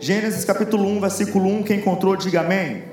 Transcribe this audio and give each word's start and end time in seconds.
Gênesis 0.00 0.44
capítulo 0.44 0.86
1, 0.86 1.00
versículo 1.00 1.48
1, 1.48 1.64
quem 1.64 1.78
encontrou, 1.80 2.14
diga 2.14 2.42
amém. 2.42 2.84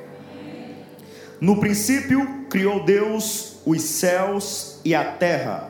No 1.39 1.59
princípio 1.59 2.45
criou 2.49 2.83
Deus 2.83 3.57
os 3.63 3.83
céus 3.83 4.79
e 4.83 4.95
a 4.95 5.03
terra, 5.03 5.69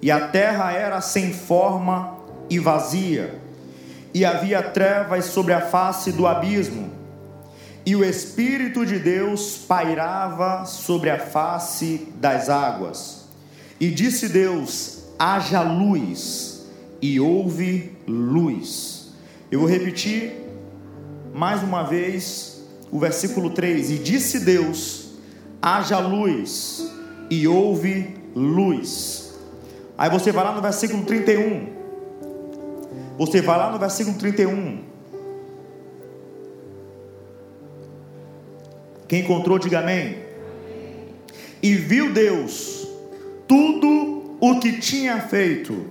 e 0.00 0.08
a 0.08 0.28
terra 0.28 0.72
era 0.72 1.00
sem 1.00 1.32
forma 1.32 2.16
e 2.48 2.60
vazia, 2.60 3.40
e 4.14 4.24
havia 4.24 4.62
trevas 4.62 5.24
sobre 5.24 5.52
a 5.52 5.60
face 5.60 6.12
do 6.12 6.28
abismo, 6.28 6.92
e 7.84 7.96
o 7.96 8.04
Espírito 8.04 8.86
de 8.86 9.00
Deus 9.00 9.56
pairava 9.66 10.64
sobre 10.64 11.10
a 11.10 11.18
face 11.18 12.06
das 12.20 12.48
águas. 12.48 13.24
E 13.80 13.90
disse 13.90 14.28
Deus: 14.28 15.06
haja 15.18 15.60
luz, 15.62 16.66
e 17.00 17.18
houve 17.18 17.90
luz. 18.06 19.08
Eu 19.50 19.60
vou 19.60 19.68
repetir 19.68 20.41
mais 21.32 21.62
uma 21.62 21.82
vez 21.82 22.62
o 22.90 22.98
versículo 22.98 23.50
3: 23.50 23.90
E 23.90 23.98
disse 23.98 24.40
Deus: 24.40 25.12
haja 25.60 25.98
luz, 25.98 26.92
e 27.30 27.46
houve 27.46 28.14
luz. 28.34 29.34
Aí 29.96 30.10
você 30.10 30.32
vai 30.32 30.44
lá 30.44 30.52
no 30.52 30.60
versículo 30.60 31.04
31. 31.04 31.68
Você 33.18 33.40
vai 33.40 33.56
lá 33.56 33.70
no 33.70 33.78
versículo 33.78 34.16
31. 34.18 34.80
Quem 39.06 39.20
encontrou, 39.20 39.58
diga 39.58 39.80
amém. 39.80 40.18
E 41.62 41.74
viu 41.74 42.12
Deus 42.12 42.88
tudo 43.46 44.36
o 44.40 44.58
que 44.58 44.80
tinha 44.80 45.20
feito, 45.20 45.86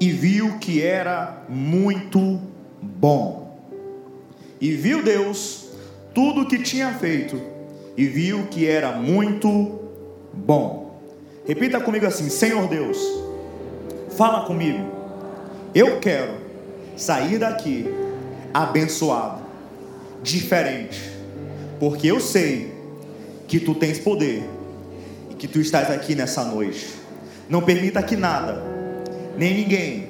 e 0.00 0.10
viu 0.10 0.58
que 0.58 0.80
era 0.80 1.44
muito 1.48 2.40
bom. 2.80 3.39
E 4.60 4.72
viu 4.72 5.02
Deus 5.02 5.70
tudo 6.14 6.42
o 6.42 6.46
que 6.46 6.58
tinha 6.58 6.92
feito, 6.94 7.40
e 7.96 8.06
viu 8.06 8.46
que 8.48 8.66
era 8.66 8.92
muito 8.92 9.80
bom. 10.32 11.00
Repita 11.46 11.80
comigo 11.80 12.06
assim: 12.06 12.28
Senhor 12.28 12.68
Deus, 12.68 12.98
fala 14.16 14.44
comigo 14.46 15.00
eu 15.74 16.00
quero 16.00 16.34
sair 16.96 17.38
daqui 17.38 17.86
abençoado, 18.52 19.42
diferente, 20.22 21.00
porque 21.78 22.08
eu 22.08 22.20
sei 22.20 22.72
que 23.46 23.60
tu 23.60 23.74
tens 23.74 23.98
poder 23.98 24.42
e 25.30 25.34
que 25.34 25.46
tu 25.46 25.60
estás 25.60 25.90
aqui 25.90 26.14
nessa 26.14 26.44
noite. 26.44 26.88
Não 27.48 27.62
permita 27.62 28.02
que 28.02 28.16
nada, 28.16 28.62
nem 29.36 29.54
ninguém, 29.54 30.08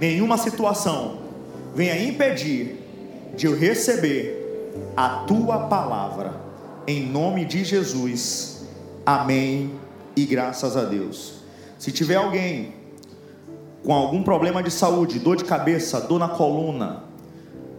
nenhuma 0.00 0.38
situação 0.38 1.18
venha 1.74 2.02
impedir 2.02 2.78
de 3.36 3.46
eu 3.46 3.56
receber 3.56 4.72
a 4.96 5.24
tua 5.26 5.60
palavra. 5.66 6.34
Em 6.86 7.06
nome 7.06 7.44
de 7.44 7.64
Jesus. 7.64 8.66
Amém 9.04 9.72
e 10.16 10.24
graças 10.24 10.76
a 10.76 10.84
Deus. 10.84 11.34
Se 11.78 11.92
tiver 11.92 12.16
alguém 12.16 12.74
com 13.84 13.92
algum 13.92 14.22
problema 14.22 14.62
de 14.62 14.70
saúde, 14.70 15.18
dor 15.18 15.36
de 15.36 15.44
cabeça, 15.44 16.00
dor 16.00 16.18
na 16.18 16.28
coluna, 16.28 17.04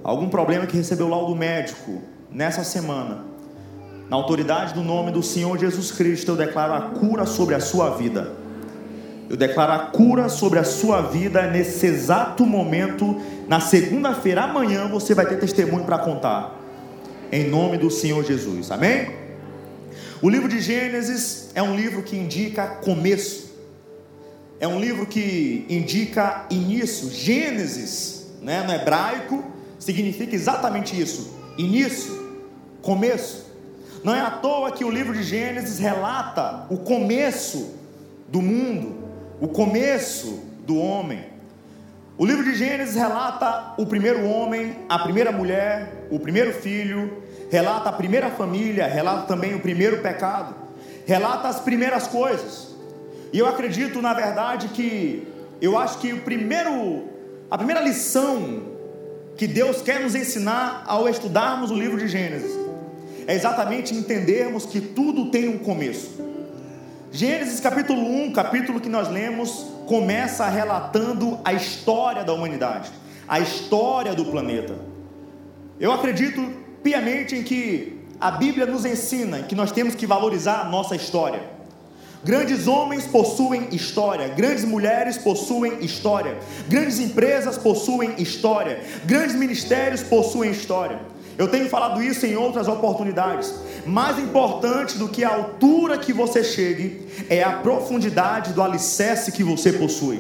algum 0.04 0.30
problema 0.30 0.68
que 0.68 0.78
recebeu 0.78 1.08
laudo 1.08 1.36
médico 1.36 2.02
nessa 2.32 2.64
semana, 2.64 3.26
na 4.10 4.16
autoridade 4.16 4.74
do 4.74 4.84
nome 4.84 5.12
do 5.12 5.24
Senhor 5.24 5.58
Jesus 5.58 5.92
Cristo, 5.92 6.32
eu 6.32 6.36
declaro 6.36 6.74
a 6.74 6.82
cura 7.00 7.26
sobre 7.26 7.56
a 7.56 7.60
sua 7.60 7.92
vida. 7.92 8.45
Eu 9.30 9.36
declaro 9.36 9.72
a 9.72 9.80
cura 9.88 10.30
sobre 10.30 10.60
a 10.60 10.64
sua 10.64 11.02
vida 11.02 11.50
nesse 11.50 11.86
exato 11.86 12.46
momento. 12.46 13.20
Na 13.48 13.60
segunda-feira, 13.60 14.44
amanhã, 14.44 14.88
você 14.88 15.14
vai 15.14 15.26
ter 15.26 15.40
testemunho 15.40 15.86
para 15.86 15.98
contar. 15.98 16.60
Em 17.32 17.50
nome 17.50 17.78
do 17.78 17.90
Senhor 17.90 18.24
Jesus. 18.24 18.72
Amém? 18.72 19.12
O 20.22 20.30
livro 20.30 20.48
de 20.48 20.60
Gênesis 20.60 21.50
é 21.56 21.62
um 21.62 21.76
livro 21.76 22.04
que 22.04 22.16
indica 22.16 22.68
começo 22.68 23.46
é 24.60 24.68
um 24.68 24.80
livro 24.80 25.06
que 25.06 25.66
indica 25.70 26.46
início, 26.50 27.10
Gênesis, 27.12 28.28
né, 28.42 28.64
no 28.64 28.74
hebraico, 28.74 29.44
significa 29.78 30.34
exatamente 30.34 31.00
isso: 31.00 31.36
início, 31.58 32.42
começo. 32.82 33.46
Não 34.04 34.14
é 34.14 34.22
à 34.22 34.32
toa 34.32 34.72
que 34.72 34.86
o 34.86 34.90
livro 34.90 35.14
de 35.14 35.24
Gênesis 35.24 35.80
relata 35.80 36.68
o 36.70 36.78
começo 36.78 37.74
do 38.30 38.42
mundo, 38.42 39.05
o 39.40 39.48
começo 39.48 40.44
do 40.66 40.78
homem. 40.78 41.24
O 42.18 42.26
livro 42.26 42.44
de 42.44 42.56
Gênesis 42.56 42.96
relata 42.96 43.74
o 43.78 43.86
primeiro 43.86 44.26
homem, 44.26 44.78
a 44.88 45.00
primeira 45.00 45.32
mulher, 45.32 46.08
o 46.10 46.20
primeiro 46.20 46.54
filho, 46.54 47.22
relata 47.52 47.90
a 47.90 47.92
primeira 47.92 48.30
família, 48.30 48.88
relata 48.88 49.28
também 49.28 49.54
o 49.54 49.60
primeiro 49.60 50.02
pecado, 50.02 50.56
relata 51.06 51.50
as 51.50 51.60
primeiras 51.60 52.08
coisas. 52.08 52.74
E 53.34 53.40
eu 53.40 53.46
acredito, 53.46 54.02
na 54.02 54.14
verdade, 54.14 54.70
que 54.70 55.28
eu 55.62 55.78
acho 55.78 55.98
que 56.00 56.14
o 56.14 56.22
primeiro, 56.22 57.04
a 57.52 57.58
primeira 57.58 57.82
lição 57.82 58.64
que 59.36 59.46
Deus 59.46 59.82
quer 59.82 60.00
nos 60.00 60.16
ensinar 60.16 60.86
ao 60.88 61.10
estudarmos 61.10 61.70
o 61.70 61.76
livro 61.76 61.98
de 61.98 62.08
Gênesis 62.08 62.56
é 63.28 63.34
exatamente 63.34 63.94
entendermos 63.94 64.66
que 64.66 64.80
tudo 64.80 65.32
tem 65.32 65.50
um 65.50 65.58
começo. 65.58 66.35
Gênesis 67.16 67.62
capítulo 67.62 68.02
1, 68.02 68.34
capítulo 68.34 68.82
que 68.82 68.90
nós 68.90 69.08
lemos, 69.08 69.68
começa 69.88 70.46
relatando 70.50 71.40
a 71.46 71.54
história 71.54 72.26
da 72.26 72.34
humanidade, 72.34 72.92
a 73.26 73.40
história 73.40 74.14
do 74.14 74.26
planeta. 74.26 74.76
Eu 75.80 75.94
acredito 75.94 76.46
piamente 76.84 77.34
em 77.34 77.42
que 77.42 78.02
a 78.20 78.32
Bíblia 78.32 78.66
nos 78.66 78.84
ensina 78.84 79.44
que 79.44 79.56
nós 79.56 79.72
temos 79.72 79.96
que 79.96 80.06
valorizar 80.06 80.60
a 80.60 80.66
nossa 80.66 80.94
história. 80.94 81.42
Grandes 82.22 82.68
homens 82.68 83.08
possuem 83.08 83.70
história, 83.72 84.28
grandes 84.28 84.66
mulheres 84.66 85.18
possuem 85.18 85.86
história, 85.86 86.38
grandes 86.68 87.00
empresas 87.00 87.58
possuem 87.58 88.22
história, 88.22 88.84
grandes 89.06 89.38
ministérios 89.38 90.04
possuem 90.04 90.52
história. 90.52 91.00
Eu 91.38 91.50
tenho 91.50 91.70
falado 91.70 92.02
isso 92.02 92.26
em 92.26 92.36
outras 92.36 92.68
oportunidades. 92.68 93.54
Mais 93.86 94.18
importante 94.18 94.98
do 94.98 95.08
que 95.08 95.24
a 95.24 95.30
altura 95.30 95.98
que 95.98 96.12
você 96.12 96.44
chegue 96.44 97.02
é 97.30 97.44
a 97.44 97.54
profundidade 97.54 98.52
do 98.52 98.62
alicerce 98.62 99.32
que 99.32 99.44
você 99.44 99.74
possui. 99.74 100.20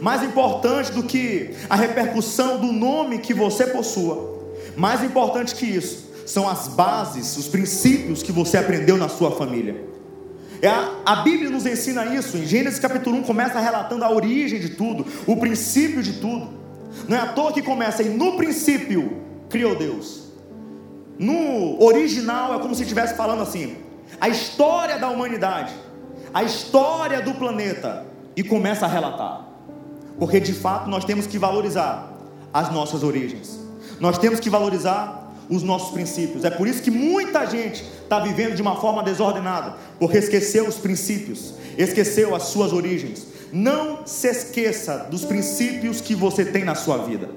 Mais 0.00 0.22
importante 0.22 0.90
do 0.90 1.02
que 1.02 1.50
a 1.68 1.76
repercussão 1.76 2.58
do 2.58 2.72
nome 2.72 3.18
que 3.18 3.34
você 3.34 3.66
possua. 3.66 4.40
Mais 4.74 5.04
importante 5.04 5.54
que 5.54 5.66
isso 5.66 6.10
são 6.24 6.48
as 6.48 6.66
bases, 6.68 7.36
os 7.36 7.46
princípios 7.46 8.22
que 8.22 8.32
você 8.32 8.56
aprendeu 8.56 8.96
na 8.96 9.08
sua 9.08 9.32
família. 9.32 9.76
É 10.62 10.68
a, 10.68 10.92
a 11.04 11.16
Bíblia 11.16 11.50
nos 11.50 11.66
ensina 11.66 12.06
isso. 12.06 12.38
Em 12.38 12.46
Gênesis 12.46 12.78
capítulo 12.78 13.18
1 13.18 13.22
começa 13.24 13.60
relatando 13.60 14.04
a 14.04 14.10
origem 14.10 14.58
de 14.58 14.70
tudo, 14.70 15.04
o 15.26 15.36
princípio 15.36 16.02
de 16.02 16.14
tudo. 16.14 16.48
Não 17.06 17.16
é 17.16 17.20
à 17.20 17.26
toa 17.26 17.52
que 17.52 17.60
começa 17.60 18.02
e 18.02 18.08
no 18.08 18.36
princípio 18.36 19.20
criou 19.50 19.76
Deus. 19.76 20.21
No 21.18 21.82
original 21.82 22.54
é 22.54 22.58
como 22.58 22.74
se 22.74 22.82
estivesse 22.82 23.14
falando 23.14 23.42
assim: 23.42 23.76
a 24.20 24.28
história 24.28 24.98
da 24.98 25.08
humanidade, 25.08 25.72
a 26.32 26.42
história 26.42 27.20
do 27.20 27.34
planeta, 27.34 28.06
e 28.36 28.42
começa 28.42 28.86
a 28.86 28.88
relatar. 28.88 29.46
Porque 30.18 30.40
de 30.40 30.52
fato 30.52 30.88
nós 30.88 31.04
temos 31.04 31.26
que 31.26 31.38
valorizar 31.38 32.12
as 32.52 32.70
nossas 32.72 33.02
origens. 33.02 33.58
Nós 33.98 34.18
temos 34.18 34.40
que 34.40 34.50
valorizar 34.50 35.32
os 35.48 35.62
nossos 35.62 35.90
princípios. 35.90 36.44
É 36.44 36.50
por 36.50 36.66
isso 36.66 36.82
que 36.82 36.90
muita 36.90 37.46
gente 37.46 37.84
está 38.02 38.20
vivendo 38.20 38.54
de 38.54 38.62
uma 38.62 38.76
forma 38.76 39.02
desordenada, 39.02 39.76
porque 39.98 40.18
esqueceu 40.18 40.66
os 40.66 40.76
princípios, 40.76 41.54
esqueceu 41.76 42.34
as 42.34 42.44
suas 42.44 42.72
origens. 42.72 43.26
Não 43.52 44.06
se 44.06 44.28
esqueça 44.28 45.06
dos 45.10 45.24
princípios 45.24 46.00
que 46.00 46.14
você 46.14 46.44
tem 46.44 46.64
na 46.64 46.74
sua 46.74 46.98
vida. 46.98 47.28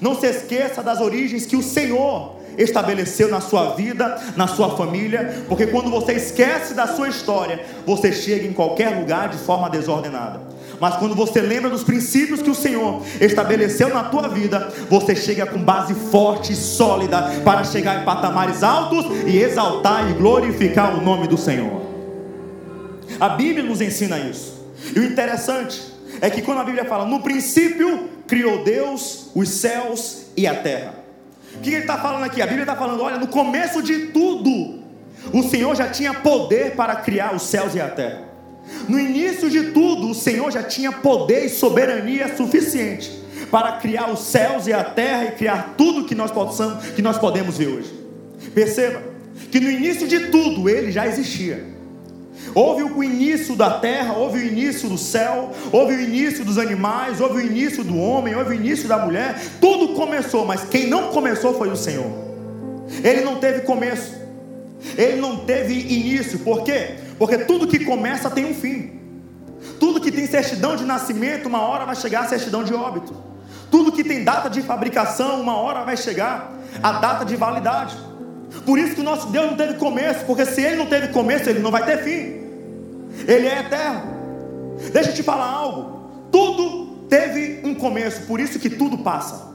Não 0.00 0.18
se 0.18 0.26
esqueça 0.26 0.82
das 0.82 1.00
origens 1.00 1.44
que 1.44 1.56
o 1.56 1.62
Senhor 1.62 2.39
estabeleceu 2.56 3.28
na 3.28 3.40
sua 3.40 3.74
vida, 3.74 4.20
na 4.36 4.46
sua 4.46 4.76
família, 4.76 5.44
porque 5.48 5.66
quando 5.66 5.90
você 5.90 6.12
esquece 6.12 6.74
da 6.74 6.86
sua 6.86 7.08
história, 7.08 7.64
você 7.86 8.12
chega 8.12 8.46
em 8.46 8.52
qualquer 8.52 8.98
lugar 8.98 9.28
de 9.28 9.38
forma 9.38 9.68
desordenada. 9.70 10.40
Mas 10.80 10.96
quando 10.96 11.14
você 11.14 11.42
lembra 11.42 11.68
dos 11.68 11.84
princípios 11.84 12.40
que 12.40 12.48
o 12.48 12.54
Senhor 12.54 13.02
estabeleceu 13.20 13.90
na 13.90 14.04
tua 14.04 14.28
vida, 14.28 14.72
você 14.88 15.14
chega 15.14 15.44
com 15.44 15.62
base 15.62 15.94
forte 15.94 16.54
e 16.54 16.56
sólida 16.56 17.20
para 17.44 17.64
chegar 17.64 18.00
em 18.00 18.04
patamares 18.04 18.62
altos 18.62 19.04
e 19.26 19.36
exaltar 19.38 20.10
e 20.10 20.14
glorificar 20.14 20.98
o 20.98 21.02
nome 21.02 21.28
do 21.28 21.36
Senhor. 21.36 21.82
A 23.20 23.28
Bíblia 23.28 23.62
nos 23.62 23.82
ensina 23.82 24.18
isso. 24.18 24.58
E 24.96 24.98
o 24.98 25.04
interessante 25.04 25.80
é 26.20 26.30
que 26.30 26.40
quando 26.40 26.60
a 26.60 26.64
Bíblia 26.64 26.86
fala, 26.86 27.04
no 27.04 27.20
princípio 27.20 28.08
criou 28.26 28.64
Deus 28.64 29.28
os 29.34 29.48
céus 29.50 30.26
e 30.36 30.46
a 30.46 30.54
terra. 30.54 30.99
O 31.60 31.62
que 31.62 31.68
ele 31.68 31.80
está 31.80 31.98
falando 31.98 32.24
aqui? 32.24 32.40
A 32.40 32.46
Bíblia 32.46 32.62
está 32.62 32.74
falando: 32.74 33.02
olha, 33.02 33.18
no 33.18 33.26
começo 33.26 33.82
de 33.82 34.06
tudo, 34.06 34.80
o 35.30 35.42
Senhor 35.42 35.76
já 35.76 35.88
tinha 35.88 36.14
poder 36.14 36.74
para 36.74 36.96
criar 36.96 37.34
os 37.34 37.42
céus 37.42 37.74
e 37.74 37.80
a 37.80 37.86
terra. 37.86 38.22
No 38.88 38.98
início 38.98 39.50
de 39.50 39.70
tudo, 39.72 40.08
o 40.08 40.14
Senhor 40.14 40.50
já 40.50 40.62
tinha 40.62 40.90
poder 40.90 41.44
e 41.44 41.48
soberania 41.50 42.34
suficiente 42.34 43.10
para 43.50 43.72
criar 43.72 44.10
os 44.10 44.20
céus 44.20 44.66
e 44.66 44.72
a 44.72 44.82
terra 44.82 45.26
e 45.26 45.32
criar 45.32 45.74
tudo 45.76 46.06
que 46.06 46.14
nós 46.14 46.30
possamos, 46.30 46.82
que 46.86 47.02
nós 47.02 47.18
podemos 47.18 47.58
ver 47.58 47.68
hoje. 47.68 47.92
Perceba 48.54 49.02
que 49.52 49.60
no 49.60 49.70
início 49.70 50.08
de 50.08 50.28
tudo 50.28 50.66
ele 50.66 50.90
já 50.90 51.06
existia. 51.06 51.62
Houve 52.54 52.82
o 52.82 53.04
início 53.04 53.54
da 53.54 53.78
terra, 53.78 54.14
houve 54.14 54.38
o 54.38 54.46
início 54.46 54.88
do 54.88 54.98
céu, 54.98 55.52
houve 55.70 55.94
o 55.94 56.00
início 56.00 56.44
dos 56.44 56.58
animais, 56.58 57.20
houve 57.20 57.36
o 57.36 57.40
início 57.40 57.84
do 57.84 57.96
homem, 57.96 58.34
houve 58.34 58.50
o 58.50 58.54
início 58.54 58.88
da 58.88 58.98
mulher. 58.98 59.40
Tudo 59.60 59.94
começou, 59.94 60.44
mas 60.44 60.64
quem 60.64 60.88
não 60.88 61.08
começou 61.08 61.54
foi 61.54 61.70
o 61.70 61.76
Senhor. 61.76 62.10
Ele 63.04 63.22
não 63.22 63.36
teve 63.36 63.60
começo, 63.60 64.14
ele 64.96 65.20
não 65.20 65.38
teve 65.38 65.74
início. 65.74 66.40
Por 66.40 66.62
quê? 66.64 66.96
Porque 67.18 67.38
tudo 67.38 67.66
que 67.68 67.84
começa 67.84 68.28
tem 68.30 68.44
um 68.44 68.54
fim. 68.54 68.98
Tudo 69.78 70.00
que 70.00 70.10
tem 70.10 70.26
certidão 70.26 70.74
de 70.74 70.84
nascimento, 70.84 71.46
uma 71.46 71.60
hora 71.60 71.84
vai 71.84 71.94
chegar 71.94 72.22
a 72.22 72.28
certidão 72.28 72.64
de 72.64 72.74
óbito. 72.74 73.14
Tudo 73.70 73.92
que 73.92 74.02
tem 74.02 74.24
data 74.24 74.50
de 74.50 74.62
fabricação, 74.62 75.40
uma 75.40 75.56
hora 75.56 75.84
vai 75.84 75.96
chegar 75.96 76.52
a 76.82 76.92
data 76.92 77.24
de 77.24 77.36
validade. 77.36 77.96
Por 78.66 78.78
isso 78.78 78.94
que 78.96 79.00
o 79.00 79.04
nosso 79.04 79.28
Deus 79.28 79.50
não 79.50 79.56
teve 79.56 79.74
começo, 79.74 80.24
porque 80.24 80.44
se 80.44 80.60
ele 80.60 80.76
não 80.76 80.86
teve 80.86 81.08
começo, 81.08 81.48
ele 81.48 81.60
não 81.60 81.70
vai 81.70 81.84
ter 81.84 82.02
fim. 82.02 82.39
Ele 83.26 83.46
é 83.46 83.60
eterno. 83.60 84.20
Deixa 84.92 85.10
eu 85.10 85.14
te 85.14 85.22
falar 85.22 85.46
algo. 85.46 86.00
Tudo 86.30 87.06
teve 87.08 87.60
um 87.64 87.74
começo, 87.74 88.22
por 88.22 88.40
isso 88.40 88.58
que 88.58 88.70
tudo 88.70 88.98
passa. 88.98 89.50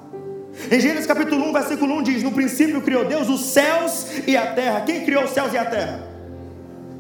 Em 0.72 0.80
Gênesis 0.80 1.06
capítulo 1.06 1.50
1, 1.50 1.54
versículo 1.54 1.96
1 1.96 2.04
diz: 2.04 2.24
No 2.24 2.32
princípio 2.32 2.82
criou 2.82 3.06
Deus 3.06 3.30
os 3.30 3.42
céus 3.42 4.08
e 4.26 4.38
a 4.38 4.54
terra. 4.54 4.82
Quem 4.82 5.04
criou 5.04 5.24
os 5.24 5.32
céus 5.32 5.54
e 5.54 5.58
a 5.58 5.66
terra? 5.66 6.08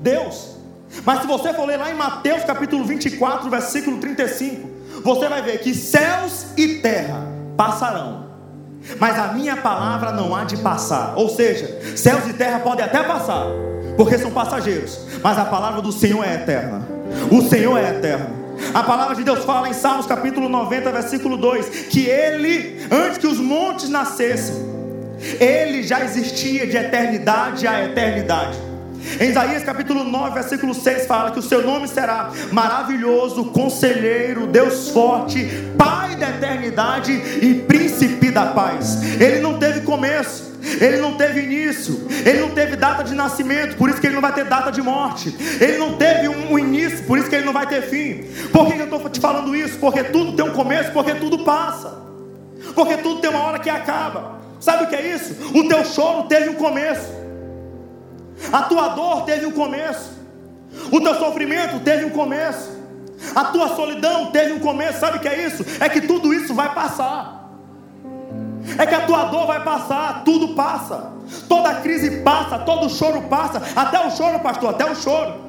Deus. 0.01 0.56
Mas 1.03 1.21
se 1.21 1.27
você 1.27 1.53
for 1.53 1.65
ler 1.65 1.77
lá 1.77 1.91
em 1.91 1.95
Mateus 1.95 2.44
capítulo 2.44 2.83
24, 2.85 3.50
versículo 3.50 3.97
35, 3.97 4.69
você 5.03 5.27
vai 5.27 5.41
ver 5.41 5.59
que 5.59 5.73
céus 5.73 6.45
e 6.56 6.75
terra 6.75 7.27
passarão, 7.57 8.25
mas 9.00 9.17
a 9.17 9.33
minha 9.33 9.57
palavra 9.57 10.12
não 10.12 10.35
há 10.35 10.44
de 10.44 10.57
passar. 10.57 11.17
Ou 11.17 11.29
seja, 11.29 11.79
céus 11.95 12.27
e 12.27 12.33
terra 12.33 12.59
podem 12.59 12.85
até 12.85 13.03
passar, 13.03 13.45
porque 13.97 14.18
são 14.18 14.31
passageiros, 14.31 15.00
mas 15.24 15.38
a 15.38 15.45
palavra 15.45 15.81
do 15.81 15.92
Senhor 15.92 16.24
é 16.24 16.36
eterna. 16.36 16.88
O 17.31 17.42
Senhor 17.42 17.77
é 17.77 17.89
eterno. 17.92 18.45
A 18.74 18.83
palavra 18.83 19.15
de 19.15 19.24
Deus 19.24 19.44
fala 19.44 19.69
em 19.69 19.74
Salmos 19.74 20.06
capítulo 20.06 20.47
90, 20.50 20.92
versículo 20.92 21.38
2, 21.38 21.88
que 21.89 22.06
ele, 22.06 22.80
antes 22.92 23.18
que 23.18 23.27
os 23.27 23.39
montes 23.39 23.89
nascessem, 23.89 24.56
ele 25.39 25.83
já 25.83 26.03
existia 26.03 26.68
de 26.68 26.77
eternidade 26.77 27.68
a 27.68 27.83
eternidade. 27.83 28.57
Em 29.19 29.30
Isaías 29.30 29.63
capítulo 29.63 30.03
9, 30.03 30.33
versículo 30.33 30.74
6 30.74 31.06
fala 31.06 31.31
que 31.31 31.39
o 31.39 31.41
seu 31.41 31.65
nome 31.65 31.88
será 31.88 32.31
maravilhoso, 32.51 33.45
conselheiro, 33.45 34.48
Deus 34.48 34.89
forte, 34.89 35.48
Pai 35.77 36.15
da 36.15 36.30
eternidade 36.30 37.12
e 37.12 37.53
príncipe 37.68 38.31
da 38.31 38.48
paz. 38.48 39.19
Ele 39.21 39.39
não 39.39 39.59
teve 39.59 39.81
começo, 39.81 40.55
ele 40.80 40.98
não 40.98 41.13
teve 41.16 41.42
início, 41.42 42.07
ele 42.25 42.39
não 42.39 42.50
teve 42.50 42.75
data 42.75 43.04
de 43.04 43.13
nascimento, 43.13 43.77
por 43.77 43.89
isso 43.89 44.00
que 44.00 44.07
ele 44.07 44.16
não 44.16 44.22
vai 44.22 44.33
ter 44.33 44.45
data 44.45 44.72
de 44.72 44.81
morte. 44.81 45.36
Ele 45.60 45.77
não 45.77 45.98
teve 45.98 46.27
um 46.27 46.57
início, 46.57 47.04
por 47.06 47.18
isso 47.18 47.30
que 47.30 47.36
ele 47.36 47.45
não 47.45 47.54
vai 47.54 47.68
ter 47.68 47.83
fim. 47.83 48.24
Por 48.51 48.68
que 48.68 48.80
eu 48.80 48.86
estou 48.86 49.10
te 49.10 49.19
falando 49.19 49.56
isso? 49.56 49.77
Porque 49.80 50.04
tudo 50.04 50.33
tem 50.33 50.45
um 50.45 50.54
começo, 50.54 50.92
porque 50.92 51.16
tudo 51.16 51.39
passa. 51.39 52.04
Porque 52.74 52.98
tudo 52.98 53.22
tem 53.22 53.30
uma 53.30 53.44
hora 53.44 53.60
que 53.60 53.69
acaba. 53.69 54.39
Sabe 54.60 54.86
o 54.86 54.88
que 54.88 54.95
é 54.95 55.16
isso? 55.16 55.36
O 55.54 55.68
teu 55.68 55.86
choro 55.86 56.24
teve 56.24 56.50
um 56.50 56.56
começo. 56.56 57.13
A 58.51 58.63
tua 58.63 58.89
dor 58.89 59.24
teve 59.24 59.45
um 59.45 59.51
começo. 59.51 60.12
O 60.92 61.00
teu 61.00 61.16
sofrimento 61.16 61.80
teve 61.80 62.06
um 62.06 62.10
começo. 62.10 62.75
A 63.33 63.45
tua 63.45 63.75
solidão 63.75 64.31
teve 64.31 64.54
um 64.54 64.60
começo. 64.60 65.00
Sabe 65.00 65.18
o 65.18 65.19
que 65.19 65.27
é 65.27 65.45
isso? 65.45 65.66
É 65.80 65.88
que 65.88 66.01
tudo 66.01 66.33
isso 66.33 66.54
vai 66.54 66.74
passar. 66.74 67.35
É 68.77 68.85
que 68.85 68.95
a 68.95 69.01
tua 69.01 69.25
dor 69.25 69.47
vai 69.47 69.63
passar, 69.63 70.23
tudo 70.23 70.50
passa. 70.50 71.13
Toda 71.47 71.75
crise 71.75 72.21
passa, 72.21 72.59
todo 72.59 72.89
choro 72.89 73.23
passa, 73.23 73.62
até 73.75 74.00
o 74.06 74.12
choro, 74.12 74.39
pastor, 74.39 74.69
até 74.71 74.85
o 74.89 74.95
choro. 74.95 75.45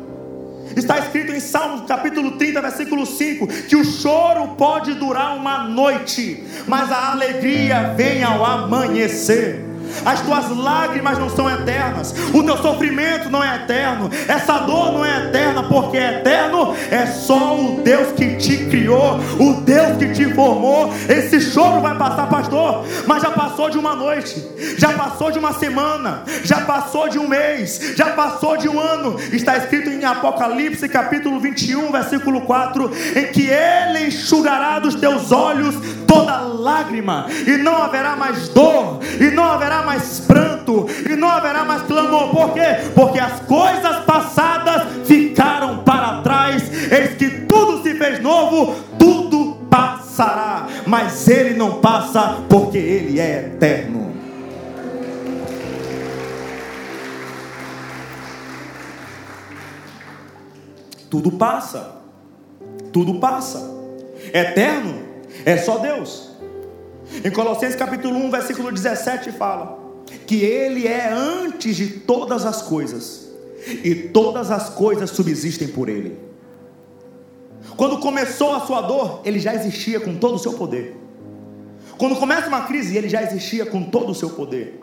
Está 0.74 0.98
escrito 0.98 1.32
em 1.32 1.40
Salmos 1.40 1.86
capítulo 1.86 2.32
30, 2.32 2.60
versículo 2.60 3.06
5, 3.06 3.46
que 3.46 3.76
o 3.76 3.84
choro 3.84 4.48
pode 4.56 4.94
durar 4.94 5.36
uma 5.36 5.64
noite, 5.64 6.44
mas 6.66 6.90
a 6.90 7.12
alegria 7.12 7.94
vem 7.96 8.22
ao 8.22 8.44
amanhecer 8.44 9.64
as 10.04 10.20
tuas 10.20 10.56
lágrimas 10.56 11.18
não 11.18 11.28
são 11.30 11.50
eternas, 11.50 12.14
o 12.32 12.42
teu 12.42 12.56
sofrimento 12.58 13.30
não 13.30 13.42
é 13.42 13.56
eterno, 13.56 14.10
essa 14.28 14.58
dor 14.58 14.92
não 14.92 15.04
é 15.04 15.26
eterna, 15.26 15.62
porque 15.64 15.96
é 15.96 16.20
eterno 16.20 16.74
é 16.90 17.06
só 17.06 17.56
o 17.56 17.80
Deus 17.82 18.12
que 18.12 18.36
te 18.36 18.66
criou, 18.66 19.18
o 19.38 19.60
Deus 19.60 19.96
que 19.98 20.12
te 20.12 20.34
formou. 20.34 20.92
Esse 21.08 21.40
choro 21.40 21.80
vai 21.80 21.96
passar, 21.96 22.28
pastor, 22.28 22.84
mas 23.06 23.22
já 23.22 23.30
passou 23.30 23.70
de 23.70 23.78
uma 23.78 23.94
noite, 23.94 24.44
já 24.78 24.92
passou 24.92 25.30
de 25.30 25.38
uma 25.38 25.52
semana, 25.52 26.22
já 26.44 26.60
passou 26.60 27.08
de 27.08 27.18
um 27.18 27.28
mês, 27.28 27.94
já 27.96 28.10
passou 28.10 28.56
de 28.56 28.68
um 28.68 28.78
ano. 28.78 29.16
Está 29.32 29.56
escrito 29.56 29.90
em 29.90 30.04
Apocalipse 30.04 30.88
capítulo 30.88 31.40
21, 31.40 31.90
versículo 31.92 32.42
4, 32.42 32.90
em 33.16 33.26
que 33.32 33.48
Ele 33.48 34.06
enxugará 34.06 34.78
dos 34.78 34.94
teus 34.94 35.32
olhos 35.32 35.74
toda 36.06 36.36
lágrima, 36.38 37.26
e 37.46 37.56
não 37.56 37.76
haverá 37.76 38.16
mais 38.16 38.48
dor, 38.48 39.00
e 39.20 39.30
não 39.30 39.44
haverá 39.44 39.75
mais 39.82 40.20
pranto, 40.20 40.86
e 41.08 41.16
não 41.16 41.28
haverá 41.28 41.64
mais 41.64 41.82
clamor. 41.82 42.30
Por 42.30 42.54
quê? 42.54 42.90
Porque 42.94 43.18
as 43.18 43.40
coisas 43.40 44.04
passadas 44.04 45.06
ficaram 45.06 45.78
para 45.78 46.22
trás, 46.22 46.62
eis 46.90 47.16
que 47.16 47.28
tudo 47.46 47.82
se 47.82 47.94
fez 47.94 48.20
novo, 48.20 48.74
tudo 48.98 49.56
passará, 49.70 50.66
mas 50.86 51.28
ele 51.28 51.54
não 51.54 51.80
passa, 51.80 52.38
porque 52.48 52.78
ele 52.78 53.20
é 53.20 53.46
eterno. 53.46 54.06
Tudo 61.08 61.30
passa, 61.32 61.96
tudo 62.92 63.14
passa. 63.14 63.70
Eterno 64.34 65.02
é 65.44 65.56
só 65.56 65.78
Deus. 65.78 66.35
Em 67.24 67.30
Colossenses 67.30 67.76
capítulo 67.76 68.16
1, 68.16 68.30
versículo 68.30 68.72
17 68.72 69.32
fala 69.32 69.84
que 70.26 70.36
ele 70.36 70.86
é 70.86 71.08
antes 71.12 71.76
de 71.76 71.88
todas 71.88 72.44
as 72.44 72.62
coisas 72.62 73.28
e 73.84 73.94
todas 73.94 74.50
as 74.50 74.70
coisas 74.70 75.10
subsistem 75.10 75.68
por 75.68 75.88
ele. 75.88 76.18
Quando 77.76 77.98
começou 77.98 78.54
a 78.54 78.60
sua 78.60 78.82
dor, 78.82 79.20
ele 79.24 79.38
já 79.38 79.54
existia 79.54 80.00
com 80.00 80.16
todo 80.16 80.34
o 80.34 80.38
seu 80.38 80.52
poder. 80.52 80.96
Quando 81.98 82.16
começa 82.16 82.48
uma 82.48 82.62
crise, 82.62 82.96
ele 82.96 83.08
já 83.08 83.22
existia 83.22 83.66
com 83.66 83.82
todo 83.82 84.10
o 84.10 84.14
seu 84.14 84.30
poder. 84.30 84.80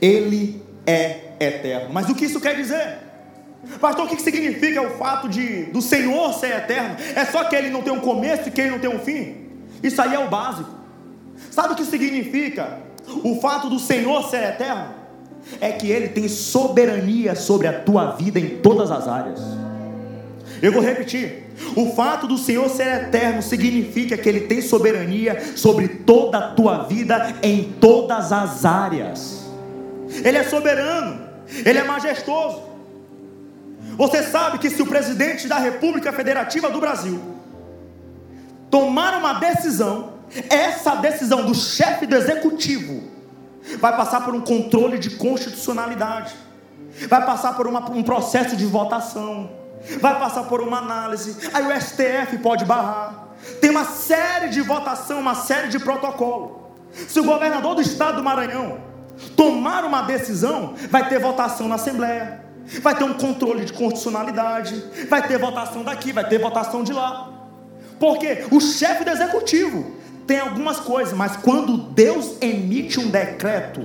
Ele 0.00 0.62
é 0.86 1.34
eterno. 1.38 1.92
Mas 1.92 2.08
o 2.08 2.14
que 2.14 2.24
isso 2.24 2.40
quer 2.40 2.56
dizer? 2.56 2.98
Pastor, 3.80 4.06
o 4.06 4.08
que 4.08 4.20
significa 4.20 4.82
o 4.82 4.90
fato 4.90 5.28
de 5.28 5.64
do 5.64 5.80
Senhor 5.80 6.32
ser 6.34 6.56
eterno? 6.56 6.96
É 7.14 7.24
só 7.24 7.44
que 7.44 7.54
ele 7.54 7.70
não 7.70 7.82
tem 7.82 7.92
um 7.92 8.00
começo 8.00 8.48
e 8.48 8.52
que 8.52 8.60
ele 8.60 8.70
não 8.70 8.78
tem 8.78 8.90
um 8.90 8.98
fim? 8.98 9.36
Isso 9.82 10.00
aí 10.02 10.14
é 10.14 10.18
o 10.18 10.28
básico. 10.28 10.81
Sabe 11.52 11.74
o 11.74 11.76
que 11.76 11.84
significa 11.84 12.78
o 13.22 13.38
fato 13.38 13.68
do 13.68 13.78
Senhor 13.78 14.24
ser 14.30 14.42
eterno? 14.42 14.86
É 15.60 15.70
que 15.70 15.90
Ele 15.90 16.08
tem 16.08 16.26
soberania 16.26 17.34
sobre 17.34 17.68
a 17.68 17.78
tua 17.80 18.12
vida 18.12 18.40
em 18.40 18.56
todas 18.60 18.90
as 18.90 19.06
áreas. 19.06 19.38
Eu 20.62 20.72
vou 20.72 20.80
repetir. 20.80 21.44
O 21.76 21.92
fato 21.92 22.26
do 22.26 22.38
Senhor 22.38 22.66
ser 22.70 22.86
eterno 22.86 23.42
significa 23.42 24.16
que 24.16 24.26
Ele 24.26 24.40
tem 24.40 24.62
soberania 24.62 25.54
sobre 25.54 25.88
toda 25.88 26.38
a 26.38 26.48
tua 26.52 26.84
vida 26.84 27.34
em 27.42 27.64
todas 27.64 28.32
as 28.32 28.64
áreas. 28.64 29.44
Ele 30.24 30.38
é 30.38 30.44
soberano, 30.44 31.20
Ele 31.66 31.78
é 31.78 31.84
majestoso. 31.84 32.62
Você 33.98 34.22
sabe 34.22 34.58
que 34.58 34.70
se 34.70 34.80
o 34.80 34.86
presidente 34.86 35.46
da 35.46 35.58
República 35.58 36.14
Federativa 36.14 36.70
do 36.70 36.80
Brasil 36.80 37.20
tomar 38.70 39.18
uma 39.18 39.34
decisão, 39.34 40.11
essa 40.48 40.94
decisão 40.96 41.44
do 41.44 41.54
chefe 41.54 42.06
do 42.06 42.16
executivo 42.16 43.02
vai 43.78 43.96
passar 43.96 44.24
por 44.24 44.34
um 44.34 44.40
controle 44.40 44.98
de 44.98 45.10
constitucionalidade, 45.10 46.34
vai 47.08 47.24
passar 47.24 47.54
por 47.54 47.66
uma, 47.66 47.80
um 47.90 48.02
processo 48.02 48.56
de 48.56 48.66
votação, 48.66 49.50
vai 50.00 50.18
passar 50.18 50.44
por 50.44 50.60
uma 50.60 50.78
análise, 50.78 51.36
aí 51.52 51.66
o 51.66 51.80
STF 51.80 52.38
pode 52.38 52.64
barrar. 52.64 53.28
Tem 53.60 53.70
uma 53.70 53.84
série 53.84 54.48
de 54.48 54.60
votação, 54.60 55.20
uma 55.20 55.34
série 55.34 55.68
de 55.68 55.78
protocolo. 55.78 56.72
Se 57.08 57.18
o 57.18 57.24
governador 57.24 57.74
do 57.74 57.82
estado 57.82 58.16
do 58.16 58.22
Maranhão 58.22 58.78
tomar 59.36 59.84
uma 59.84 60.02
decisão, 60.02 60.74
vai 60.90 61.08
ter 61.08 61.18
votação 61.18 61.68
na 61.68 61.74
Assembleia, 61.74 62.44
vai 62.80 62.94
ter 62.94 63.04
um 63.04 63.14
controle 63.14 63.64
de 63.64 63.72
constitucionalidade, 63.72 64.82
vai 65.08 65.26
ter 65.26 65.38
votação 65.38 65.82
daqui, 65.82 66.12
vai 66.12 66.26
ter 66.26 66.38
votação 66.38 66.82
de 66.82 66.92
lá. 66.92 67.30
Porque 67.98 68.46
o 68.50 68.60
chefe 68.60 69.04
do 69.04 69.10
executivo 69.10 70.01
tem 70.26 70.38
algumas 70.38 70.78
coisas, 70.80 71.12
mas 71.12 71.36
quando 71.36 71.76
Deus 71.76 72.36
emite 72.40 73.00
um 73.00 73.08
decreto, 73.08 73.82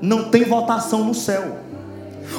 não 0.00 0.30
tem 0.30 0.44
votação 0.44 1.04
no 1.04 1.14
céu. 1.14 1.58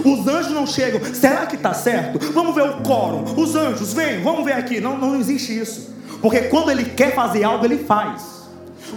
Os 0.06 0.28
anjos 0.28 0.51
não 0.51 0.66
chegam, 0.66 1.01
será 1.13 1.46
que 1.46 1.56
está 1.56 1.74
certo? 1.74 2.20
Vamos 2.32 2.56
ver 2.56 2.63
o 2.63 2.82
quórum. 2.82 3.24
Os 3.36 3.56
anjos, 3.56 3.94
vem, 3.94 4.22
vamos 4.22 4.46
ver 4.46 4.54
aqui. 4.54 4.80
Não, 4.80 4.98
não 4.98 5.16
existe 5.16 5.60
isso. 5.60 5.94
Porque 6.22 6.44
quando 6.44 6.72
ele 6.72 6.86
quer 6.86 7.13
fazer 7.13 7.44
algo, 7.44 7.66
ele 7.66 7.80
faz. 7.80 8.42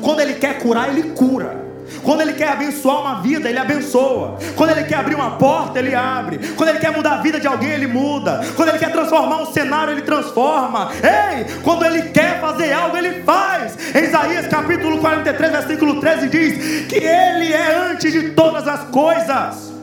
Quando 0.00 0.21
Ele 0.21 0.35
quer 0.35 0.59
curar, 0.59 0.88
Ele 0.88 1.11
cura. 1.11 1.62
Quando 2.03 2.21
Ele 2.21 2.33
quer 2.33 2.49
abençoar 2.49 3.00
uma 3.00 3.23
vida, 3.23 3.49
Ele 3.49 3.59
abençoa. 3.59 4.38
Quando 4.57 4.71
Ele 4.71 4.85
quer 4.85 4.97
abrir 4.97 5.14
uma 5.14 5.33
porta, 5.33 5.79
Ele 5.79 5.95
abre. 5.95 6.38
Quando 6.57 6.69
Ele 6.71 6.79
quer 6.79 6.93
mudar 6.93 7.14
a 7.14 7.23
vida 7.23 7.41
de 7.41 7.47
alguém, 7.47 7.71
Ele 7.71 7.87
muda. 7.87 8.41
Quando 8.57 8.69
Ele 8.71 8.79
quer 8.79 8.93
transformar 8.93 9.43
um 9.43 9.53
cenário, 9.53 9.93
Ele 9.93 10.03
transforma. 10.03 10.91
Ei, 11.03 11.47
quando 11.62 11.85
Ele 11.85 12.03
quer 12.11 12.41
fazer 12.41 12.73
algo, 12.73 12.97
Ele 12.97 13.23
faz. 13.23 13.76
Em 13.95 14.05
Isaías 14.05 14.47
capítulo 14.47 14.99
43, 14.99 15.53
versículo 15.53 16.00
13 16.00 16.29
diz 16.29 16.87
que 16.87 16.97
Ele 16.97 17.53
é 17.53 17.76
antes 17.91 18.12
de 18.12 18.31
todas 18.31 18.67
as 18.67 18.85
coisas. 18.85 19.74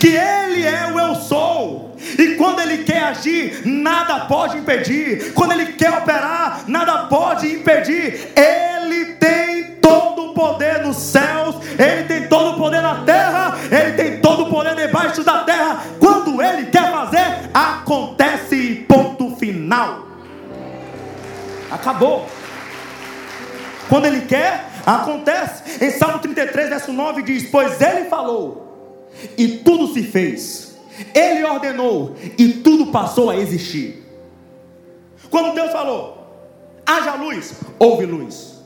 Que 0.00 0.08
Ele 0.08 0.64
é 0.64 0.90
o 0.92 0.98
eu 0.98 1.14
sou. 1.14 1.96
E 2.18 2.34
quando 2.34 2.60
Ele 2.60 2.84
quer 2.84 3.04
agir, 3.04 3.62
nada 3.64 4.20
pode 4.26 4.58
impedir. 4.58 5.32
Quando 5.34 5.52
Ele 5.52 5.72
quer 5.72 5.90
operar, 5.90 6.64
nada 6.66 7.06
pode 7.06 7.46
impedir. 7.46 8.32
Ele 8.36 9.14
tem 9.14 9.76
todo 9.80 10.30
o 10.30 10.34
poder 10.34 10.84
nos 10.84 10.96
céus, 10.96 11.56
Ele 11.78 12.04
tem 12.04 12.28
todo 12.28 12.54
o 12.54 12.58
poder 12.58 12.80
na 12.82 13.02
terra, 13.04 13.56
Ele 13.70 13.92
tem 13.92 14.20
todo 14.20 14.44
o 14.44 14.50
poder 14.50 14.74
debaixo 14.74 15.22
da 15.22 15.44
terra. 15.44 15.82
Quando 16.00 16.42
Ele 16.42 16.66
quer 16.66 16.90
fazer, 16.90 17.50
acontece, 17.54 18.84
ponto 18.88 19.36
final. 19.36 20.06
Acabou. 21.70 22.28
Quando 23.88 24.06
Ele 24.06 24.22
quer, 24.22 24.68
acontece. 24.84 25.84
Em 25.84 25.90
Salmo 25.90 26.18
33, 26.18 26.68
verso 26.68 26.92
9 26.92 27.22
diz: 27.22 27.48
Pois 27.50 27.80
Ele 27.80 28.04
falou, 28.08 28.67
e 29.36 29.48
tudo 29.58 29.92
se 29.92 30.02
fez. 30.02 30.76
Ele 31.14 31.44
ordenou, 31.44 32.16
e 32.36 32.54
tudo 32.54 32.86
passou 32.86 33.30
a 33.30 33.36
existir. 33.36 34.04
Quando 35.30 35.54
Deus 35.54 35.70
falou, 35.70 36.26
haja 36.84 37.14
luz, 37.14 37.54
houve 37.78 38.06
luz. 38.06 38.58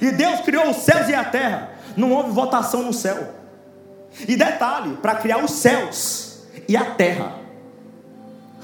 E 0.00 0.10
Deus 0.10 0.40
criou 0.40 0.70
os 0.70 0.76
céus 0.78 1.08
e 1.08 1.14
a 1.14 1.24
terra. 1.24 1.70
Não 1.96 2.12
houve 2.12 2.30
votação 2.30 2.82
no 2.82 2.92
céu. 2.92 3.34
E 4.26 4.36
detalhe: 4.36 4.96
para 4.96 5.16
criar 5.16 5.44
os 5.44 5.50
céus 5.50 6.42
e 6.68 6.76
a 6.76 6.84
terra. 6.84 7.38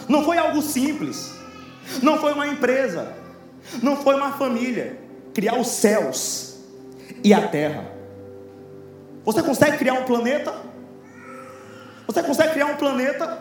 Não 0.08 0.24
foi 0.24 0.38
algo 0.38 0.62
simples. 0.62 1.32
Não 2.02 2.18
foi 2.18 2.32
uma 2.32 2.46
empresa. 2.46 3.14
Não 3.82 3.96
foi 3.96 4.14
uma 4.14 4.32
família. 4.32 4.98
Criar 5.34 5.58
os 5.58 5.68
céus 5.68 6.56
e 7.22 7.34
a 7.34 7.46
terra. 7.48 7.97
Você 9.28 9.42
consegue 9.42 9.76
criar 9.76 9.92
um 9.92 10.04
planeta? 10.04 10.54
Você 12.06 12.22
consegue 12.22 12.54
criar 12.54 12.64
um 12.64 12.76
planeta? 12.76 13.38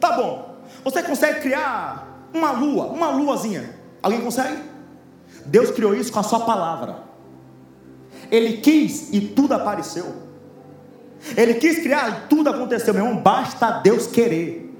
Tá 0.00 0.12
bom. 0.12 0.56
Você 0.82 1.02
consegue 1.02 1.42
criar 1.42 2.30
uma 2.32 2.50
lua, 2.52 2.86
uma 2.86 3.10
luazinha? 3.10 3.78
Alguém 4.02 4.22
consegue? 4.22 4.56
Deus 5.44 5.70
criou 5.70 5.94
isso 5.94 6.10
com 6.10 6.18
a 6.18 6.22
sua 6.22 6.40
palavra. 6.40 7.00
Ele 8.30 8.56
quis 8.56 9.12
e 9.12 9.20
tudo 9.20 9.52
apareceu. 9.52 10.16
Ele 11.36 11.52
quis 11.52 11.80
criar 11.80 12.08
e 12.08 12.28
tudo 12.30 12.48
aconteceu, 12.48 12.94
meu 12.94 13.04
irmão. 13.04 13.20
Basta 13.20 13.70
Deus 13.82 14.06
querer. 14.06 14.74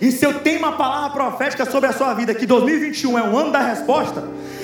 E 0.00 0.12
se 0.12 0.24
eu 0.24 0.38
tenho 0.38 0.60
uma 0.60 0.76
palavra 0.76 1.10
profética 1.10 1.68
sobre 1.68 1.88
a 1.88 1.92
sua 1.92 2.14
vida, 2.14 2.32
que 2.32 2.46
2021 2.46 3.18
é 3.18 3.28
o 3.28 3.36
ano 3.36 3.50
da 3.50 3.58
resposta, 3.58 4.22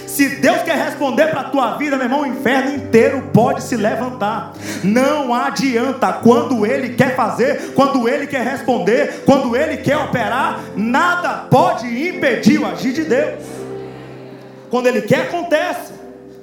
se 0.09 0.37
Deus 0.37 0.63
quer 0.63 0.77
responder 0.77 1.27
para 1.29 1.43
a 1.43 1.51
tua 1.51 1.77
vida, 1.77 1.97
meu 1.97 2.07
irmão, 2.07 2.23
o 2.23 2.27
inferno 2.27 2.75
inteiro 2.75 3.31
pode 3.33 3.63
se 3.63 3.77
levantar. 3.77 4.55
Não 4.83 5.35
adianta. 5.35 6.15
Quando 6.15 6.65
Ele 6.65 6.95
quer 6.95 7.15
fazer, 7.15 7.73
quando 7.75 8.09
Ele 8.09 8.27
quer 8.27 8.43
responder, 8.43 9.23
quando 9.27 9.55
Ele 9.55 9.77
quer 9.77 9.99
operar, 9.99 10.61
nada 10.75 11.47
pode 11.51 11.87
impedir 11.87 12.59
o 12.59 12.67
agir 12.67 12.95
de 12.95 13.05
Deus. 13.05 13.45
Quando 14.71 14.87
Ele 14.87 15.03
quer, 15.03 15.29
acontece. 15.29 15.93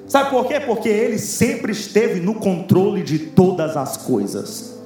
Sabe 0.06 0.30
por 0.30 0.46
quê? 0.46 0.60
Porque 0.60 0.88
Ele 0.88 1.18
sempre 1.18 1.72
esteve 1.72 2.20
no 2.20 2.34
controle 2.34 3.02
de 3.02 3.18
todas 3.18 3.76
as 3.76 3.96
coisas. 3.96 4.78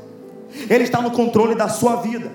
Ele 0.70 0.84
está 0.84 1.02
no 1.02 1.10
controle 1.10 1.54
da 1.54 1.68
sua 1.68 1.96
vida. 1.96 2.30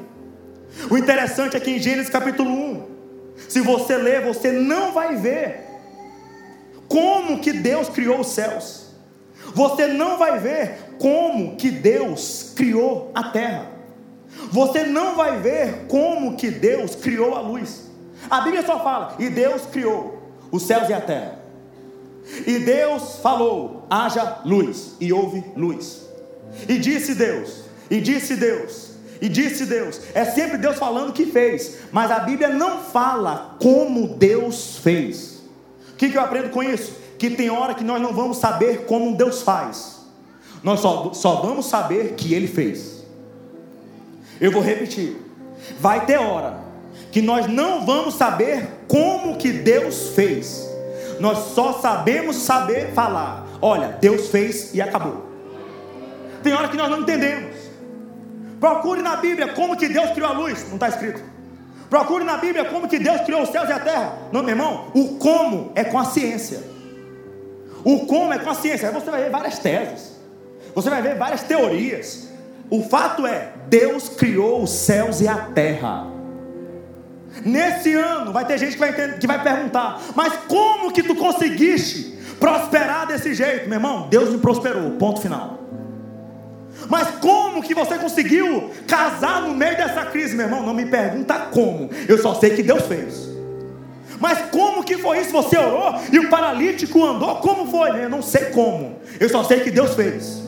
O 0.91 0.97
interessante 0.97 1.57
é 1.57 1.59
que 1.59 1.71
em 1.71 1.79
Gênesis 1.79 2.09
capítulo 2.09 2.51
1, 2.51 2.83
se 3.49 3.61
você 3.61 3.97
ler, 3.97 4.23
você 4.23 4.51
não 4.51 4.93
vai 4.93 5.15
ver 5.15 5.74
como 6.95 7.39
que 7.39 7.51
Deus 7.51 7.89
criou 7.89 8.21
os 8.21 8.27
céus. 8.27 8.85
Você 9.53 9.87
não 9.87 10.17
vai 10.17 10.39
ver 10.39 10.95
como 10.97 11.57
que 11.57 11.69
Deus 11.69 12.53
criou 12.55 13.11
a 13.13 13.21
terra. 13.31 13.69
Você 14.49 14.85
não 14.85 15.13
vai 15.13 15.41
ver 15.41 15.87
como 15.89 16.37
que 16.37 16.49
Deus 16.49 16.95
criou 16.95 17.35
a 17.35 17.41
luz. 17.41 17.91
A 18.29 18.39
Bíblia 18.39 18.65
só 18.65 18.81
fala: 18.81 19.17
"E 19.19 19.29
Deus 19.29 19.63
criou 19.69 20.23
os 20.49 20.63
céus 20.63 20.87
e 20.87 20.93
a 20.93 21.01
terra". 21.01 21.39
E 22.47 22.59
Deus 22.59 23.17
falou: 23.21 23.85
haja 23.89 24.39
luz, 24.45 24.95
e 25.01 25.11
houve 25.11 25.43
luz. 25.53 26.01
E 26.65 26.77
disse 26.77 27.13
Deus, 27.13 27.65
e 27.89 27.99
disse 27.99 28.37
Deus, 28.37 28.91
e 29.19 29.27
disse 29.27 29.65
Deus. 29.65 29.99
É 30.13 30.23
sempre 30.23 30.57
Deus 30.57 30.77
falando 30.77 31.11
que 31.11 31.25
fez, 31.25 31.79
mas 31.91 32.09
a 32.09 32.19
Bíblia 32.19 32.47
não 32.47 32.79
fala 32.79 33.57
como 33.59 34.15
Deus 34.15 34.77
fez. 34.77 35.34
O 35.95 35.97
que, 35.97 36.09
que 36.09 36.17
eu 36.17 36.21
aprendo 36.21 36.51
com 36.51 36.61
isso? 36.61 36.93
Que 37.17 37.31
tem 37.31 37.49
hora 37.49 37.73
que 37.73 37.83
nós 37.83 37.99
não 37.99 38.13
vamos 38.13 38.37
saber 38.37 38.85
como 38.85 39.15
Deus 39.15 39.41
faz, 39.41 40.05
nós 40.61 40.79
só, 40.79 41.11
só 41.13 41.37
vamos 41.37 41.65
saber 41.65 42.13
que 42.13 42.33
Ele 42.33 42.47
fez. 42.47 43.03
Eu 44.39 44.51
vou 44.51 44.61
repetir: 44.61 45.17
vai 45.79 46.05
ter 46.05 46.17
hora 46.17 46.59
que 47.11 47.21
nós 47.21 47.47
não 47.47 47.85
vamos 47.85 48.13
saber 48.13 48.67
como 48.87 49.37
que 49.37 49.51
Deus 49.51 50.09
fez 50.09 50.75
nós 51.19 51.53
só 51.53 51.73
sabemos 51.73 52.37
saber 52.37 52.91
falar. 52.93 53.45
Olha, 53.61 53.97
Deus 53.99 54.29
fez 54.29 54.73
e 54.73 54.81
acabou. 54.81 55.25
Tem 56.43 56.53
hora 56.53 56.67
que 56.67 56.77
nós 56.77 56.89
não 56.89 57.01
entendemos. 57.01 57.55
Procure 58.59 59.01
na 59.01 59.15
Bíblia 59.15 59.53
como 59.53 59.77
que 59.77 59.87
Deus 59.87 60.11
criou 60.11 60.29
a 60.29 60.33
luz. 60.33 60.65
Não 60.67 60.75
está 60.75 60.89
escrito. 60.89 61.21
Procure 61.89 62.23
na 62.23 62.37
Bíblia 62.37 62.65
como 62.65 62.87
que 62.87 62.99
Deus 62.99 63.21
criou 63.21 63.43
os 63.43 63.49
céus 63.49 63.69
e 63.69 63.71
a 63.71 63.79
terra. 63.79 64.17
Não, 64.31 64.41
meu 64.41 64.51
irmão, 64.51 64.87
o 64.93 65.17
como 65.17 65.71
é 65.75 65.83
com 65.83 65.99
a 65.99 66.05
ciência. 66.05 66.63
O 67.83 68.05
como 68.05 68.33
é 68.33 68.39
com 68.39 68.49
a 68.49 68.55
ciência. 68.55 68.87
Aí 68.87 68.93
você 68.93 69.11
vai 69.11 69.23
ver 69.23 69.29
várias 69.29 69.59
teses. 69.59 70.15
Você 70.73 70.89
vai 70.89 71.01
ver 71.01 71.15
várias 71.15 71.43
teorias. 71.43 72.29
O 72.69 72.83
fato 72.83 73.27
é, 73.27 73.53
Deus 73.67 74.09
criou 74.09 74.63
os 74.63 74.71
céus 74.71 75.21
e 75.21 75.27
a 75.27 75.37
terra. 75.37 76.07
Nesse 77.43 77.93
ano 77.93 78.31
vai 78.31 78.45
ter 78.45 78.57
gente 78.57 78.73
que 78.73 78.79
vai, 78.79 79.17
que 79.17 79.27
vai 79.27 79.43
perguntar: 79.43 80.01
mas 80.15 80.33
como 80.47 80.91
que 80.91 81.03
tu 81.03 81.15
conseguiste 81.15 82.17
prosperar 82.39 83.07
desse 83.07 83.33
jeito, 83.33 83.69
meu 83.69 83.77
irmão? 83.77 84.07
Deus 84.09 84.29
me 84.29 84.37
prosperou, 84.39 84.91
ponto 84.91 85.21
final. 85.21 85.64
Mas 86.89 87.09
como 87.19 87.61
que 87.61 87.73
você 87.73 87.97
conseguiu 87.97 88.71
casar 88.87 89.41
no 89.41 89.53
meio 89.53 89.75
dessa 89.75 90.05
crise, 90.05 90.35
meu 90.35 90.45
irmão? 90.45 90.63
Não 90.63 90.73
me 90.73 90.85
pergunta 90.85 91.33
como, 91.51 91.89
eu 92.07 92.17
só 92.17 92.33
sei 92.35 92.51
que 92.51 92.63
Deus 92.63 92.85
fez. 92.85 93.29
Mas 94.19 94.39
como 94.51 94.83
que 94.83 94.97
foi 94.97 95.19
isso? 95.19 95.31
Você 95.31 95.57
orou 95.57 95.95
e 96.11 96.19
o 96.19 96.29
paralítico 96.29 97.03
andou? 97.03 97.35
Como 97.37 97.69
foi? 97.69 98.03
Eu 98.03 98.09
não 98.09 98.21
sei 98.21 98.45
como, 98.45 98.97
eu 99.19 99.29
só 99.29 99.43
sei 99.43 99.59
que 99.59 99.71
Deus 99.71 99.93
fez. 99.93 100.43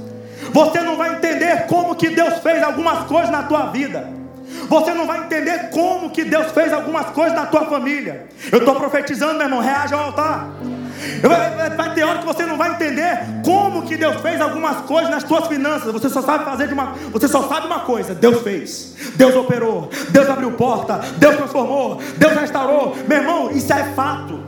Você 0.52 0.82
não 0.82 0.96
vai 0.96 1.16
entender 1.16 1.66
como 1.68 1.96
que 1.96 2.10
Deus 2.10 2.36
fez 2.40 2.64
algumas 2.64 3.06
coisas 3.06 3.30
na 3.30 3.44
tua 3.44 3.68
vida. 3.68 4.16
Você 4.70 4.94
não 4.94 5.06
vai 5.06 5.20
entender 5.20 5.70
como 5.70 6.10
que 6.10 6.24
Deus 6.24 6.52
fez 6.52 6.72
algumas 6.72 7.08
coisas 7.08 7.34
na 7.34 7.46
tua 7.46 7.66
família. 7.66 8.28
Eu 8.52 8.60
estou 8.60 8.76
profetizando, 8.76 9.34
meu 9.34 9.44
irmão, 9.44 9.60
reage 9.60 9.94
ao 9.94 10.06
altar. 10.06 10.50
Vai 11.76 11.94
ter 11.94 12.04
hora 12.04 12.20
que 12.20 12.26
você 12.26 12.46
não 12.46 12.58
vai 12.58 12.72
entender 12.72 13.20
como 13.44 13.84
que 13.84 13.98
Deus 13.98 14.20
fez 14.22 14.42
algumas 14.42 14.78
coisas 14.82 15.10
nas 15.10 15.24
tuas 15.24 15.48
finanças. 15.48 15.92
Você 15.92 16.10
só 16.10 16.22
sabe 16.22 16.46
fazer 16.46 16.68
de 16.68 16.74
uma, 16.74 16.94
você 17.12 17.28
só 17.28 17.48
sabe 17.48 17.68
uma 17.68 17.82
coisa: 17.82 18.14
Deus 18.16 18.42
fez, 18.42 18.96
Deus 19.16 19.36
operou, 19.36 19.90
Deus 20.10 20.30
abriu 20.30 20.52
porta, 20.54 21.00
Deus 21.18 21.36
transformou, 21.36 22.00
Deus 22.18 22.34
restaurou. 22.34 22.96
Meu 23.08 23.18
irmão, 23.18 23.52
isso 23.52 23.72
é 23.74 23.84
fato. 23.94 24.40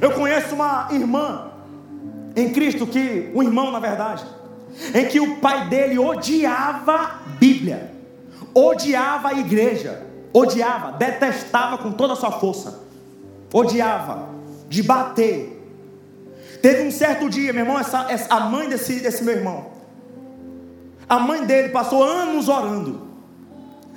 Eu 0.00 0.12
conheço 0.12 0.54
uma 0.54 0.88
irmã 0.90 1.50
em 2.36 2.52
Cristo 2.52 2.86
que, 2.86 3.30
um 3.34 3.42
irmão 3.42 3.70
na 3.70 3.78
verdade, 3.78 4.24
em 4.94 5.06
que 5.06 5.20
o 5.20 5.36
pai 5.36 5.68
dele 5.68 5.98
odiava 5.98 7.22
Bíblia 7.38 7.94
odiava 8.54 9.28
a 9.30 9.34
igreja, 9.34 10.06
odiava, 10.32 10.92
detestava 10.92 11.76
com 11.76 11.90
toda 11.90 12.12
a 12.12 12.16
sua 12.16 12.30
força, 12.30 12.80
odiava, 13.52 14.28
de 14.68 14.82
bater. 14.82 15.53
Teve 16.64 16.82
um 16.82 16.90
certo 16.90 17.28
dia, 17.28 17.52
meu 17.52 17.60
irmão, 17.60 17.78
essa, 17.78 18.10
essa, 18.10 18.34
a 18.34 18.40
mãe 18.40 18.66
desse, 18.66 18.98
desse 18.98 19.22
meu 19.22 19.34
irmão, 19.34 19.66
a 21.06 21.18
mãe 21.18 21.44
dele 21.44 21.68
passou 21.68 22.02
anos 22.02 22.48
orando, 22.48 23.06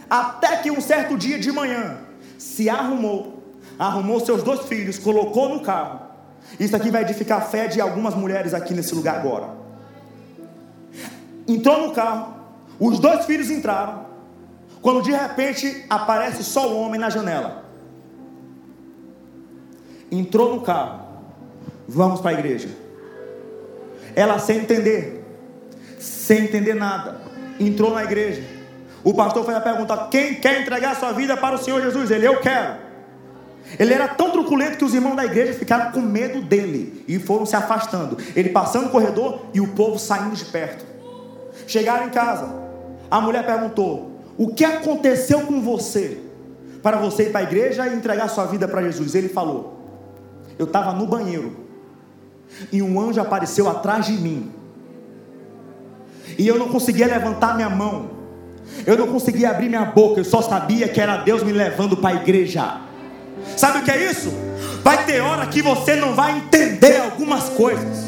até 0.09 0.57
que 0.57 0.69
um 0.69 0.81
certo 0.81 1.17
dia 1.17 1.39
de 1.39 1.50
manhã, 1.50 2.00
se 2.38 2.69
arrumou, 2.69 3.41
arrumou 3.79 4.19
seus 4.19 4.43
dois 4.43 4.63
filhos, 4.63 5.00
colocou 5.00 5.47
no 5.47 5.62
carro. 5.62 6.07
Isso 6.59 6.75
aqui 6.75 6.91
vai 6.91 7.03
edificar 7.03 7.38
a 7.38 7.41
fé 7.41 7.67
de 7.67 7.79
algumas 7.79 8.13
mulheres 8.13 8.53
aqui 8.53 8.74
nesse 8.74 8.93
lugar 8.93 9.15
agora. 9.15 9.47
Entrou 11.47 11.88
no 11.88 11.93
carro, 11.93 12.33
os 12.77 13.00
dois 13.00 13.25
filhos 13.25 13.50
entraram, 13.50 14.07
quando 14.81 15.01
de 15.03 15.12
repente 15.12 15.86
aparece 15.89 16.43
só 16.43 16.67
o 16.67 16.81
homem 16.81 17.00
na 17.00 17.09
janela. 17.09 17.63
Entrou 20.12 20.53
no 20.53 20.59
carro. 20.59 21.07
Vamos 21.88 22.20
para 22.20 22.32
a 22.32 22.34
igreja. 22.34 22.70
ela 24.13 24.39
sem 24.39 24.58
entender, 24.58 25.24
sem 26.00 26.46
entender 26.46 26.74
nada, 26.74 27.22
entrou 27.60 27.94
na 27.94 28.03
igreja. 28.03 28.44
O 29.03 29.13
pastor 29.13 29.46
foi 29.46 29.56
a 29.56 29.62
perguntar: 29.62 30.10
quem 30.10 30.36
quer 30.36 30.62
entregar 30.62 30.96
sua 30.96 31.13
vida 31.13 31.38
para 31.38 31.56
o 31.56 31.58
Senhor 31.58 31.82
Jesus? 31.82 32.12
Ele, 32.12 32.27
eu 32.27 32.39
quero. 32.41 32.88
Ele 33.77 33.94
era 33.94 34.08
tão 34.08 34.32
truculento 34.32 34.77
que 34.77 34.86
os 34.86 34.94
irmãos 34.94 35.15
da 35.15 35.25
igreja 35.25 35.53
ficaram 35.53 35.91
com 35.91 36.00
medo 36.00 36.41
dele 36.41 37.03
e 37.08 37.20
foram 37.20 37.46
se 37.46 37.56
afastando. 37.56 38.17
Ele 38.36 38.50
passando 38.50 38.86
no 38.86 38.89
corredor 38.89 39.46
e 39.53 39.62
o 39.62 39.67
povo 39.70 40.00
saindo 40.00 40.36
de 40.36 40.46
perto. 40.46 40.86
Chegaram 41.67 42.08
em 42.08 42.10
casa. 42.10 42.50
A 43.10 43.22
mulher 43.22 43.46
perguntou: 43.46 44.20
O 44.38 44.53
que 44.53 44.65
aconteceu 44.65 45.41
com 45.41 45.62
você 45.62 46.17
para 46.82 46.98
você 46.98 47.24
ir 47.24 47.32
para 47.32 47.41
a 47.41 47.44
igreja 47.44 47.88
e 47.88 47.96
entregar 47.96 48.29
sua 48.29 48.46
vida 48.46 48.67
para 48.67 48.82
Jesus? 48.82 49.15
Ele 49.15 49.29
falou: 49.29 49.79
Eu 50.58 50.65
estava 50.65 50.91
no 50.91 51.06
banheiro 51.06 51.66
e 52.72 52.82
um 52.82 53.00
anjo 53.00 53.22
apareceu 53.22 53.70
atrás 53.70 54.06
de 54.06 54.13
mim. 54.13 54.51
E 56.38 56.48
eu 56.48 56.58
não 56.58 56.70
conseguia 56.70 57.08
levantar 57.08 57.56
minha 57.56 57.70
mão. 57.70 58.12
Eu 58.86 58.98
não 58.98 59.08
conseguia 59.08 59.50
abrir 59.50 59.70
minha 59.70 59.86
boca. 59.86 60.20
Eu 60.20 60.25
só 60.25 60.42
sabia 60.42 60.88
que 60.88 61.00
era 61.00 61.18
Deus 61.18 61.44
me 61.44 61.51
levando 61.51 61.98
para 61.98 62.18
a 62.18 62.22
igreja. 62.22 62.82
Sabe 63.56 63.80
o 63.80 63.84
que 63.84 63.92
é 63.92 64.12
isso? 64.12 64.32
Vai 64.84 65.06
ter 65.06 65.22
hora 65.22 65.46
que 65.48 65.62
você 65.62 65.96
não 65.96 66.13
vai 66.13 66.38
entender 66.38 66.98
algumas 66.98 67.50
coisas. 67.50 68.07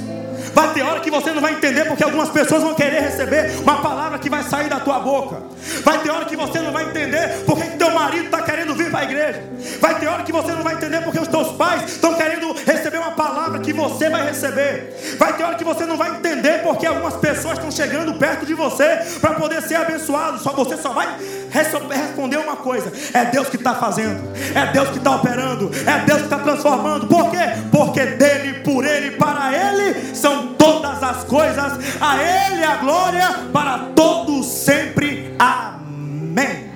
Vai 0.53 0.73
ter 0.73 0.81
hora 0.81 0.99
que 0.99 1.11
você 1.11 1.31
não 1.31 1.41
vai 1.41 1.53
entender 1.53 1.85
porque 1.85 2.03
algumas 2.03 2.29
pessoas 2.29 2.63
vão 2.63 2.73
querer 2.73 3.01
receber 3.01 3.51
uma 3.61 3.81
palavra 3.81 4.19
que 4.19 4.29
vai 4.29 4.43
sair 4.43 4.69
da 4.69 4.79
tua 4.79 4.99
boca. 4.99 5.41
Vai 5.83 5.99
ter 5.99 6.09
hora 6.09 6.25
que 6.25 6.35
você 6.35 6.59
não 6.59 6.71
vai 6.71 6.85
entender 6.85 7.43
porque 7.45 7.63
teu 7.77 7.91
marido 7.91 8.25
está 8.25 8.41
querendo 8.41 8.75
vir 8.75 8.89
para 8.89 8.99
a 8.99 9.03
igreja. 9.03 9.43
Vai 9.79 9.99
ter 9.99 10.07
hora 10.07 10.23
que 10.23 10.31
você 10.31 10.51
não 10.51 10.63
vai 10.63 10.75
entender 10.75 11.01
porque 11.01 11.19
os 11.19 11.27
teus 11.27 11.49
pais 11.53 11.91
estão 11.91 12.13
querendo 12.13 12.53
receber 12.65 12.97
uma 12.97 13.11
palavra 13.11 13.59
que 13.59 13.73
você 13.73 14.09
vai 14.09 14.25
receber. 14.27 14.93
Vai 15.17 15.33
ter 15.35 15.43
hora 15.43 15.55
que 15.55 15.63
você 15.63 15.85
não 15.85 15.97
vai 15.97 16.11
entender 16.11 16.61
porque 16.63 16.85
algumas 16.85 17.15
pessoas 17.15 17.53
estão 17.53 17.71
chegando 17.71 18.13
perto 18.15 18.45
de 18.45 18.53
você 18.53 18.99
para 19.19 19.33
poder 19.35 19.61
ser 19.61 19.75
abençoado. 19.75 20.39
Só 20.39 20.51
você 20.53 20.77
só 20.77 20.89
vai 20.89 21.07
responder 21.49 22.37
uma 22.37 22.55
coisa: 22.55 22.91
é 23.13 23.25
Deus 23.25 23.49
que 23.49 23.55
está 23.55 23.75
fazendo, 23.75 24.21
é 24.55 24.67
Deus 24.71 24.89
que 24.89 24.97
está 24.97 25.15
operando, 25.15 25.71
é 25.85 26.05
Deus 26.05 26.19
que 26.19 26.25
está 26.25 26.39
transformando. 26.39 27.07
Por 27.07 27.31
quê? 27.31 27.37
Porque 27.71 28.05
dele, 28.05 28.59
por 28.59 28.85
ele, 28.85 29.11
para 29.11 29.51
ele 29.53 30.15
são 30.15 30.38
todas 30.57 31.01
as 31.01 31.23
coisas. 31.23 31.73
A 32.01 32.17
ele 32.23 32.63
a 32.63 32.75
glória 32.77 33.27
para 33.51 33.89
todos 33.95 34.45
sempre. 34.45 35.35
Amém. 35.37 36.69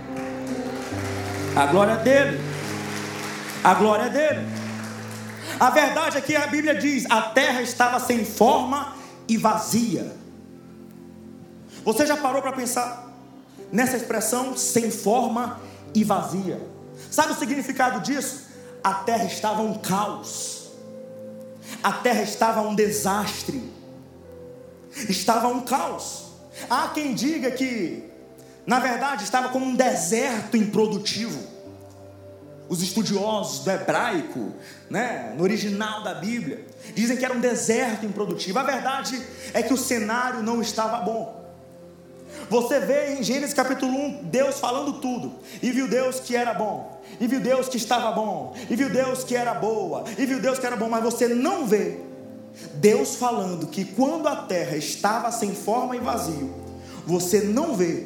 A 1.55 1.65
glória 1.67 1.93
é 1.93 1.97
dele. 1.97 2.41
A 3.63 3.73
glória 3.73 4.03
é 4.03 4.09
dele. 4.09 4.47
A 5.59 5.69
verdade 5.69 6.17
é 6.17 6.21
que 6.21 6.35
a 6.35 6.47
Bíblia 6.47 6.75
diz: 6.75 7.05
a 7.09 7.21
terra 7.21 7.61
estava 7.61 7.99
sem 7.99 8.25
forma 8.25 8.93
e 9.27 9.37
vazia. 9.37 10.15
Você 11.83 12.05
já 12.05 12.17
parou 12.17 12.41
para 12.41 12.53
pensar 12.53 13.11
nessa 13.71 13.97
expressão 13.97 14.55
sem 14.55 14.89
forma 14.89 15.59
e 15.93 16.03
vazia? 16.03 16.59
Sabe 17.11 17.33
o 17.33 17.35
significado 17.35 17.99
disso? 17.99 18.47
A 18.83 18.93
terra 18.93 19.25
estava 19.25 19.61
um 19.61 19.75
caos, 19.75 20.62
a 21.81 21.91
terra 21.93 22.21
estava 22.21 22.61
um 22.61 22.75
desastre, 22.75 23.63
estava 25.09 25.47
um 25.47 25.61
caos. 25.61 26.33
Há 26.69 26.89
quem 26.89 27.13
diga 27.13 27.49
que, 27.51 28.03
na 28.65 28.79
verdade, 28.79 29.23
estava 29.23 29.49
como 29.49 29.65
um 29.65 29.75
deserto 29.75 30.57
improdutivo 30.57 31.53
os 32.73 32.81
estudiosos 32.81 33.63
do 33.63 33.71
hebraico, 33.71 34.53
né, 34.89 35.33
no 35.37 35.43
original 35.43 36.03
da 36.03 36.15
Bíblia, 36.15 36.65
dizem 36.95 37.17
que 37.17 37.25
era 37.25 37.33
um 37.33 37.39
deserto 37.39 38.05
improdutivo. 38.05 38.57
A 38.57 38.63
verdade 38.63 39.21
é 39.53 39.61
que 39.61 39.73
o 39.73 39.77
cenário 39.77 40.41
não 40.41 40.61
estava 40.61 40.97
bom. 40.97 41.42
Você 42.53 42.79
vê 42.79 43.15
em 43.15 43.23
Gênesis 43.23 43.51
capítulo 43.51 43.91
1, 43.91 44.25
Deus 44.25 44.59
falando 44.59 44.93
tudo, 45.01 45.31
e 45.59 45.71
viu 45.71 45.87
Deus 45.87 46.19
que 46.19 46.35
era 46.35 46.53
bom, 46.53 47.01
e 47.19 47.25
viu 47.25 47.39
Deus 47.39 47.67
que 47.67 47.77
estava 47.77 48.11
bom, 48.11 48.55
e 48.69 48.75
viu 48.75 48.91
Deus 48.91 49.23
que 49.23 49.35
era 49.35 49.55
boa, 49.55 50.03
e 50.19 50.23
viu 50.23 50.39
Deus 50.39 50.59
que 50.59 50.67
era 50.67 50.75
bom, 50.75 50.87
mas 50.87 51.03
você 51.03 51.27
não 51.27 51.65
vê 51.65 51.97
Deus 52.75 53.15
falando 53.15 53.65
que 53.65 53.83
quando 53.83 54.27
a 54.27 54.35
terra 54.35 54.77
estava 54.77 55.31
sem 55.31 55.55
forma 55.55 55.95
e 55.95 55.99
vazio, 55.99 56.53
você 57.07 57.41
não 57.41 57.75
vê 57.75 58.05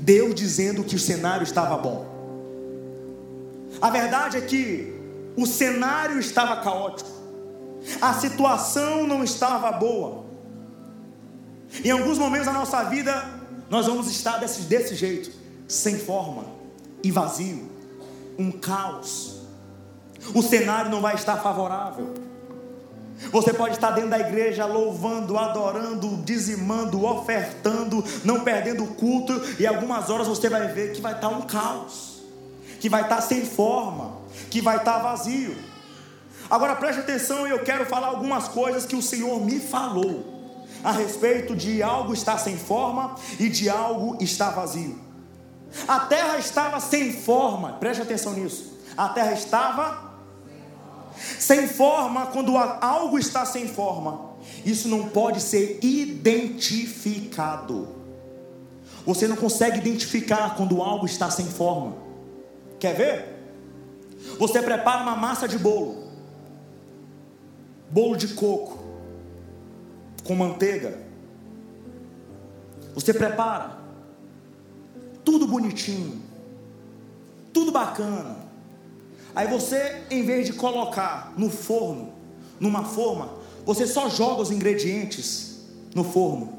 Deus 0.00 0.34
dizendo 0.34 0.82
que 0.82 0.96
o 0.96 0.98
cenário 0.98 1.44
estava 1.44 1.76
bom. 1.78 2.06
A 3.80 3.88
verdade 3.88 4.36
é 4.36 4.40
que 4.40 4.92
o 5.36 5.46
cenário 5.46 6.18
estava 6.18 6.56
caótico, 6.56 7.08
a 8.00 8.14
situação 8.14 9.06
não 9.06 9.22
estava 9.22 9.70
boa. 9.70 10.24
Em 11.84 11.92
alguns 11.92 12.18
momentos 12.18 12.46
da 12.46 12.52
nossa 12.52 12.82
vida, 12.82 13.43
nós 13.68 13.86
vamos 13.86 14.08
estar 14.10 14.38
desse, 14.38 14.62
desse 14.62 14.94
jeito, 14.94 15.30
sem 15.66 15.98
forma 15.98 16.44
e 17.02 17.10
vazio, 17.10 17.70
um 18.38 18.50
caos. 18.50 19.42
O 20.34 20.42
cenário 20.42 20.90
não 20.90 21.00
vai 21.00 21.14
estar 21.14 21.36
favorável. 21.38 22.14
Você 23.30 23.52
pode 23.52 23.74
estar 23.74 23.92
dentro 23.92 24.10
da 24.10 24.18
igreja 24.18 24.66
louvando, 24.66 25.38
adorando, 25.38 26.22
dizimando, 26.24 27.04
ofertando, 27.04 28.04
não 28.24 28.40
perdendo 28.40 28.84
o 28.84 28.94
culto, 28.94 29.32
e 29.58 29.66
algumas 29.66 30.10
horas 30.10 30.26
você 30.26 30.48
vai 30.48 30.68
ver 30.68 30.92
que 30.92 31.00
vai 31.00 31.14
estar 31.14 31.28
um 31.28 31.42
caos 31.42 32.14
que 32.84 32.88
vai 32.90 33.00
estar 33.00 33.22
sem 33.22 33.46
forma, 33.46 34.18
que 34.50 34.60
vai 34.60 34.76
estar 34.76 34.98
vazio. 34.98 35.56
Agora 36.50 36.76
preste 36.76 37.00
atenção, 37.00 37.46
eu 37.46 37.60
quero 37.60 37.86
falar 37.86 38.08
algumas 38.08 38.46
coisas 38.46 38.84
que 38.84 38.94
o 38.94 39.00
Senhor 39.00 39.40
me 39.40 39.58
falou 39.58 40.33
a 40.84 40.92
respeito 40.92 41.56
de 41.56 41.82
algo 41.82 42.12
estar 42.12 42.36
sem 42.36 42.58
forma 42.58 43.16
e 43.40 43.48
de 43.48 43.70
algo 43.70 44.22
estar 44.22 44.50
vazio. 44.50 44.98
A 45.88 46.00
terra 46.00 46.38
estava 46.38 46.78
sem 46.78 47.12
forma, 47.12 47.72
preste 47.72 48.02
atenção 48.02 48.34
nisso. 48.34 48.78
A 48.96 49.08
terra 49.08 49.32
estava 49.32 50.14
sem 51.38 51.66
forma, 51.66 52.26
quando 52.26 52.56
algo 52.56 53.18
está 53.18 53.46
sem 53.46 53.66
forma, 53.66 54.34
isso 54.64 54.88
não 54.88 55.08
pode 55.08 55.40
ser 55.40 55.78
identificado. 55.82 57.88
Você 59.06 59.26
não 59.26 59.36
consegue 59.36 59.78
identificar 59.78 60.54
quando 60.56 60.82
algo 60.82 61.06
está 61.06 61.30
sem 61.30 61.46
forma. 61.46 61.96
Quer 62.78 62.94
ver? 62.94 63.34
Você 64.38 64.62
prepara 64.62 65.02
uma 65.02 65.16
massa 65.16 65.48
de 65.48 65.58
bolo, 65.58 66.04
bolo 67.90 68.16
de 68.16 68.28
coco, 68.28 68.83
com 70.24 70.34
manteiga. 70.34 70.98
Você 72.94 73.12
prepara, 73.12 73.78
tudo 75.24 75.46
bonitinho, 75.46 76.20
tudo 77.52 77.70
bacana. 77.70 78.36
Aí 79.34 79.46
você, 79.48 80.02
em 80.10 80.24
vez 80.24 80.46
de 80.46 80.52
colocar 80.52 81.32
no 81.36 81.50
forno, 81.50 82.12
numa 82.58 82.84
forma, 82.84 83.34
você 83.64 83.86
só 83.86 84.08
joga 84.08 84.42
os 84.42 84.50
ingredientes 84.50 85.60
no 85.94 86.04
forno. 86.04 86.52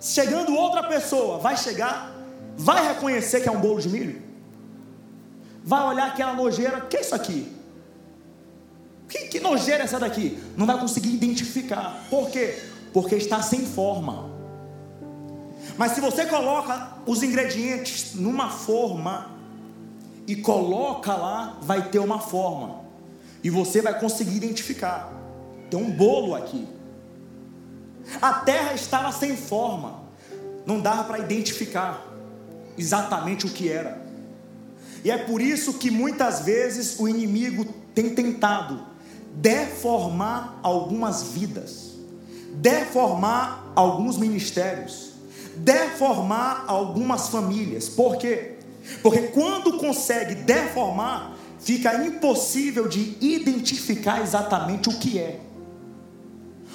Chegando 0.00 0.54
outra 0.54 0.84
pessoa, 0.84 1.38
vai 1.38 1.56
chegar, 1.56 2.14
vai 2.56 2.86
reconhecer 2.86 3.40
que 3.40 3.48
é 3.48 3.52
um 3.52 3.60
bolo 3.60 3.80
de 3.80 3.88
milho? 3.88 4.28
vai 5.68 5.84
olhar 5.84 6.06
aquela 6.06 6.32
nojeira, 6.32 6.80
que 6.80 6.96
é 6.96 7.02
isso 7.02 7.14
aqui? 7.14 7.46
Que, 9.08 9.28
que 9.28 9.40
nojeira 9.40 9.82
é 9.82 9.84
essa 9.84 9.98
daqui? 9.98 10.38
Não 10.56 10.66
vai 10.66 10.78
conseguir 10.78 11.14
identificar. 11.14 12.04
Por 12.10 12.30
quê? 12.30 12.58
Porque 12.92 13.14
está 13.14 13.40
sem 13.40 13.64
forma. 13.64 14.30
Mas 15.76 15.92
se 15.92 16.00
você 16.00 16.26
coloca 16.26 16.98
os 17.06 17.22
ingredientes 17.22 18.14
numa 18.14 18.50
forma 18.50 19.30
e 20.26 20.36
coloca 20.36 21.14
lá, 21.14 21.58
vai 21.62 21.88
ter 21.88 21.98
uma 21.98 22.18
forma. 22.18 22.80
E 23.42 23.48
você 23.48 23.80
vai 23.80 23.98
conseguir 23.98 24.36
identificar. 24.36 25.10
Tem 25.70 25.80
um 25.80 25.90
bolo 25.90 26.34
aqui. 26.34 26.68
A 28.20 28.34
terra 28.34 28.74
estava 28.74 29.10
sem 29.12 29.36
forma. 29.36 30.02
Não 30.66 30.80
dava 30.80 31.04
para 31.04 31.18
identificar 31.18 32.04
exatamente 32.76 33.46
o 33.46 33.50
que 33.50 33.70
era. 33.70 34.06
E 35.04 35.10
é 35.10 35.16
por 35.16 35.40
isso 35.40 35.74
que 35.74 35.90
muitas 35.90 36.40
vezes 36.40 36.98
o 36.98 37.08
inimigo 37.08 37.64
tem 37.94 38.14
tentado 38.14 38.87
deformar 39.40 40.58
algumas 40.62 41.22
vidas, 41.22 41.92
deformar 42.54 43.72
alguns 43.74 44.16
ministérios, 44.16 45.12
deformar 45.56 46.64
algumas 46.66 47.28
famílias. 47.28 47.88
Por 47.88 48.16
quê? 48.16 48.56
Porque 49.02 49.28
quando 49.28 49.78
consegue 49.78 50.34
deformar, 50.34 51.36
fica 51.60 52.04
impossível 52.04 52.88
de 52.88 53.16
identificar 53.20 54.22
exatamente 54.22 54.88
o 54.88 54.98
que 54.98 55.18
é. 55.18 55.40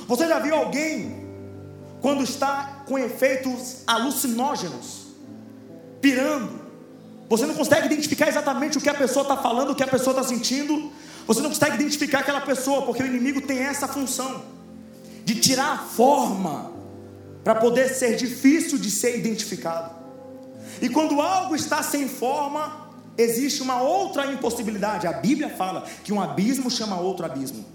Você 0.08 0.28
já 0.28 0.40
viu 0.40 0.56
alguém 0.56 1.24
quando 2.02 2.24
está 2.24 2.84
com 2.86 2.98
efeitos 2.98 3.84
alucinógenos, 3.88 5.08
pirando, 6.02 6.63
você 7.38 7.48
não 7.48 7.56
consegue 7.56 7.88
identificar 7.88 8.28
exatamente 8.28 8.78
o 8.78 8.82
que 8.82 8.90
a 8.90 8.94
pessoa 8.94 9.24
está 9.24 9.36
falando, 9.36 9.72
o 9.72 9.76
que 9.76 9.82
a 9.82 9.88
pessoa 9.88 10.16
está 10.16 10.24
sentindo. 10.28 10.92
Você 11.26 11.42
não 11.42 11.50
consegue 11.50 11.76
identificar 11.76 12.20
aquela 12.20 12.42
pessoa, 12.42 12.84
porque 12.84 13.02
o 13.02 13.08
inimigo 13.08 13.42
tem 13.42 13.58
essa 13.58 13.88
função 13.88 14.44
de 15.26 15.36
tirar 15.40 15.74
a 15.74 15.78
forma, 15.80 16.72
para 17.44 17.56
poder 17.56 17.90
ser 17.90 18.16
difícil 18.18 18.78
de 18.78 18.92
ser 18.92 19.18
identificado. 19.18 19.96
E 20.80 20.90
quando 20.90 21.20
algo 21.20 21.56
está 21.56 21.82
sem 21.82 22.08
forma, 22.08 22.92
existe 23.18 23.64
uma 23.64 23.82
outra 23.82 24.32
impossibilidade. 24.32 25.08
A 25.08 25.14
Bíblia 25.14 25.50
fala 25.50 25.86
que 26.04 26.14
um 26.14 26.22
abismo 26.22 26.70
chama 26.70 27.00
outro 27.00 27.26
abismo. 27.26 27.66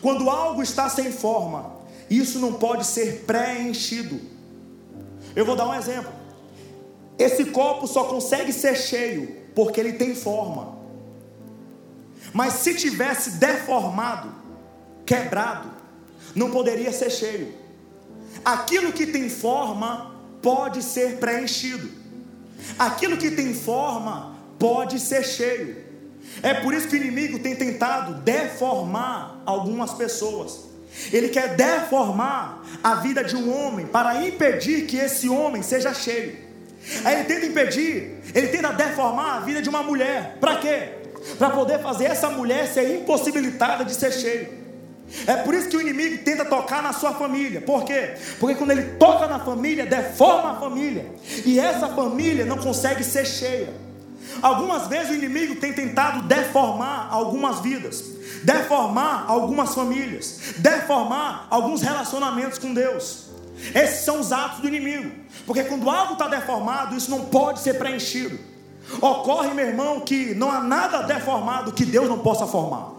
Quando 0.00 0.30
algo 0.30 0.62
está 0.62 0.88
sem 0.88 1.10
forma, 1.10 1.72
isso 2.08 2.38
não 2.38 2.52
pode 2.52 2.86
ser 2.86 3.24
preenchido. 3.26 4.20
Eu 5.34 5.44
vou 5.44 5.56
dar 5.56 5.66
um 5.66 5.74
exemplo. 5.74 6.12
Esse 7.18 7.46
copo 7.46 7.86
só 7.86 8.04
consegue 8.04 8.52
ser 8.52 8.76
cheio 8.76 9.36
porque 9.54 9.80
ele 9.80 9.94
tem 9.94 10.14
forma. 10.14 10.76
Mas 12.32 12.54
se 12.54 12.74
tivesse 12.74 13.32
deformado, 13.32 14.32
quebrado, 15.06 15.70
não 16.34 16.50
poderia 16.50 16.92
ser 16.92 17.10
cheio. 17.10 17.54
Aquilo 18.44 18.92
que 18.92 19.06
tem 19.06 19.28
forma 19.30 20.14
pode 20.42 20.82
ser 20.82 21.16
preenchido. 21.16 21.88
Aquilo 22.78 23.16
que 23.16 23.30
tem 23.30 23.54
forma 23.54 24.36
pode 24.58 25.00
ser 25.00 25.24
cheio. 25.24 25.84
É 26.42 26.54
por 26.54 26.74
isso 26.74 26.88
que 26.88 26.96
o 26.96 26.98
inimigo 26.98 27.38
tem 27.38 27.56
tentado 27.56 28.14
deformar 28.20 29.40
algumas 29.46 29.94
pessoas. 29.94 30.66
Ele 31.12 31.28
quer 31.28 31.56
deformar 31.56 32.62
a 32.82 32.96
vida 32.96 33.22
de 33.22 33.36
um 33.36 33.54
homem 33.54 33.86
para 33.86 34.26
impedir 34.26 34.86
que 34.86 34.96
esse 34.96 35.28
homem 35.28 35.62
seja 35.62 35.94
cheio. 35.94 36.45
Aí 37.04 37.14
ele 37.16 37.24
tenta 37.24 37.46
impedir, 37.46 38.20
ele 38.34 38.48
tenta 38.48 38.72
deformar 38.72 39.36
a 39.36 39.40
vida 39.40 39.60
de 39.60 39.68
uma 39.68 39.82
mulher. 39.82 40.36
Para 40.40 40.56
quê? 40.56 40.88
Para 41.38 41.50
poder 41.50 41.80
fazer 41.80 42.04
essa 42.04 42.30
mulher 42.30 42.66
ser 42.68 42.96
impossibilitada 42.96 43.84
de 43.84 43.94
ser 43.94 44.12
cheia. 44.12 44.66
É 45.26 45.36
por 45.36 45.54
isso 45.54 45.68
que 45.68 45.76
o 45.76 45.80
inimigo 45.80 46.24
tenta 46.24 46.44
tocar 46.44 46.82
na 46.82 46.92
sua 46.92 47.12
família. 47.14 47.60
Por 47.60 47.84
quê? 47.84 48.14
Porque 48.40 48.56
quando 48.56 48.72
ele 48.72 48.96
toca 48.98 49.26
na 49.26 49.38
família, 49.38 49.86
deforma 49.86 50.52
a 50.52 50.54
família. 50.56 51.06
E 51.44 51.58
essa 51.60 51.88
família 51.88 52.44
não 52.44 52.58
consegue 52.58 53.04
ser 53.04 53.24
cheia. 53.24 53.68
Algumas 54.42 54.88
vezes 54.88 55.10
o 55.10 55.14
inimigo 55.14 55.56
tem 55.56 55.72
tentado 55.72 56.22
deformar 56.22 57.08
algumas 57.10 57.60
vidas, 57.60 58.04
deformar 58.42 59.24
algumas 59.28 59.74
famílias, 59.74 60.40
deformar 60.58 61.46
alguns 61.50 61.80
relacionamentos 61.82 62.58
com 62.58 62.74
Deus. 62.74 63.25
Esses 63.74 64.04
são 64.04 64.20
os 64.20 64.32
atos 64.32 64.60
do 64.60 64.68
inimigo. 64.68 65.10
Porque 65.46 65.64
quando 65.64 65.88
algo 65.88 66.14
está 66.14 66.28
deformado, 66.28 66.96
isso 66.96 67.10
não 67.10 67.26
pode 67.26 67.60
ser 67.60 67.74
preenchido. 67.74 68.38
Ocorre, 69.00 69.52
meu 69.52 69.66
irmão, 69.66 70.00
que 70.00 70.34
não 70.34 70.50
há 70.50 70.60
nada 70.60 71.02
deformado 71.02 71.72
que 71.72 71.84
Deus 71.84 72.08
não 72.08 72.18
possa 72.18 72.46
formar. 72.46 72.92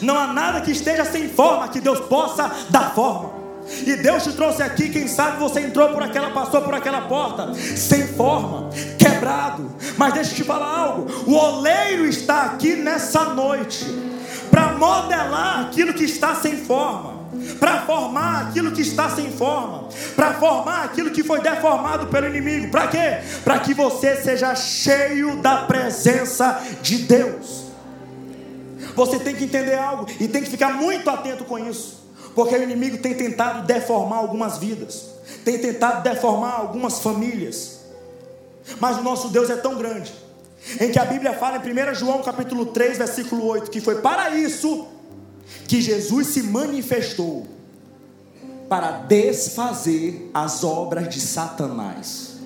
Não 0.00 0.16
há 0.16 0.28
nada 0.28 0.60
que 0.60 0.70
esteja 0.70 1.04
sem 1.04 1.28
forma 1.28 1.68
que 1.68 1.80
Deus 1.80 2.00
possa 2.00 2.50
dar 2.70 2.94
forma. 2.94 3.42
E 3.86 3.96
Deus 3.96 4.24
te 4.24 4.32
trouxe 4.32 4.62
aqui, 4.62 4.88
quem 4.88 5.06
sabe 5.06 5.38
você 5.38 5.60
entrou 5.60 5.88
por 5.90 6.02
aquela, 6.02 6.30
passou 6.30 6.62
por 6.62 6.74
aquela 6.74 7.02
porta, 7.02 7.54
sem 7.54 8.08
forma, 8.08 8.70
quebrado. 8.98 9.70
Mas 9.96 10.14
deixa 10.14 10.32
eu 10.32 10.36
te 10.36 10.44
falar 10.44 10.78
algo: 10.78 11.06
o 11.26 11.34
oleiro 11.34 12.06
está 12.06 12.42
aqui 12.42 12.74
nessa 12.74 13.24
noite 13.26 13.84
para 14.50 14.72
modelar 14.72 15.60
aquilo 15.60 15.94
que 15.94 16.04
está 16.04 16.34
sem 16.34 16.56
forma 16.56 17.11
para 17.58 17.82
formar 17.82 18.48
aquilo 18.48 18.72
que 18.72 18.82
está 18.82 19.10
sem 19.10 19.30
forma, 19.32 19.88
para 20.14 20.34
formar 20.34 20.84
aquilo 20.84 21.10
que 21.10 21.22
foi 21.22 21.40
deformado 21.40 22.06
pelo 22.06 22.26
inimigo. 22.26 22.70
Para 22.70 22.88
quê? 22.88 23.18
Para 23.44 23.58
que 23.58 23.74
você 23.74 24.16
seja 24.16 24.54
cheio 24.54 25.36
da 25.36 25.58
presença 25.58 26.62
de 26.82 26.98
Deus. 26.98 27.62
Você 28.94 29.18
tem 29.18 29.34
que 29.34 29.44
entender 29.44 29.76
algo 29.76 30.06
e 30.20 30.28
tem 30.28 30.42
que 30.42 30.50
ficar 30.50 30.74
muito 30.74 31.08
atento 31.08 31.44
com 31.44 31.58
isso, 31.58 32.02
porque 32.34 32.54
o 32.54 32.62
inimigo 32.62 32.98
tem 32.98 33.14
tentado 33.14 33.66
deformar 33.66 34.18
algumas 34.18 34.58
vidas, 34.58 35.06
tem 35.44 35.58
tentado 35.58 36.02
deformar 36.02 36.56
algumas 36.56 37.00
famílias. 37.00 37.80
Mas 38.78 38.98
o 38.98 39.02
nosso 39.02 39.28
Deus 39.28 39.50
é 39.50 39.56
tão 39.56 39.76
grande, 39.76 40.12
em 40.80 40.90
que 40.90 40.98
a 40.98 41.04
Bíblia 41.04 41.32
fala 41.32 41.56
em 41.56 41.90
1 41.90 41.94
João 41.94 42.22
capítulo 42.22 42.66
3, 42.66 42.98
versículo 42.98 43.46
8, 43.46 43.70
que 43.70 43.80
foi 43.80 43.96
para 43.96 44.30
isso 44.30 44.86
que 45.66 45.80
Jesus 45.80 46.28
se 46.28 46.42
manifestou 46.42 47.46
para 48.68 48.92
desfazer 48.92 50.30
as 50.32 50.64
obras 50.64 51.08
de 51.08 51.20
Satanás. 51.20 52.36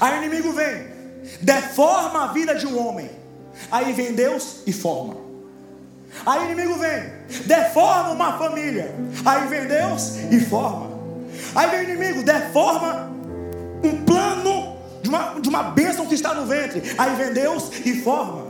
Aí 0.00 0.18
o 0.18 0.24
inimigo 0.24 0.52
vem, 0.52 0.86
deforma 1.40 2.24
a 2.24 2.32
vida 2.32 2.54
de 2.54 2.66
um 2.66 2.78
homem. 2.78 3.10
Aí 3.70 3.92
vem 3.92 4.12
Deus 4.12 4.62
e 4.66 4.72
forma. 4.72 5.16
Aí 6.24 6.40
o 6.40 6.52
inimigo 6.52 6.74
vem, 6.78 7.12
deforma 7.46 8.10
uma 8.10 8.38
família. 8.38 8.94
Aí 9.24 9.46
vem 9.48 9.66
Deus 9.66 10.16
e 10.30 10.40
forma. 10.40 10.90
Aí 11.54 11.70
vem 11.70 11.80
o 11.80 11.90
inimigo, 11.90 12.22
deforma 12.22 13.10
um 13.84 14.04
plano 14.04 14.76
de 15.02 15.08
uma, 15.08 15.40
de 15.40 15.48
uma 15.48 15.62
bênção 15.62 16.06
que 16.06 16.14
está 16.14 16.34
no 16.34 16.46
ventre. 16.46 16.82
Aí 16.96 17.14
vem 17.16 17.32
Deus 17.32 17.70
e 17.84 18.00
forma. 18.02 18.46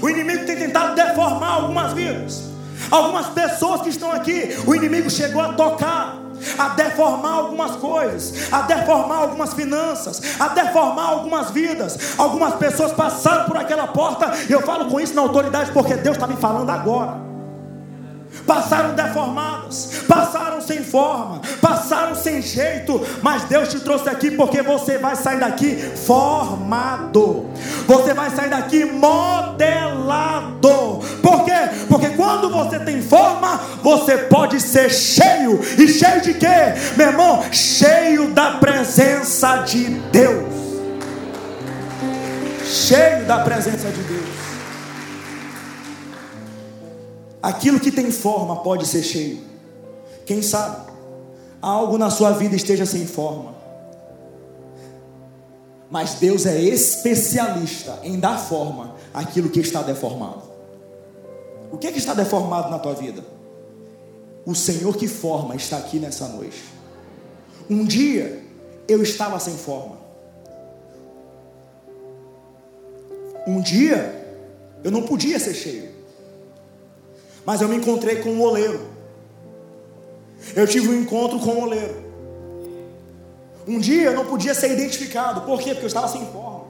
O 0.00 0.08
inimigo 0.08 0.44
tem 0.44 0.56
tentado 0.56 0.94
deformar 0.94 1.52
algumas 1.54 1.92
vidas. 1.92 2.53
Algumas 2.90 3.26
pessoas 3.28 3.82
que 3.82 3.88
estão 3.88 4.12
aqui, 4.12 4.56
o 4.66 4.74
inimigo 4.74 5.10
chegou 5.10 5.40
a 5.40 5.52
tocar, 5.52 6.16
a 6.58 6.68
deformar 6.70 7.32
algumas 7.32 7.76
coisas, 7.76 8.52
a 8.52 8.62
deformar 8.62 9.18
algumas 9.18 9.54
finanças, 9.54 10.20
a 10.38 10.48
deformar 10.48 11.08
algumas 11.08 11.50
vidas. 11.50 11.98
Algumas 12.18 12.54
pessoas 12.54 12.92
passaram 12.92 13.46
por 13.46 13.56
aquela 13.56 13.86
porta, 13.86 14.32
e 14.48 14.52
eu 14.52 14.60
falo 14.62 14.86
com 14.86 15.00
isso 15.00 15.14
na 15.14 15.22
autoridade 15.22 15.70
porque 15.72 15.94
Deus 15.94 16.16
está 16.16 16.26
me 16.26 16.36
falando 16.36 16.70
agora 16.70 17.33
passaram 18.46 18.94
deformados, 18.94 20.02
passaram 20.08 20.60
sem 20.60 20.82
forma, 20.82 21.40
passaram 21.60 22.14
sem 22.14 22.40
jeito, 22.42 23.00
mas 23.22 23.44
Deus 23.44 23.68
te 23.68 23.80
trouxe 23.80 24.08
aqui 24.08 24.30
porque 24.30 24.62
você 24.62 24.98
vai 24.98 25.16
sair 25.16 25.40
daqui 25.40 25.76
formado, 25.76 27.46
você 27.86 28.14
vai 28.14 28.30
sair 28.30 28.50
daqui 28.50 28.84
modelado. 28.84 30.64
Por 31.22 31.44
quê? 31.44 31.70
Porque 31.88 32.10
quando 32.10 32.50
você 32.50 32.78
tem 32.78 33.02
forma, 33.02 33.60
você 33.82 34.18
pode 34.18 34.60
ser 34.60 34.90
cheio, 34.90 35.60
e 35.78 35.88
cheio 35.88 36.20
de 36.20 36.34
quê, 36.34 36.74
meu 36.96 37.08
irmão? 37.08 37.42
Cheio 37.50 38.30
da 38.30 38.52
presença 38.52 39.58
de 39.58 39.84
Deus. 40.12 40.54
Cheio 42.64 43.24
da 43.26 43.40
presença 43.40 43.88
de 43.88 44.02
Deus. 44.02 44.33
Aquilo 47.44 47.78
que 47.78 47.92
tem 47.92 48.10
forma 48.10 48.62
pode 48.62 48.86
ser 48.86 49.02
cheio. 49.02 49.38
Quem 50.24 50.40
sabe 50.40 50.90
algo 51.60 51.98
na 51.98 52.08
sua 52.08 52.30
vida 52.30 52.56
esteja 52.56 52.86
sem 52.86 53.06
forma. 53.06 53.54
Mas 55.90 56.14
Deus 56.14 56.46
é 56.46 56.58
especialista 56.58 58.00
em 58.02 58.18
dar 58.18 58.38
forma 58.38 58.96
àquilo 59.12 59.50
que 59.50 59.60
está 59.60 59.82
deformado. 59.82 60.42
O 61.70 61.76
que, 61.76 61.86
é 61.86 61.92
que 61.92 61.98
está 61.98 62.14
deformado 62.14 62.70
na 62.70 62.78
tua 62.78 62.94
vida? 62.94 63.22
O 64.46 64.54
Senhor 64.54 64.96
que 64.96 65.06
forma 65.06 65.54
está 65.54 65.76
aqui 65.76 65.98
nessa 65.98 66.26
noite. 66.28 66.64
Um 67.68 67.84
dia 67.84 68.42
eu 68.88 69.02
estava 69.02 69.38
sem 69.38 69.54
forma. 69.54 69.98
Um 73.46 73.60
dia 73.60 74.34
eu 74.82 74.90
não 74.90 75.02
podia 75.02 75.38
ser 75.38 75.52
cheio. 75.52 75.93
Mas 77.44 77.60
eu 77.60 77.68
me 77.68 77.76
encontrei 77.76 78.16
com 78.16 78.30
um 78.30 78.42
oleiro. 78.42 78.80
Eu 80.54 80.66
tive 80.66 80.88
um 80.88 81.00
encontro 81.00 81.38
com 81.38 81.50
um 81.50 81.62
oleiro. 81.62 82.04
Um 83.66 83.78
dia 83.78 84.02
eu 84.04 84.14
não 84.14 84.26
podia 84.26 84.54
ser 84.54 84.72
identificado. 84.72 85.42
Por 85.42 85.58
quê? 85.58 85.70
Porque 85.70 85.84
eu 85.84 85.88
estava 85.88 86.08
sem 86.08 86.24
forma. 86.26 86.64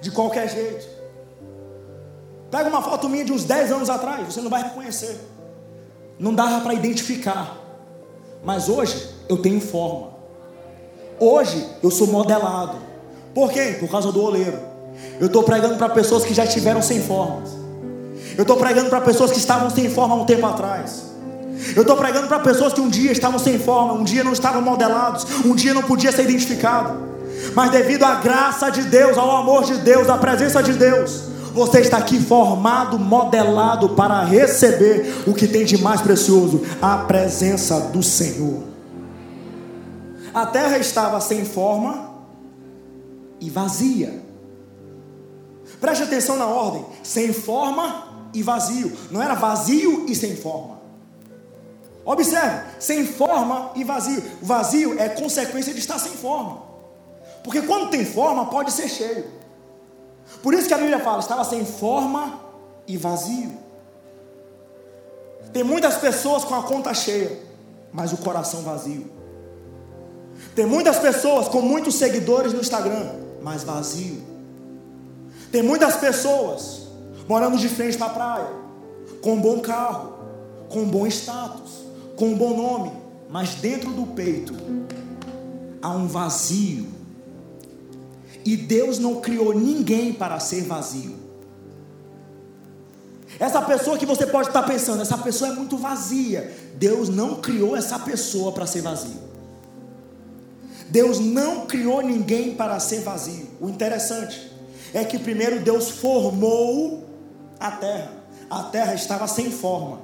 De 0.00 0.10
qualquer 0.10 0.48
jeito. 0.48 0.86
Pega 2.50 2.68
uma 2.68 2.82
foto 2.82 3.08
minha 3.08 3.24
de 3.24 3.32
uns 3.32 3.44
10 3.44 3.72
anos 3.72 3.90
atrás, 3.90 4.32
você 4.32 4.40
não 4.40 4.50
vai 4.50 4.62
reconhecer. 4.62 5.18
Não 6.18 6.32
dava 6.32 6.60
para 6.60 6.74
identificar. 6.74 7.56
Mas 8.44 8.68
hoje 8.68 9.10
eu 9.28 9.38
tenho 9.38 9.60
forma. 9.60 10.10
Hoje 11.18 11.68
eu 11.82 11.90
sou 11.90 12.06
modelado. 12.06 12.76
Por 13.34 13.50
quê? 13.50 13.76
Por 13.80 13.88
causa 13.88 14.12
do 14.12 14.22
oleiro. 14.22 14.58
Eu 15.18 15.26
estou 15.26 15.42
pregando 15.42 15.76
para 15.76 15.88
pessoas 15.88 16.24
que 16.24 16.32
já 16.32 16.44
estiveram 16.44 16.80
sem 16.80 17.02
formas. 17.02 17.63
Eu 18.36 18.42
estou 18.42 18.56
pregando 18.56 18.90
para 18.90 19.00
pessoas 19.00 19.30
que 19.30 19.38
estavam 19.38 19.70
sem 19.70 19.88
forma 19.88 20.14
há 20.14 20.18
um 20.18 20.24
tempo 20.24 20.46
atrás. 20.46 21.14
Eu 21.74 21.82
estou 21.82 21.96
pregando 21.96 22.26
para 22.26 22.40
pessoas 22.40 22.72
que 22.72 22.80
um 22.80 22.88
dia 22.88 23.12
estavam 23.12 23.38
sem 23.38 23.58
forma, 23.58 23.94
um 23.94 24.04
dia 24.04 24.24
não 24.24 24.32
estavam 24.32 24.60
modelados, 24.60 25.26
um 25.44 25.54
dia 25.54 25.72
não 25.72 25.82
podia 25.82 26.12
ser 26.12 26.22
identificado. 26.22 27.14
Mas 27.54 27.70
devido 27.70 28.04
à 28.04 28.16
graça 28.16 28.70
de 28.70 28.82
Deus, 28.82 29.16
ao 29.16 29.36
amor 29.36 29.64
de 29.64 29.76
Deus, 29.76 30.08
à 30.08 30.18
presença 30.18 30.62
de 30.62 30.72
Deus, 30.72 31.22
você 31.52 31.80
está 31.80 31.98
aqui 31.98 32.20
formado, 32.20 32.98
modelado 32.98 33.90
para 33.90 34.24
receber 34.24 35.22
o 35.26 35.32
que 35.32 35.46
tem 35.46 35.64
de 35.64 35.80
mais 35.80 36.00
precioso, 36.00 36.62
a 36.82 36.98
presença 36.98 37.78
do 37.80 38.02
Senhor. 38.02 38.64
A 40.34 40.46
terra 40.46 40.78
estava 40.78 41.20
sem 41.20 41.44
forma 41.44 42.10
e 43.40 43.48
vazia. 43.48 44.20
Preste 45.80 46.02
atenção 46.02 46.36
na 46.36 46.46
ordem: 46.46 46.84
sem 47.04 47.32
forma 47.32 48.13
e 48.34 48.42
vazio. 48.42 48.92
Não 49.10 49.22
era 49.22 49.34
vazio 49.34 50.04
e 50.08 50.14
sem 50.14 50.36
forma. 50.36 50.82
Observe, 52.04 52.66
sem 52.78 53.06
forma 53.06 53.70
e 53.74 53.84
vazio. 53.84 54.22
O 54.42 54.44
vazio 54.44 54.98
é 55.00 55.08
consequência 55.08 55.72
de 55.72 55.78
estar 55.78 55.98
sem 55.98 56.12
forma. 56.12 56.62
Porque 57.42 57.62
quando 57.62 57.90
tem 57.90 58.04
forma, 58.04 58.46
pode 58.46 58.72
ser 58.72 58.88
cheio. 58.88 59.24
Por 60.42 60.52
isso 60.52 60.68
que 60.68 60.74
a 60.74 60.78
Bíblia 60.78 61.00
fala: 61.00 61.20
estava 61.20 61.44
sem 61.44 61.64
forma 61.64 62.40
e 62.86 62.96
vazio. 62.96 63.52
Tem 65.52 65.62
muitas 65.62 65.96
pessoas 65.96 66.44
com 66.44 66.54
a 66.54 66.62
conta 66.62 66.92
cheia, 66.92 67.38
mas 67.92 68.12
o 68.12 68.16
coração 68.18 68.62
vazio. 68.62 69.10
Tem 70.54 70.66
muitas 70.66 70.98
pessoas 70.98 71.48
com 71.48 71.60
muitos 71.60 71.94
seguidores 71.94 72.52
no 72.52 72.60
Instagram, 72.60 73.10
mas 73.40 73.62
vazio. 73.62 74.22
Tem 75.50 75.62
muitas 75.62 75.96
pessoas 75.96 76.83
morando 77.28 77.56
de 77.58 77.68
frente 77.68 77.96
para 77.96 78.06
a 78.06 78.10
praia, 78.10 78.48
com 79.20 79.34
um 79.34 79.40
bom 79.40 79.60
carro, 79.60 80.14
com 80.68 80.80
um 80.80 80.88
bom 80.88 81.06
status, 81.06 81.84
com 82.16 82.28
um 82.28 82.36
bom 82.36 82.56
nome, 82.56 82.92
mas 83.28 83.54
dentro 83.54 83.90
do 83.92 84.06
peito 84.06 84.54
há 85.80 85.90
um 85.90 86.06
vazio. 86.06 86.86
E 88.44 88.56
Deus 88.56 88.98
não 88.98 89.20
criou 89.20 89.54
ninguém 89.54 90.12
para 90.12 90.38
ser 90.38 90.64
vazio. 90.64 91.24
Essa 93.38 93.60
pessoa 93.62 93.98
que 93.98 94.06
você 94.06 94.26
pode 94.26 94.48
estar 94.48 94.62
pensando, 94.62 95.02
essa 95.02 95.18
pessoa 95.18 95.50
é 95.50 95.54
muito 95.54 95.76
vazia. 95.76 96.54
Deus 96.76 97.08
não 97.08 97.36
criou 97.36 97.76
essa 97.76 97.98
pessoa 97.98 98.52
para 98.52 98.66
ser 98.66 98.82
vazio. 98.82 99.24
Deus 100.88 101.18
não 101.18 101.66
criou 101.66 102.02
ninguém 102.02 102.54
para 102.54 102.78
ser 102.78 103.00
vazio. 103.00 103.48
O 103.60 103.68
interessante 103.68 104.52
é 104.92 105.04
que 105.04 105.18
primeiro 105.18 105.60
Deus 105.60 105.90
formou 105.90 107.03
a 107.64 107.70
terra. 107.70 108.10
A 108.50 108.62
terra 108.64 108.94
estava 108.94 109.26
sem 109.26 109.50
forma. 109.50 110.00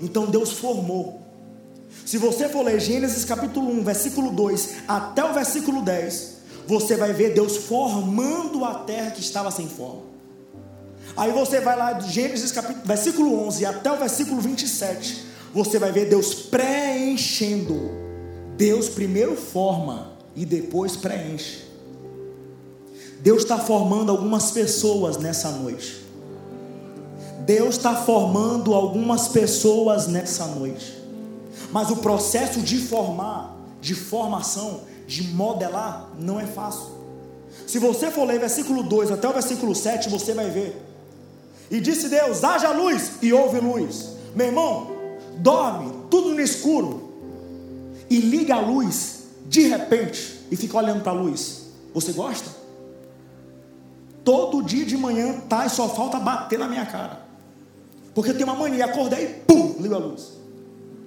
Então 0.00 0.26
Deus 0.26 0.52
formou. 0.52 1.22
Se 2.04 2.18
você 2.18 2.48
for 2.48 2.62
ler 2.64 2.80
Gênesis 2.80 3.24
capítulo 3.24 3.70
1, 3.70 3.84
versículo 3.84 4.30
2 4.30 4.74
até 4.86 5.24
o 5.24 5.32
versículo 5.32 5.82
10, 5.82 6.36
você 6.66 6.96
vai 6.96 7.12
ver 7.14 7.32
Deus 7.32 7.56
formando 7.56 8.64
a 8.64 8.74
terra 8.74 9.10
que 9.10 9.20
estava 9.20 9.50
sem 9.50 9.66
forma. 9.68 10.02
Aí 11.16 11.32
você 11.32 11.60
vai 11.60 11.76
lá 11.76 11.92
de 11.92 12.12
Gênesis 12.12 12.52
capítulo, 12.52 12.84
versículo 12.84 13.46
11 13.46 13.64
até 13.64 13.90
o 13.90 13.96
versículo 13.96 14.40
27, 14.40 15.24
você 15.52 15.78
vai 15.78 15.92
ver 15.92 16.08
Deus 16.08 16.34
preenchendo. 16.34 18.02
Deus 18.56 18.88
primeiro 18.88 19.34
forma 19.34 20.12
e 20.36 20.44
depois 20.44 20.94
preenche. 20.94 21.64
Deus 23.20 23.42
está 23.42 23.58
formando 23.58 24.10
algumas 24.10 24.50
pessoas 24.50 25.16
nessa 25.16 25.50
noite. 25.50 26.01
Deus 27.44 27.76
está 27.76 27.94
formando 27.96 28.74
algumas 28.74 29.28
pessoas 29.28 30.06
nessa 30.06 30.46
noite. 30.46 31.02
Mas 31.72 31.90
o 31.90 31.96
processo 31.96 32.60
de 32.60 32.78
formar, 32.78 33.56
de 33.80 33.94
formação, 33.94 34.82
de 35.06 35.24
modelar, 35.24 36.10
não 36.18 36.38
é 36.38 36.46
fácil. 36.46 37.02
Se 37.66 37.78
você 37.78 38.10
for 38.10 38.26
ler 38.26 38.38
versículo 38.38 38.82
2 38.82 39.10
até 39.10 39.28
o 39.28 39.32
versículo 39.32 39.74
7, 39.74 40.08
você 40.08 40.34
vai 40.34 40.50
ver. 40.50 40.80
E 41.70 41.80
disse 41.80 42.08
Deus: 42.08 42.44
haja 42.44 42.70
luz, 42.70 43.12
e 43.22 43.32
houve 43.32 43.58
luz. 43.58 44.10
Meu 44.34 44.46
irmão, 44.46 44.90
dorme, 45.38 45.92
tudo 46.10 46.30
no 46.30 46.40
escuro, 46.40 47.10
e 48.08 48.18
liga 48.18 48.56
a 48.56 48.60
luz 48.60 49.22
de 49.46 49.66
repente, 49.66 50.46
e 50.50 50.56
fica 50.56 50.78
olhando 50.78 51.02
para 51.02 51.12
a 51.12 51.14
luz. 51.14 51.66
Você 51.92 52.12
gosta? 52.12 52.48
Todo 54.24 54.62
dia 54.62 54.84
de 54.84 54.96
manhã 54.96 55.40
tá 55.48 55.66
e 55.66 55.70
só 55.70 55.88
falta 55.88 56.20
bater 56.20 56.58
na 56.58 56.68
minha 56.68 56.86
cara. 56.86 57.21
Porque 58.14 58.30
eu 58.30 58.34
tenho 58.34 58.46
uma 58.46 58.56
mania, 58.56 58.84
acordei 58.84 59.24
e 59.24 59.28
pum, 59.46 59.76
liga 59.80 59.96
a 59.96 59.98
luz. 59.98 60.32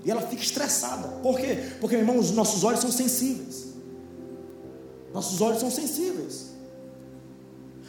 E 0.03 0.11
ela 0.11 0.21
fica 0.21 0.41
estressada. 0.41 1.07
Por 1.21 1.39
quê? 1.39 1.73
Porque, 1.79 1.95
meu 1.95 2.05
irmão, 2.05 2.19
os 2.19 2.31
nossos 2.31 2.63
olhos 2.63 2.79
são 2.79 2.91
sensíveis. 2.91 3.73
Nossos 5.13 5.41
olhos 5.41 5.59
são 5.59 5.71
sensíveis. 5.71 6.51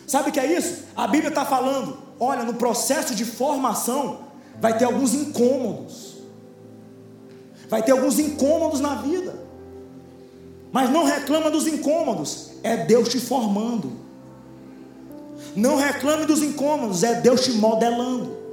Sabe 0.06 0.30
o 0.30 0.32
que 0.32 0.40
é 0.40 0.56
isso? 0.56 0.84
A 0.96 1.06
Bíblia 1.06 1.28
está 1.28 1.44
falando: 1.44 1.98
olha, 2.18 2.44
no 2.44 2.54
processo 2.54 3.14
de 3.14 3.24
formação, 3.24 4.20
vai 4.60 4.78
ter 4.78 4.84
alguns 4.84 5.12
incômodos. 5.12 6.16
Vai 7.68 7.82
ter 7.82 7.92
alguns 7.92 8.18
incômodos 8.18 8.80
na 8.80 8.94
vida. 8.96 9.34
Mas 10.72 10.90
não 10.90 11.04
reclama 11.04 11.50
dos 11.50 11.66
incômodos, 11.66 12.52
é 12.62 12.76
Deus 12.76 13.08
te 13.08 13.18
formando. 13.18 13.92
Não 15.54 15.76
reclame 15.76 16.26
dos 16.26 16.42
incômodos, 16.42 17.02
é 17.02 17.20
Deus 17.20 17.44
te 17.44 17.52
modelando. 17.52 18.45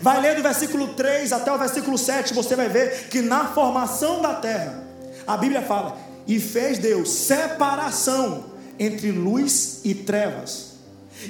Vai 0.00 0.20
ler 0.20 0.36
do 0.36 0.42
versículo 0.42 0.88
3 0.88 1.32
até 1.32 1.52
o 1.52 1.58
versículo 1.58 1.98
7, 1.98 2.34
você 2.34 2.54
vai 2.54 2.68
ver 2.68 3.08
que 3.08 3.20
na 3.20 3.46
formação 3.46 4.22
da 4.22 4.34
terra, 4.34 4.82
a 5.26 5.36
Bíblia 5.36 5.62
fala: 5.62 5.96
e 6.26 6.38
fez 6.38 6.78
Deus 6.78 7.10
separação 7.10 8.44
entre 8.78 9.10
luz 9.10 9.80
e 9.84 9.94
trevas. 9.94 10.68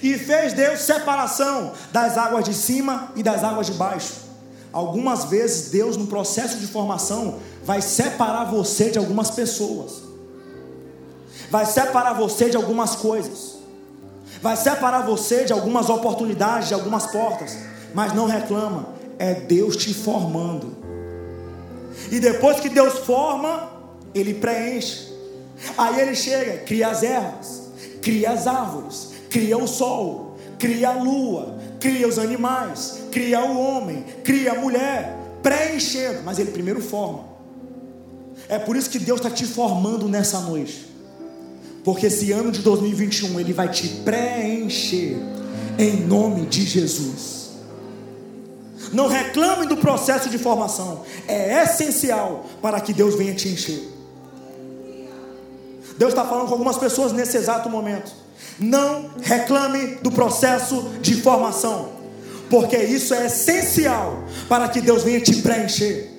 E 0.02 0.18
fez 0.18 0.52
Deus 0.52 0.80
separação 0.80 1.72
das 1.90 2.18
águas 2.18 2.44
de 2.44 2.52
cima 2.52 3.10
e 3.16 3.22
das 3.22 3.42
águas 3.42 3.68
de 3.68 3.72
baixo. 3.72 4.28
Algumas 4.70 5.24
vezes 5.24 5.70
Deus, 5.70 5.96
no 5.96 6.08
processo 6.08 6.58
de 6.58 6.66
formação, 6.66 7.38
vai 7.64 7.80
separar 7.80 8.44
você 8.44 8.90
de 8.90 8.98
algumas 8.98 9.30
pessoas, 9.30 10.02
vai 11.50 11.64
separar 11.64 12.12
você 12.12 12.50
de 12.50 12.56
algumas 12.56 12.94
coisas, 12.94 13.56
vai 14.42 14.56
separar 14.56 15.06
você 15.06 15.46
de 15.46 15.54
algumas 15.54 15.88
oportunidades, 15.88 16.68
de 16.68 16.74
algumas 16.74 17.06
portas 17.06 17.56
mas 17.94 18.12
não 18.14 18.26
reclama, 18.26 18.88
é 19.18 19.34
Deus 19.34 19.76
te 19.76 19.92
formando. 19.92 20.76
E 22.10 22.20
depois 22.20 22.60
que 22.60 22.68
Deus 22.68 23.00
forma, 23.00 23.70
Ele 24.14 24.34
preenche. 24.34 25.08
Aí 25.76 26.00
Ele 26.00 26.14
chega, 26.14 26.58
cria 26.58 26.88
as 26.88 27.02
ervas, 27.02 27.62
cria 28.00 28.30
as 28.30 28.46
árvores, 28.46 29.10
cria 29.28 29.58
o 29.58 29.66
sol, 29.66 30.36
cria 30.58 30.90
a 30.90 31.02
lua, 31.02 31.58
cria 31.80 32.06
os 32.06 32.18
animais, 32.18 33.00
cria 33.10 33.44
o 33.44 33.58
homem, 33.58 34.04
cria 34.22 34.52
a 34.52 34.60
mulher, 34.60 35.16
preenchendo, 35.42 36.20
mas 36.24 36.38
Ele 36.38 36.50
primeiro 36.50 36.80
forma. 36.80 37.24
É 38.48 38.58
por 38.58 38.76
isso 38.76 38.88
que 38.88 38.98
Deus 38.98 39.20
está 39.20 39.30
te 39.30 39.44
formando 39.44 40.08
nessa 40.08 40.40
noite. 40.40 40.86
Porque 41.84 42.06
esse 42.06 42.32
ano 42.32 42.50
de 42.50 42.60
2021 42.60 43.38
Ele 43.40 43.52
vai 43.52 43.68
te 43.68 43.88
preencher 43.88 45.16
em 45.78 45.96
nome 46.06 46.46
de 46.46 46.62
Jesus. 46.62 47.37
Não 48.92 49.08
reclame 49.08 49.66
do 49.66 49.76
processo 49.76 50.28
de 50.28 50.38
formação. 50.38 51.02
É 51.26 51.62
essencial 51.62 52.46
para 52.62 52.80
que 52.80 52.92
Deus 52.92 53.14
venha 53.14 53.34
te 53.34 53.48
encher. 53.48 53.82
Deus 55.96 56.12
está 56.12 56.24
falando 56.24 56.46
com 56.46 56.52
algumas 56.52 56.78
pessoas 56.78 57.12
nesse 57.12 57.36
exato 57.36 57.68
momento. 57.68 58.12
Não 58.58 59.10
reclame 59.20 59.96
do 59.96 60.10
processo 60.10 60.90
de 61.00 61.20
formação, 61.20 61.90
porque 62.48 62.76
isso 62.76 63.14
é 63.14 63.26
essencial 63.26 64.24
para 64.48 64.68
que 64.68 64.80
Deus 64.80 65.02
venha 65.02 65.20
te 65.20 65.42
preencher 65.42 66.17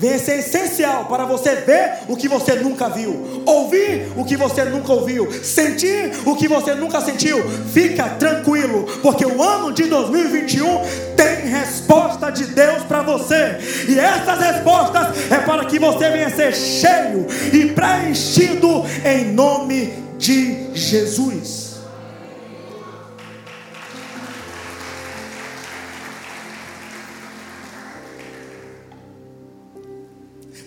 vem 0.00 0.18
ser 0.18 0.38
essencial 0.38 1.04
para 1.04 1.26
você 1.26 1.56
ver 1.56 1.98
o 2.08 2.16
que 2.16 2.26
você 2.26 2.54
nunca 2.54 2.88
viu, 2.88 3.42
ouvir 3.44 4.10
o 4.16 4.24
que 4.24 4.34
você 4.34 4.64
nunca 4.64 4.94
ouviu, 4.94 5.30
sentir 5.44 6.10
o 6.24 6.34
que 6.34 6.48
você 6.48 6.74
nunca 6.74 7.02
sentiu. 7.02 7.38
Fica 7.70 8.08
tranquilo, 8.08 8.86
porque 9.02 9.26
o 9.26 9.42
ano 9.42 9.72
de 9.72 9.84
2021 9.84 10.80
tem 11.14 11.50
resposta 11.50 12.30
de 12.30 12.46
Deus 12.46 12.82
para 12.84 13.02
você, 13.02 13.58
e 13.86 13.98
essas 13.98 14.40
respostas 14.40 15.30
é 15.30 15.36
para 15.36 15.66
que 15.66 15.78
você 15.78 16.08
venha 16.08 16.30
ser 16.30 16.54
cheio 16.54 17.26
e 17.52 17.66
preenchido 17.66 18.86
em 19.04 19.26
nome 19.32 19.92
de 20.16 20.74
Jesus. 20.74 21.69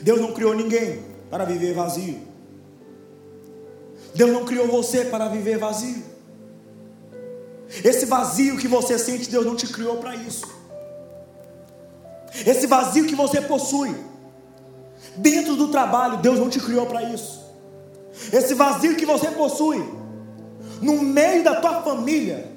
Deus 0.04 0.20
não 0.20 0.34
criou 0.34 0.54
ninguém 0.54 1.02
para 1.30 1.46
viver 1.46 1.74
vazio. 1.74 2.20
Deus 4.14 4.32
não 4.32 4.44
criou 4.44 4.68
você 4.68 5.06
para 5.06 5.30
viver 5.30 5.58
vazio. 5.58 6.04
Esse 7.84 8.06
vazio 8.06 8.58
que 8.58 8.68
você 8.68 9.00
sente, 9.00 9.30
Deus 9.30 9.46
não 9.46 9.56
te 9.56 9.66
criou 9.66 9.98
para 9.98 10.14
isso. 10.16 10.46
Esse 12.46 12.68
vazio 12.68 13.06
que 13.06 13.16
você 13.16 13.40
possui, 13.40 13.96
dentro 15.16 15.56
do 15.56 15.70
trabalho, 15.70 16.18
Deus 16.18 16.38
não 16.38 16.50
te 16.50 16.60
criou 16.60 16.86
para 16.86 17.04
isso. 17.04 17.42
Esse 18.32 18.54
vazio 18.54 18.98
que 18.98 19.06
você 19.06 19.32
possui, 19.32 19.84
no 20.82 21.02
meio 21.02 21.44
da 21.44 21.62
tua 21.62 21.82
família, 21.82 22.52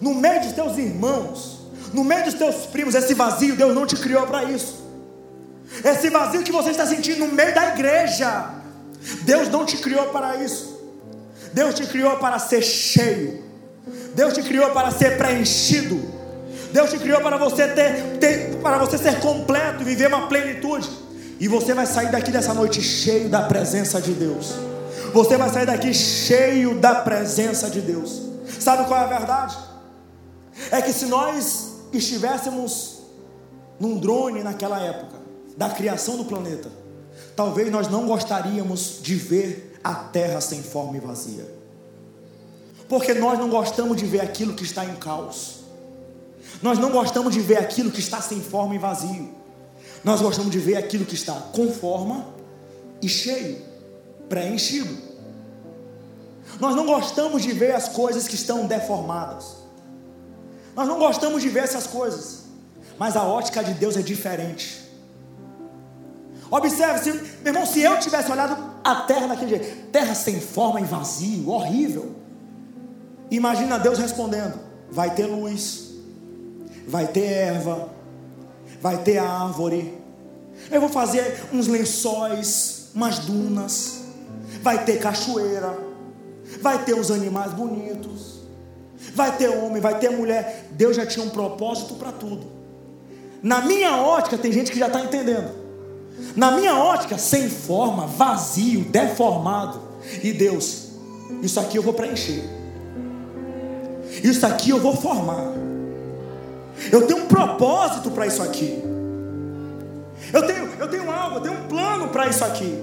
no 0.00 0.12
meio 0.12 0.40
dos 0.40 0.52
teus 0.52 0.76
irmãos, 0.76 1.60
no 1.94 2.02
meio 2.02 2.24
dos 2.24 2.34
teus 2.34 2.66
primos, 2.66 2.96
esse 2.96 3.14
vazio, 3.14 3.54
Deus 3.54 3.74
não 3.74 3.86
te 3.86 3.96
criou 3.96 4.26
para 4.26 4.44
isso. 4.44 4.79
Esse 5.84 6.10
vazio 6.10 6.42
que 6.42 6.52
você 6.52 6.70
está 6.70 6.86
sentindo 6.86 7.26
no 7.26 7.32
meio 7.32 7.54
da 7.54 7.68
igreja, 7.74 8.50
Deus 9.22 9.48
não 9.48 9.64
te 9.64 9.76
criou 9.78 10.06
para 10.06 10.36
isso. 10.36 10.78
Deus 11.52 11.74
te 11.74 11.86
criou 11.86 12.16
para 12.16 12.38
ser 12.38 12.62
cheio. 12.62 13.42
Deus 14.14 14.34
te 14.34 14.42
criou 14.42 14.70
para 14.70 14.90
ser 14.90 15.16
preenchido. 15.16 16.00
Deus 16.72 16.90
te 16.90 16.98
criou 16.98 17.20
para 17.20 17.36
você 17.36 17.66
ter, 17.68 18.18
ter, 18.18 18.56
para 18.56 18.78
você 18.78 18.96
ser 18.96 19.18
completo 19.20 19.84
viver 19.84 20.08
uma 20.08 20.28
plenitude. 20.28 20.88
E 21.40 21.48
você 21.48 21.72
vai 21.74 21.86
sair 21.86 22.10
daqui 22.10 22.30
dessa 22.30 22.52
noite 22.52 22.82
cheio 22.82 23.28
da 23.28 23.42
presença 23.42 24.00
de 24.00 24.12
Deus. 24.12 24.54
Você 25.12 25.36
vai 25.36 25.48
sair 25.50 25.66
daqui 25.66 25.92
cheio 25.92 26.78
da 26.78 26.96
presença 26.96 27.68
de 27.70 27.80
Deus. 27.80 28.22
Sabe 28.60 28.84
qual 28.86 29.00
é 29.00 29.04
a 29.04 29.18
verdade? 29.18 29.56
É 30.70 30.82
que 30.82 30.92
se 30.92 31.06
nós 31.06 31.70
estivéssemos 31.92 33.00
num 33.78 33.98
drone 33.98 34.42
naquela 34.42 34.78
época, 34.78 35.19
da 35.56 35.68
criação 35.68 36.16
do 36.16 36.24
planeta, 36.24 36.70
talvez 37.36 37.70
nós 37.70 37.88
não 37.88 38.06
gostaríamos 38.06 38.98
de 39.02 39.14
ver 39.14 39.78
a 39.82 39.94
terra 39.94 40.40
sem 40.40 40.62
forma 40.62 40.96
e 40.96 41.00
vazia. 41.00 41.46
Porque 42.88 43.14
nós 43.14 43.38
não 43.38 43.48
gostamos 43.48 43.96
de 43.96 44.04
ver 44.04 44.20
aquilo 44.20 44.54
que 44.54 44.64
está 44.64 44.84
em 44.84 44.96
caos. 44.96 45.60
Nós 46.60 46.78
não 46.78 46.90
gostamos 46.90 47.32
de 47.32 47.40
ver 47.40 47.58
aquilo 47.58 47.90
que 47.90 48.00
está 48.00 48.20
sem 48.20 48.40
forma 48.40 48.74
e 48.74 48.78
vazio. 48.78 49.30
Nós 50.02 50.20
gostamos 50.20 50.50
de 50.50 50.58
ver 50.58 50.76
aquilo 50.76 51.04
que 51.04 51.14
está 51.14 51.34
com 51.34 51.70
forma 51.70 52.26
e 53.00 53.08
cheio, 53.08 53.58
preenchido. 54.28 54.96
Nós 56.58 56.74
não 56.74 56.84
gostamos 56.84 57.42
de 57.42 57.52
ver 57.52 57.74
as 57.74 57.88
coisas 57.88 58.26
que 58.26 58.34
estão 58.34 58.66
deformadas. 58.66 59.56
Nós 60.74 60.88
não 60.88 60.98
gostamos 60.98 61.42
de 61.42 61.48
ver 61.48 61.64
essas 61.64 61.86
coisas. 61.86 62.40
Mas 62.98 63.16
a 63.16 63.22
ótica 63.22 63.62
de 63.62 63.72
Deus 63.74 63.96
é 63.96 64.02
diferente. 64.02 64.89
Observe, 66.50 66.98
se, 66.98 67.12
meu 67.12 67.46
irmão, 67.46 67.64
se 67.64 67.80
eu 67.80 67.98
tivesse 68.00 68.30
olhado 68.30 68.56
a 68.82 68.96
terra 69.02 69.28
daquele 69.28 69.50
jeito, 69.50 69.86
terra 69.92 70.14
sem 70.14 70.40
forma 70.40 70.80
e 70.80 70.84
vazio, 70.84 71.48
horrível. 71.48 72.16
Imagina 73.30 73.78
Deus 73.78 73.98
respondendo: 73.98 74.58
vai 74.90 75.14
ter 75.14 75.26
luz, 75.26 75.92
vai 76.88 77.06
ter 77.06 77.24
erva, 77.24 77.88
vai 78.80 78.98
ter 78.98 79.18
árvore. 79.18 79.96
Eu 80.70 80.80
vou 80.80 80.90
fazer 80.90 81.40
uns 81.52 81.68
lençóis, 81.68 82.88
umas 82.92 83.20
dunas, 83.20 84.02
vai 84.60 84.84
ter 84.84 84.98
cachoeira, 84.98 85.78
vai 86.60 86.84
ter 86.84 86.94
uns 86.94 87.12
animais 87.12 87.52
bonitos, 87.52 88.40
vai 89.14 89.36
ter 89.36 89.48
homem, 89.48 89.80
vai 89.80 89.98
ter 90.00 90.10
mulher. 90.10 90.68
Deus 90.72 90.96
já 90.96 91.06
tinha 91.06 91.24
um 91.24 91.30
propósito 91.30 91.94
para 91.94 92.10
tudo. 92.10 92.58
Na 93.40 93.62
minha 93.62 93.96
ótica, 93.96 94.36
tem 94.36 94.52
gente 94.52 94.72
que 94.72 94.78
já 94.78 94.88
está 94.88 95.00
entendendo. 95.00 95.59
Na 96.36 96.52
minha 96.52 96.74
ótica, 96.76 97.18
sem 97.18 97.48
forma, 97.48 98.06
vazio, 98.06 98.84
deformado. 98.84 99.80
E 100.22 100.32
Deus, 100.32 100.88
isso 101.42 101.58
aqui 101.58 101.76
eu 101.76 101.82
vou 101.82 101.92
preencher. 101.92 102.42
Isso 104.22 104.44
aqui 104.46 104.70
eu 104.70 104.80
vou 104.80 104.96
formar. 104.96 105.52
Eu 106.90 107.06
tenho 107.06 107.24
um 107.24 107.26
propósito 107.26 108.10
para 108.10 108.26
isso 108.26 108.42
aqui. 108.42 108.82
Eu 110.32 110.46
tenho, 110.46 110.68
eu 110.78 110.88
tenho 110.88 111.10
algo, 111.10 111.36
eu 111.36 111.40
tenho 111.40 111.54
um 111.54 111.68
plano 111.68 112.08
para 112.08 112.28
isso 112.28 112.44
aqui. 112.44 112.78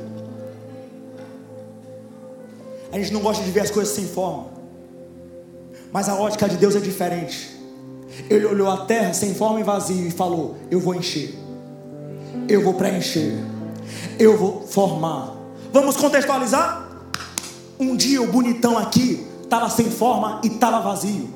A 2.92 2.98
gente 2.98 3.14
não 3.14 3.22
gosta 3.22 3.44
de 3.44 3.52
ver 3.52 3.62
as 3.62 3.72
coisas 3.72 3.94
sem 3.94 4.06
forma. 4.06 4.48
Mas 5.92 6.10
a 6.10 6.16
ótica 6.16 6.48
de 6.48 6.58
Deus 6.58 6.76
é 6.76 6.80
diferente. 6.80 7.56
Ele 8.30 8.46
olhou 8.46 8.70
a 8.70 8.86
terra 8.86 9.14
sem 9.14 9.34
forma 9.34 9.60
e 9.60 9.64
vazio 9.64 10.08
e 10.08 10.12
falou: 10.12 10.58
Eu 10.70 10.80
vou 10.80 10.96
encher 10.96 11.47
eu 12.48 12.62
vou 12.62 12.74
preencher, 12.74 13.34
eu 14.18 14.38
vou 14.38 14.66
formar. 14.68 15.34
Vamos 15.72 15.98
contextualizar? 15.98 16.88
Um 17.80 17.96
dia 17.96 18.22
o 18.22 18.28
bonitão 18.28 18.78
aqui 18.78 19.26
estava 19.44 19.70
sem 19.70 19.90
forma 19.92 20.42
e 20.44 20.48
estava 20.48 20.80
vazio. 20.80 21.36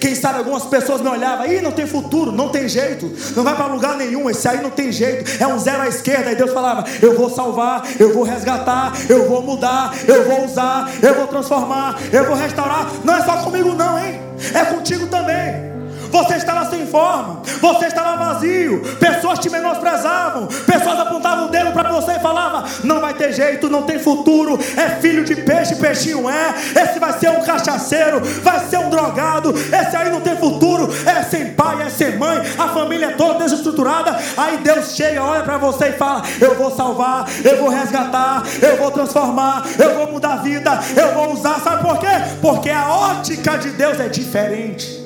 Quem 0.00 0.14
sabe 0.14 0.38
algumas 0.38 0.64
pessoas 0.64 1.02
me 1.02 1.08
olhavam, 1.08 1.44
aí 1.44 1.60
não 1.60 1.72
tem 1.72 1.86
futuro, 1.86 2.32
não 2.32 2.48
tem 2.48 2.66
jeito, 2.68 3.12
não 3.36 3.42
vai 3.42 3.54
para 3.54 3.66
lugar 3.66 3.96
nenhum, 3.96 4.30
esse 4.30 4.48
aí 4.48 4.62
não 4.62 4.70
tem 4.70 4.90
jeito, 4.90 5.42
é 5.42 5.46
um 5.46 5.58
zero 5.58 5.82
à 5.82 5.88
esquerda. 5.88 6.32
E 6.32 6.36
Deus 6.36 6.52
falava: 6.52 6.84
Eu 7.02 7.16
vou 7.16 7.28
salvar, 7.28 7.82
eu 7.98 8.14
vou 8.14 8.22
resgatar, 8.22 8.94
eu 9.08 9.28
vou 9.28 9.42
mudar, 9.42 9.94
eu 10.06 10.24
vou 10.24 10.44
usar, 10.46 10.90
eu 11.02 11.14
vou 11.14 11.26
transformar, 11.26 11.98
eu 12.12 12.24
vou 12.24 12.36
restaurar. 12.36 12.90
Não 13.04 13.14
é 13.14 13.22
só 13.24 13.38
comigo, 13.42 13.74
não, 13.74 13.98
hein? 13.98 14.20
É 14.54 14.64
contigo 14.64 15.06
também 15.08 15.73
você 16.14 16.36
estava 16.36 16.70
sem 16.70 16.86
forma, 16.86 17.42
você 17.60 17.86
estava 17.86 18.16
vazio, 18.16 18.80
pessoas 19.00 19.40
te 19.40 19.50
menosprezavam, 19.50 20.46
pessoas 20.46 21.00
apontavam 21.00 21.46
o 21.46 21.48
dedo 21.48 21.72
para 21.72 21.90
você 21.90 22.12
e 22.12 22.20
falavam: 22.20 22.62
não 22.84 23.00
vai 23.00 23.14
ter 23.14 23.32
jeito, 23.32 23.68
não 23.68 23.82
tem 23.82 23.98
futuro, 23.98 24.56
é 24.76 24.90
filho 25.00 25.24
de 25.24 25.34
peixe, 25.34 25.74
peixinho 25.74 26.30
é, 26.30 26.54
esse 26.84 27.00
vai 27.00 27.18
ser 27.18 27.30
um 27.30 27.42
cachaceiro, 27.42 28.20
vai 28.42 28.60
ser 28.68 28.78
um 28.78 28.90
drogado, 28.90 29.52
esse 29.52 29.96
aí 29.96 30.08
não 30.08 30.20
tem 30.20 30.36
futuro, 30.36 30.88
é 31.04 31.24
sem 31.24 31.52
pai, 31.52 31.82
é 31.82 31.90
sem 31.90 32.16
mãe, 32.16 32.40
a 32.56 32.68
família 32.68 33.06
é 33.06 33.12
toda 33.14 33.40
desestruturada. 33.40 34.16
Aí 34.36 34.58
Deus 34.58 34.94
chega, 34.94 35.20
olha 35.20 35.42
para 35.42 35.58
você 35.58 35.88
e 35.88 35.92
fala: 35.94 36.22
eu 36.40 36.54
vou 36.54 36.70
salvar, 36.70 37.26
eu 37.44 37.58
vou 37.58 37.70
resgatar, 37.70 38.44
eu 38.62 38.76
vou 38.76 38.92
transformar, 38.92 39.64
eu 39.76 39.96
vou 39.96 40.12
mudar 40.12 40.34
a 40.34 40.36
vida, 40.36 40.78
eu 40.96 41.12
vou 41.12 41.32
usar, 41.32 41.58
sabe 41.58 41.82
por 41.82 41.98
quê? 41.98 42.06
Porque 42.40 42.70
a 42.70 42.88
ótica 42.88 43.58
de 43.58 43.70
Deus 43.70 43.98
é 43.98 44.08
diferente. 44.08 45.03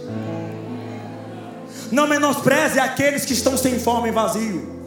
Não 1.90 2.06
menospreze 2.06 2.78
aqueles 2.78 3.24
que 3.24 3.32
estão 3.32 3.56
sem 3.56 3.78
fome 3.78 4.08
e 4.08 4.12
vazio, 4.12 4.78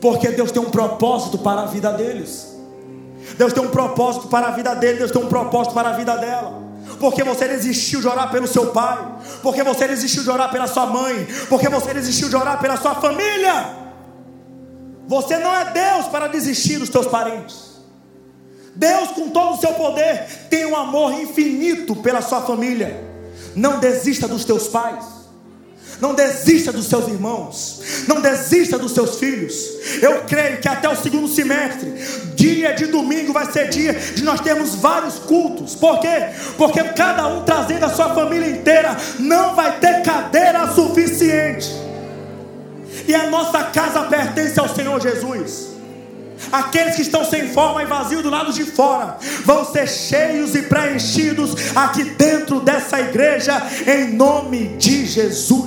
porque 0.00 0.28
Deus 0.28 0.52
tem 0.52 0.62
um 0.62 0.70
propósito 0.70 1.38
para 1.38 1.62
a 1.62 1.66
vida 1.66 1.92
deles. 1.92 2.54
Deus 3.36 3.52
tem 3.52 3.62
um 3.62 3.68
propósito 3.68 4.28
para 4.28 4.48
a 4.48 4.50
vida 4.52 4.74
dele, 4.74 4.98
Deus 4.98 5.10
tem 5.10 5.22
um 5.22 5.28
propósito 5.28 5.74
para 5.74 5.90
a 5.90 5.92
vida 5.92 6.16
dela. 6.16 6.62
Porque 7.00 7.24
você 7.24 7.48
desistiu 7.48 8.00
de 8.00 8.06
orar 8.06 8.30
pelo 8.30 8.46
seu 8.46 8.68
pai, 8.68 8.98
porque 9.42 9.62
você 9.62 9.88
desistiu 9.88 10.22
de 10.22 10.30
orar 10.30 10.50
pela 10.50 10.66
sua 10.66 10.86
mãe, 10.86 11.26
porque 11.48 11.68
você 11.68 11.92
desistiu 11.92 12.28
de 12.28 12.36
orar 12.36 12.60
pela 12.60 12.76
sua 12.76 12.94
família. 12.94 13.86
Você 15.08 15.36
não 15.38 15.54
é 15.54 15.72
Deus 15.72 16.06
para 16.06 16.28
desistir 16.28 16.78
dos 16.78 16.88
seus 16.88 17.06
parentes. 17.06 17.76
Deus, 18.74 19.10
com 19.10 19.30
todo 19.30 19.54
o 19.54 19.60
seu 19.60 19.72
poder, 19.72 20.26
tem 20.50 20.66
um 20.66 20.76
amor 20.76 21.12
infinito 21.12 21.96
pela 21.96 22.20
sua 22.20 22.42
família. 22.42 23.02
Não 23.54 23.78
desista 23.78 24.28
dos 24.28 24.44
teus 24.44 24.68
pais. 24.68 25.15
Não 26.00 26.14
desista 26.14 26.72
dos 26.72 26.86
seus 26.86 27.08
irmãos. 27.08 27.80
Não 28.06 28.20
desista 28.20 28.78
dos 28.78 28.92
seus 28.92 29.18
filhos. 29.18 29.54
Eu 30.02 30.22
creio 30.22 30.58
que 30.58 30.68
até 30.68 30.88
o 30.88 30.96
segundo 30.96 31.28
semestre, 31.28 31.92
dia 32.34 32.74
de 32.74 32.86
domingo, 32.86 33.32
vai 33.32 33.50
ser 33.50 33.68
dia 33.68 33.94
de 33.94 34.22
nós 34.22 34.40
termos 34.40 34.74
vários 34.74 35.18
cultos. 35.18 35.74
Por 35.74 36.00
quê? 36.00 36.28
Porque 36.58 36.82
cada 36.84 37.26
um 37.28 37.44
trazendo 37.44 37.84
a 37.84 37.94
sua 37.94 38.14
família 38.14 38.50
inteira, 38.50 38.96
não 39.18 39.54
vai 39.54 39.78
ter 39.78 40.02
cadeira 40.02 40.72
suficiente. 40.72 41.70
E 43.08 43.14
a 43.14 43.30
nossa 43.30 43.62
casa 43.64 44.02
pertence 44.04 44.58
ao 44.58 44.68
Senhor 44.68 45.00
Jesus. 45.00 45.76
Aqueles 46.52 46.96
que 46.96 47.02
estão 47.02 47.24
sem 47.24 47.48
forma 47.48 47.82
e 47.82 47.86
vazio 47.86 48.22
do 48.22 48.30
lado 48.30 48.52
de 48.52 48.64
fora 48.64 49.16
vão 49.44 49.64
ser 49.64 49.88
cheios 49.88 50.54
e 50.54 50.62
preenchidos 50.62 51.74
aqui 51.74 52.04
dentro 52.04 52.60
dessa 52.60 53.00
igreja, 53.00 53.62
em 53.86 54.12
nome 54.14 54.76
de 54.76 55.06
Jesus. 55.06 55.65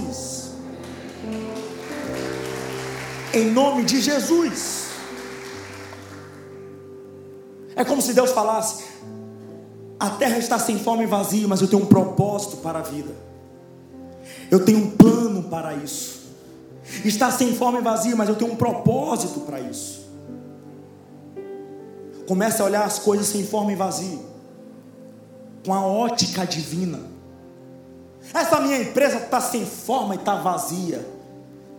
Em 3.34 3.52
nome 3.52 3.84
de 3.84 4.02
Jesus. 4.02 4.90
É 7.76 7.84
como 7.86 8.02
se 8.02 8.14
Deus 8.14 8.32
falasse: 8.32 8.84
a 10.00 10.10
terra 10.10 10.38
está 10.38 10.58
sem 10.58 10.80
forma 10.80 11.04
e 11.04 11.06
vazio, 11.06 11.48
mas 11.48 11.62
eu 11.62 11.68
tenho 11.68 11.84
um 11.84 11.86
propósito 11.86 12.58
para 12.58 12.80
a 12.80 12.82
vida. 12.82 13.16
Eu 14.50 14.66
tenho 14.66 14.80
um 14.80 14.92
plano 14.92 15.44
para 15.44 15.74
isso. 15.76 16.20
Está 17.06 17.30
sem 17.32 17.54
forma 17.54 17.80
e 17.80 17.82
vazio, 17.82 18.18
mas 18.18 18.30
eu 18.30 18.36
tenho 18.36 18.52
um 18.52 18.56
propósito 18.56 19.42
para 19.42 19.60
isso. 19.60 20.08
Comece 22.28 22.62
a 22.62 22.66
olhar 22.66 22.84
as 22.84 23.00
coisas 23.00 23.28
sem 23.28 23.46
forma 23.46 23.72
e 23.72 23.76
vazio, 23.76 24.24
com 25.66 25.74
a 25.74 25.86
ótica 25.86 26.46
divina. 26.46 27.00
Essa 28.34 28.60
minha 28.60 28.78
empresa 28.80 29.18
está 29.18 29.40
sem 29.40 29.66
forma 29.66 30.16
e 30.16 30.18
está 30.18 30.36
vazia. 30.36 31.06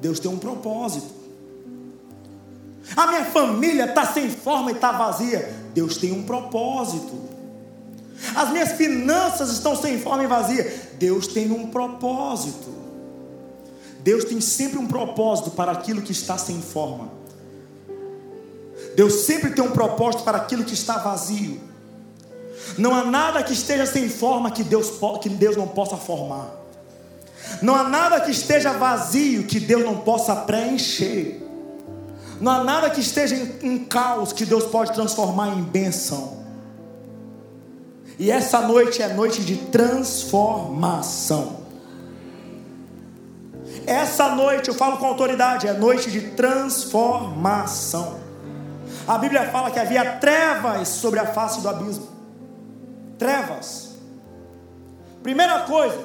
Deus 0.00 0.18
tem 0.18 0.30
um 0.30 0.38
propósito. 0.38 1.19
A 2.96 3.06
minha 3.06 3.24
família 3.26 3.84
está 3.84 4.06
sem 4.06 4.30
forma 4.30 4.70
e 4.70 4.74
está 4.74 4.92
vazia. 4.92 5.54
Deus 5.74 5.96
tem 5.96 6.12
um 6.12 6.22
propósito. 6.22 7.30
As 8.34 8.50
minhas 8.50 8.72
finanças 8.72 9.50
estão 9.50 9.76
sem 9.76 9.98
forma 9.98 10.24
e 10.24 10.26
vazia. 10.26 10.90
Deus 10.98 11.26
tem 11.26 11.50
um 11.50 11.68
propósito. 11.68 12.68
Deus 14.00 14.24
tem 14.24 14.40
sempre 14.40 14.78
um 14.78 14.86
propósito 14.86 15.50
para 15.50 15.72
aquilo 15.72 16.02
que 16.02 16.12
está 16.12 16.36
sem 16.38 16.60
forma. 16.60 17.10
Deus 18.96 19.24
sempre 19.24 19.50
tem 19.50 19.62
um 19.62 19.70
propósito 19.70 20.24
para 20.24 20.38
aquilo 20.38 20.64
que 20.64 20.74
está 20.74 20.98
vazio. 20.98 21.60
Não 22.76 22.94
há 22.94 23.04
nada 23.04 23.42
que 23.42 23.52
esteja 23.52 23.86
sem 23.86 24.08
forma 24.08 24.50
que 24.50 24.62
Deus, 24.62 24.92
que 25.20 25.28
Deus 25.28 25.56
não 25.56 25.68
possa 25.68 25.96
formar. 25.96 26.50
Não 27.62 27.74
há 27.74 27.84
nada 27.84 28.20
que 28.20 28.30
esteja 28.30 28.72
vazio 28.72 29.44
que 29.44 29.58
Deus 29.58 29.84
não 29.84 29.98
possa 29.98 30.34
preencher. 30.36 31.49
Não 32.40 32.52
há 32.52 32.64
nada 32.64 32.90
que 32.90 33.00
esteja 33.00 33.36
em, 33.36 33.74
em 33.74 33.84
caos 33.84 34.32
que 34.32 34.46
Deus 34.46 34.64
pode 34.64 34.92
transformar 34.92 35.48
em 35.48 35.62
bênção. 35.62 36.40
E 38.18 38.30
essa 38.30 38.62
noite 38.62 39.02
é 39.02 39.12
noite 39.12 39.42
de 39.42 39.56
transformação. 39.56 41.60
Essa 43.86 44.34
noite, 44.34 44.68
eu 44.68 44.74
falo 44.74 44.98
com 44.98 45.06
autoridade, 45.06 45.66
é 45.66 45.72
noite 45.72 46.10
de 46.10 46.20
transformação. 46.32 48.20
A 49.06 49.18
Bíblia 49.18 49.50
fala 49.50 49.70
que 49.70 49.78
havia 49.78 50.16
trevas 50.16 50.88
sobre 50.88 51.20
a 51.20 51.26
face 51.26 51.60
do 51.60 51.68
abismo. 51.68 52.08
Trevas. 53.18 53.90
Primeira 55.22 55.60
coisa, 55.60 55.98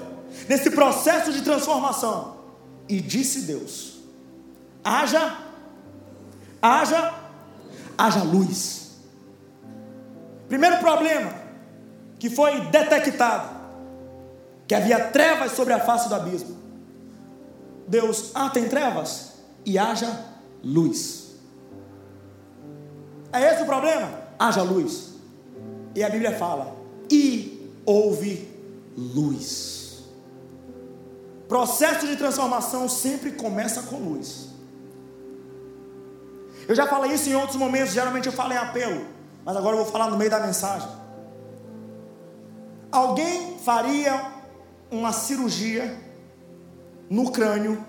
nesse 0.50 0.70
processo 0.70 1.32
de 1.32 1.42
transformação, 1.42 2.36
e 2.88 3.00
disse 3.00 3.42
Deus: 3.42 4.00
haja, 4.84 5.45
haja, 6.66 7.14
haja 7.98 8.24
luz. 8.24 8.92
Primeiro 10.48 10.78
problema 10.80 11.34
que 12.18 12.30
foi 12.30 12.62
detectado, 12.68 13.56
que 14.68 14.74
havia 14.74 15.10
trevas 15.10 15.52
sobre 15.52 15.74
a 15.74 15.80
face 15.80 16.10
do 16.10 16.16
abismo. 16.16 16.56
Deus, 17.88 18.32
ah, 18.34 18.50
tem 18.50 18.68
trevas? 18.68 19.34
E 19.64 19.78
haja 19.78 20.26
luz. 20.64 21.36
É 23.32 23.54
esse 23.54 23.64
o 23.64 23.66
problema? 23.66 24.10
Haja 24.40 24.64
luz. 24.64 25.14
E 25.94 26.04
a 26.04 26.10
Bíblia 26.10 26.38
fala: 26.38 26.76
e 27.12 27.72
houve 27.86 28.50
luz. 28.98 30.04
Processo 31.48 32.08
de 32.08 32.16
transformação 32.16 32.90
sempre 32.90 33.34
começa 33.34 33.84
com 33.84 33.98
luz. 33.98 34.55
Eu 36.68 36.76
já 36.76 36.88
falei 36.88 37.12
isso 37.14 37.30
em 37.30 37.36
outros 37.36 37.58
momentos, 37.58 37.94
geralmente 37.94 38.26
eu 38.28 38.34
falo 38.34 38.54
em 38.54 38.58
apelo, 38.58 39.06
mas 39.44 39.56
agora 39.56 39.76
eu 39.76 39.84
vou 39.84 39.92
falar 39.92 40.10
no 40.10 40.18
meio 40.18 40.32
da 40.32 40.40
mensagem. 40.40 40.90
Alguém 42.92 43.58
faria 43.60 44.32
uma 44.90 45.12
cirurgia 45.12 45.96
no 47.10 47.32
crânio 47.32 47.84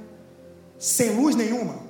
sem 0.79 1.14
luz 1.16 1.35
nenhuma? 1.35 1.87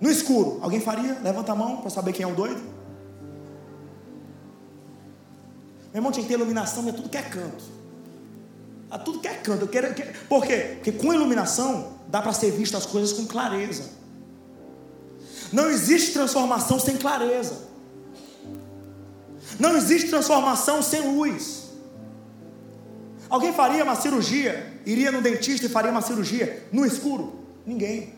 No 0.00 0.10
escuro, 0.10 0.58
alguém 0.62 0.80
faria? 0.80 1.18
Levanta 1.22 1.52
a 1.52 1.54
mão 1.54 1.78
para 1.78 1.90
saber 1.90 2.12
quem 2.12 2.24
é 2.24 2.26
o 2.26 2.34
doido. 2.34 2.60
Meu 5.92 5.98
irmão 5.98 6.12
tinha 6.12 6.22
que 6.22 6.28
ter 6.28 6.34
iluminação, 6.38 6.88
é 6.88 6.92
tudo 6.92 7.08
que 7.08 7.18
é 7.18 7.22
canto. 7.22 7.64
A 8.90 8.98
tudo 8.98 9.20
que 9.20 9.28
é 9.28 9.34
canto. 9.34 9.62
Eu 9.62 9.68
quero, 9.68 9.88
eu 9.88 9.94
quero, 9.94 10.18
por 10.26 10.46
quê? 10.46 10.74
Porque 10.76 10.92
com 10.92 11.12
iluminação 11.12 11.94
dá 12.08 12.22
para 12.22 12.32
ser 12.32 12.50
visto 12.50 12.76
as 12.76 12.86
coisas 12.86 13.12
com 13.12 13.26
clareza. 13.26 13.99
Não 15.52 15.68
existe 15.70 16.12
transformação 16.12 16.78
sem 16.78 16.96
clareza. 16.96 17.68
Não 19.58 19.76
existe 19.76 20.08
transformação 20.08 20.82
sem 20.82 21.14
luz. 21.14 21.70
Alguém 23.28 23.52
faria 23.52 23.84
uma 23.84 23.94
cirurgia, 23.94 24.80
iria 24.84 25.12
no 25.12 25.20
dentista 25.20 25.66
e 25.66 25.68
faria 25.68 25.90
uma 25.90 26.02
cirurgia 26.02 26.66
no 26.72 26.84
escuro? 26.84 27.44
Ninguém. 27.64 28.14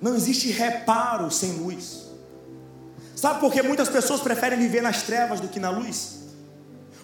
Não 0.00 0.14
existe 0.14 0.50
reparo 0.50 1.30
sem 1.30 1.52
luz. 1.52 2.04
Sabe 3.14 3.40
por 3.40 3.52
que 3.52 3.62
muitas 3.62 3.88
pessoas 3.88 4.20
preferem 4.20 4.58
viver 4.58 4.82
nas 4.82 5.02
trevas 5.02 5.40
do 5.40 5.48
que 5.48 5.60
na 5.60 5.70
luz? 5.70 6.24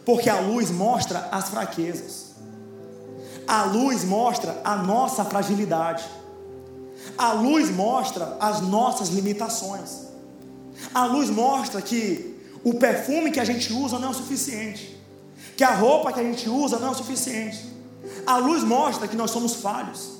Porque 0.04 0.28
a 0.28 0.40
luz 0.40 0.70
mostra 0.70 1.28
as 1.30 1.48
fraquezas. 1.48 2.30
A 3.46 3.64
luz 3.64 4.04
mostra 4.04 4.60
a 4.64 4.76
nossa 4.76 5.24
fragilidade. 5.24 6.04
A 7.16 7.32
luz 7.32 7.70
mostra 7.70 8.36
as 8.40 8.60
nossas 8.60 9.08
limitações. 9.08 10.08
A 10.94 11.04
luz 11.04 11.30
mostra 11.30 11.80
que 11.82 12.38
o 12.64 12.74
perfume 12.74 13.30
que 13.30 13.40
a 13.40 13.44
gente 13.44 13.72
usa 13.72 13.98
não 13.98 14.08
é 14.08 14.10
o 14.10 14.14
suficiente. 14.14 14.98
Que 15.56 15.64
a 15.64 15.74
roupa 15.74 16.12
que 16.12 16.20
a 16.20 16.22
gente 16.22 16.48
usa 16.48 16.78
não 16.78 16.88
é 16.88 16.90
o 16.90 16.94
suficiente. 16.94 17.68
A 18.26 18.38
luz 18.38 18.62
mostra 18.62 19.06
que 19.06 19.16
nós 19.16 19.30
somos 19.30 19.54
falhos. 19.56 20.18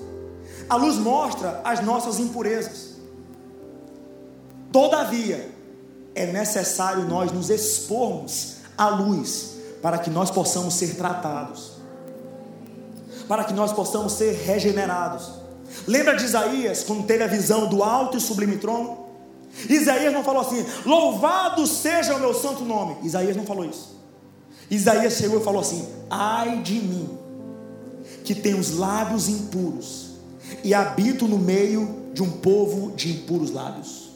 A 0.68 0.76
luz 0.76 0.97
mostra 0.97 1.61
as 1.64 1.84
nossas 1.84 2.18
impurezas. 2.18 2.91
Todavia, 4.72 5.51
é 6.14 6.26
necessário 6.26 7.05
nós 7.07 7.32
nos 7.32 7.51
expormos 7.51 8.57
à 8.76 8.88
luz 8.88 9.57
para 9.82 9.99
que 9.99 10.11
nós 10.11 10.30
possamos 10.30 10.74
ser 10.74 10.95
tratados, 10.97 11.72
para 13.26 13.45
que 13.45 13.53
nós 13.53 13.72
possamos 13.72 14.12
ser 14.12 14.34
regenerados. 14.34 15.39
Lembra 15.86 16.16
de 16.16 16.24
Isaías, 16.24 16.84
quando 16.84 17.04
teve 17.04 17.22
a 17.22 17.26
visão 17.26 17.68
do 17.68 17.82
alto 17.82 18.16
e 18.16 18.20
sublime 18.20 18.56
trono? 18.58 19.06
Isaías 19.68 20.12
não 20.12 20.24
falou 20.24 20.42
assim: 20.42 20.64
Louvado 20.84 21.66
seja 21.66 22.14
o 22.14 22.20
meu 22.20 22.34
santo 22.34 22.64
nome. 22.64 22.96
Isaías 23.02 23.36
não 23.36 23.44
falou 23.44 23.64
isso. 23.64 23.98
Isaías 24.70 25.14
chegou 25.14 25.40
e 25.40 25.44
falou 25.44 25.60
assim: 25.60 25.86
Ai 26.08 26.62
de 26.62 26.74
mim, 26.74 27.08
que 28.24 28.34
tenho 28.34 28.58
os 28.58 28.76
lábios 28.76 29.28
impuros 29.28 30.10
e 30.62 30.74
habito 30.74 31.26
no 31.26 31.38
meio 31.38 32.10
de 32.12 32.22
um 32.22 32.30
povo 32.30 32.92
de 32.92 33.10
impuros 33.10 33.50
lábios. 33.50 34.10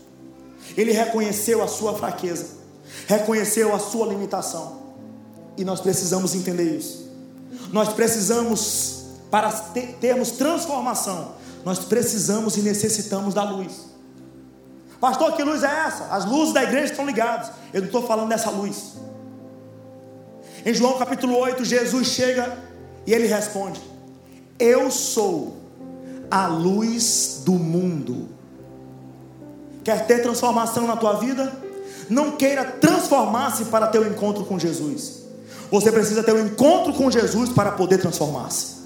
Ele 0.76 0.92
reconheceu 0.92 1.62
a 1.62 1.68
sua 1.68 1.94
fraqueza, 1.94 2.46
reconheceu 3.06 3.74
a 3.74 3.78
sua 3.78 4.06
limitação. 4.06 4.82
E 5.56 5.64
nós 5.64 5.80
precisamos 5.80 6.34
entender 6.34 6.76
isso. 6.76 7.08
Nós 7.72 7.92
precisamos, 7.92 9.04
para 9.30 9.50
termos 10.00 10.32
transformação, 10.32 11.32
nós 11.64 11.78
precisamos 11.80 12.56
e 12.56 12.60
necessitamos 12.60 13.34
da 13.34 13.42
luz. 13.42 13.94
Pastor, 15.00 15.32
que 15.32 15.42
luz 15.42 15.62
é 15.62 15.86
essa? 15.86 16.04
As 16.10 16.24
luzes 16.24 16.54
da 16.54 16.62
igreja 16.62 16.92
estão 16.92 17.06
ligadas. 17.06 17.50
Eu 17.72 17.80
não 17.80 17.86
estou 17.86 18.06
falando 18.06 18.28
dessa 18.28 18.50
luz. 18.50 18.94
Em 20.64 20.72
João 20.72 20.98
capítulo 20.98 21.36
8, 21.36 21.64
Jesus 21.64 22.08
chega 22.08 22.56
e 23.06 23.12
ele 23.12 23.26
responde: 23.26 23.80
Eu 24.58 24.90
sou 24.90 25.56
a 26.30 26.46
luz 26.46 27.42
do 27.44 27.52
mundo. 27.52 28.28
Quer 29.82 30.06
ter 30.06 30.22
transformação 30.22 30.86
na 30.86 30.96
tua 30.96 31.14
vida? 31.14 31.52
Não 32.08 32.32
queira 32.32 32.64
transformar-se 32.64 33.66
para 33.66 33.86
ter 33.88 33.98
o 33.98 34.04
um 34.04 34.10
encontro 34.10 34.44
com 34.44 34.58
Jesus. 34.58 35.24
Você 35.70 35.90
precisa 35.90 36.22
ter 36.22 36.34
um 36.34 36.46
encontro 36.46 36.92
com 36.94 37.10
Jesus 37.10 37.50
para 37.50 37.72
poder 37.72 37.98
transformar-se. 37.98 38.76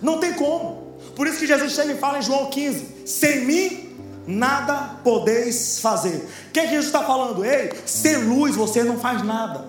Não 0.00 0.18
tem 0.18 0.34
como. 0.34 0.83
Por 1.14 1.26
isso 1.26 1.38
que 1.38 1.46
Jesus 1.46 1.72
chega 1.72 1.92
e 1.92 1.98
fala 1.98 2.18
em 2.18 2.22
João 2.22 2.46
15: 2.46 2.86
Sem 3.06 3.44
mim 3.44 3.96
nada 4.26 4.96
podeis 5.04 5.78
fazer. 5.80 6.28
O 6.48 6.52
que, 6.52 6.60
é 6.60 6.62
que 6.64 6.70
Jesus 6.70 6.86
está 6.86 7.02
falando? 7.02 7.44
Ei, 7.44 7.72
sem 7.84 8.16
luz 8.16 8.56
você 8.56 8.82
não 8.82 8.98
faz 8.98 9.22
nada. 9.22 9.64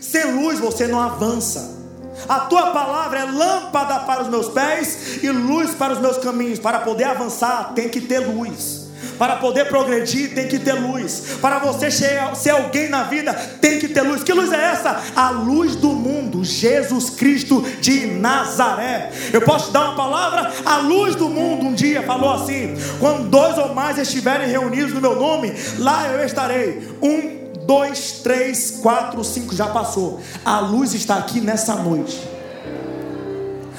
Sem 0.00 0.32
luz 0.32 0.58
você 0.58 0.86
não 0.86 1.00
avança. 1.00 1.82
A 2.28 2.40
tua 2.40 2.70
palavra 2.70 3.20
é 3.20 3.24
lâmpada 3.24 4.00
para 4.00 4.22
os 4.22 4.28
meus 4.28 4.48
pés 4.48 5.22
e 5.22 5.28
luz 5.30 5.72
para 5.72 5.94
os 5.94 5.98
meus 5.98 6.18
caminhos. 6.18 6.58
Para 6.58 6.80
poder 6.80 7.04
avançar, 7.04 7.72
tem 7.74 7.88
que 7.88 8.00
ter 8.00 8.20
luz. 8.20 8.84
Para 9.18 9.36
poder 9.36 9.68
progredir, 9.68 10.34
tem 10.34 10.48
que 10.48 10.58
ter 10.58 10.72
luz. 10.72 11.38
Para 11.40 11.58
você 11.58 11.90
ser 11.90 12.50
alguém 12.50 12.88
na 12.88 13.04
vida, 13.04 13.32
tem 13.60 13.78
que 13.78 13.88
ter 13.88 14.02
luz. 14.02 14.22
Que 14.22 14.32
luz 14.32 14.52
é 14.52 14.72
essa? 14.72 15.02
A 15.14 15.30
luz 15.30 15.76
do 15.76 15.88
mundo, 15.88 16.13
Jesus 16.44 17.10
Cristo 17.10 17.64
de 17.80 18.06
Nazaré. 18.06 19.10
Eu 19.32 19.42
posso 19.42 19.66
te 19.66 19.72
dar 19.72 19.86
uma 19.86 19.96
palavra? 19.96 20.52
A 20.64 20.78
luz 20.78 21.14
do 21.14 21.28
mundo 21.28 21.66
um 21.66 21.74
dia 21.74 22.02
falou 22.02 22.32
assim: 22.32 22.74
quando 23.00 23.28
dois 23.28 23.58
ou 23.58 23.74
mais 23.74 23.98
estiverem 23.98 24.48
reunidos 24.48 24.92
no 24.92 25.00
meu 25.00 25.16
nome, 25.16 25.52
lá 25.78 26.08
eu 26.08 26.24
estarei. 26.24 26.96
Um 27.02 27.44
dois, 27.66 28.20
três, 28.22 28.78
quatro, 28.82 29.24
cinco, 29.24 29.54
já 29.54 29.68
passou. 29.68 30.20
A 30.44 30.60
luz 30.60 30.94
está 30.94 31.16
aqui 31.16 31.40
nessa 31.40 31.74
noite. 31.76 32.20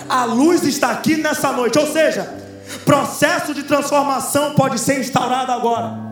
A 0.07 0.25
luz 0.25 0.63
está 0.63 0.91
aqui 0.91 1.17
nessa 1.17 1.51
noite. 1.51 1.77
Ou 1.77 1.91
seja, 1.91 2.45
Processo 2.83 3.53
de 3.53 3.63
transformação 3.63 4.53
pode 4.55 4.79
ser 4.79 4.99
instaurado 4.99 5.51
agora. 5.51 6.04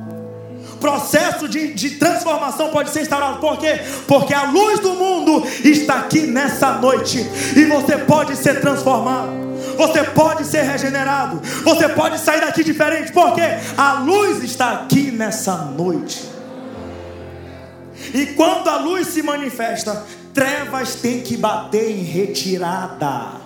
Processo 0.83 1.47
de, 1.47 1.73
de 1.73 1.91
transformação 1.91 2.69
pode 2.69 2.89
ser 2.89 3.03
instaurado. 3.03 3.39
Por 3.39 3.57
quê? 3.57 3.79
Porque 4.05 4.33
a 4.33 4.51
luz 4.51 4.81
do 4.81 4.95
mundo 4.95 5.47
está 5.63 5.99
aqui 5.99 6.23
nessa 6.23 6.73
noite. 6.73 7.25
E 7.55 7.63
você 7.63 7.99
pode 7.99 8.35
ser 8.35 8.59
transformado. 8.59 9.31
Você 9.77 10.03
pode 10.03 10.45
ser 10.45 10.63
regenerado. 10.63 11.39
Você 11.63 11.87
pode 11.87 12.19
sair 12.19 12.41
daqui 12.41 12.65
diferente. 12.65 13.13
Porque 13.13 13.39
a 13.77 13.93
luz 14.01 14.43
está 14.43 14.73
aqui 14.73 15.09
nessa 15.09 15.55
noite. 15.55 16.21
E 18.13 18.25
quando 18.35 18.67
a 18.67 18.75
luz 18.75 19.07
se 19.07 19.23
manifesta, 19.23 20.05
trevas 20.33 20.95
têm 20.95 21.21
que 21.21 21.37
bater 21.37 21.91
em 21.91 22.03
retirada. 22.03 23.41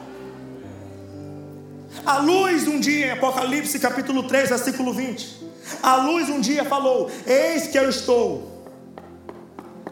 A 2.04 2.18
luz 2.18 2.68
um 2.68 2.80
dia, 2.80 3.14
Apocalipse 3.14 3.78
capítulo 3.78 4.24
3, 4.24 4.50
versículo 4.50 4.92
20. 4.92 5.37
A 5.82 5.98
luz 5.98 6.30
um 6.30 6.40
dia 6.40 6.64
falou: 6.66 7.10
Eis 7.26 7.68
que 7.68 7.78
eu 7.78 7.90
estou 7.90 8.66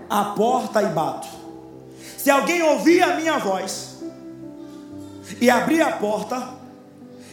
à 0.09 0.25
porta 0.25 0.81
e 0.81 0.87
bato. 0.87 1.27
Se 2.17 2.29
alguém 2.29 2.61
ouvir 2.61 3.01
a 3.03 3.15
minha 3.15 3.37
voz 3.37 3.97
e 5.39 5.49
abrir 5.49 5.81
a 5.81 5.91
porta, 5.93 6.49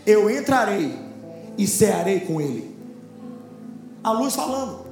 eu 0.06 0.30
entrarei 0.30 0.98
e 1.56 1.66
cearei 1.66 2.20
com 2.20 2.40
ele. 2.40 2.76
A 4.02 4.12
luz 4.12 4.34
falando. 4.34 4.82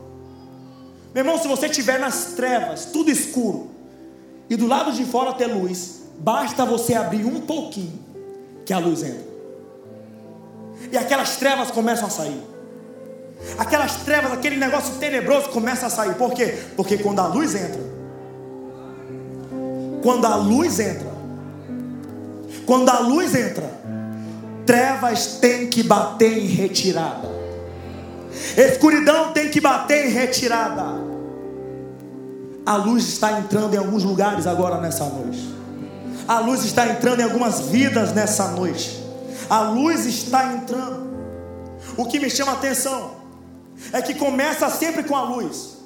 Meu 1.12 1.24
irmão, 1.24 1.38
se 1.38 1.48
você 1.48 1.66
estiver 1.66 1.98
nas 1.98 2.34
trevas, 2.36 2.86
tudo 2.86 3.10
escuro, 3.10 3.70
e 4.48 4.56
do 4.56 4.66
lado 4.66 4.92
de 4.92 5.04
fora 5.04 5.32
ter 5.32 5.46
luz, 5.46 6.02
basta 6.18 6.64
você 6.64 6.94
abrir 6.94 7.24
um 7.24 7.40
pouquinho 7.40 7.98
que 8.64 8.72
a 8.72 8.78
luz 8.78 9.02
entra 9.02 9.30
e 10.90 10.96
aquelas 10.96 11.36
trevas 11.36 11.70
começam 11.70 12.06
a 12.06 12.10
sair. 12.10 12.42
Aquelas 13.58 13.96
trevas, 13.96 14.32
aquele 14.32 14.56
negócio 14.56 14.94
tenebroso 14.94 15.48
começa 15.48 15.86
a 15.86 15.90
sair. 15.90 16.14
Por 16.14 16.32
quê? 16.32 16.58
Porque 16.76 16.98
quando 16.98 17.20
a 17.20 17.26
luz 17.26 17.54
entra, 17.54 17.80
quando 20.02 20.24
a 20.26 20.36
luz 20.36 20.78
entra, 20.78 21.10
quando 22.66 22.88
a 22.88 23.00
luz 23.00 23.34
entra, 23.34 23.70
trevas 24.66 25.38
tem 25.40 25.68
que 25.68 25.82
bater 25.82 26.38
em 26.38 26.46
retirada. 26.46 27.28
Escuridão 28.56 29.32
tem 29.32 29.48
que 29.48 29.60
bater 29.60 30.06
em 30.06 30.10
retirada. 30.10 31.00
A 32.64 32.76
luz 32.76 33.08
está 33.08 33.38
entrando 33.38 33.74
em 33.74 33.78
alguns 33.78 34.04
lugares 34.04 34.46
agora 34.46 34.80
nessa 34.80 35.04
noite. 35.04 35.54
A 36.28 36.38
luz 36.38 36.64
está 36.64 36.86
entrando 36.86 37.20
em 37.20 37.24
algumas 37.24 37.60
vidas 37.60 38.12
nessa 38.12 38.48
noite. 38.48 39.02
A 39.48 39.62
luz 39.62 40.06
está 40.06 40.52
entrando. 40.54 41.10
O 41.96 42.04
que 42.04 42.20
me 42.20 42.30
chama 42.30 42.52
a 42.52 42.54
atenção 42.54 43.19
é 43.92 44.02
que 44.02 44.14
começa 44.14 44.68
sempre 44.70 45.04
com 45.04 45.16
a 45.16 45.22
luz. 45.22 45.78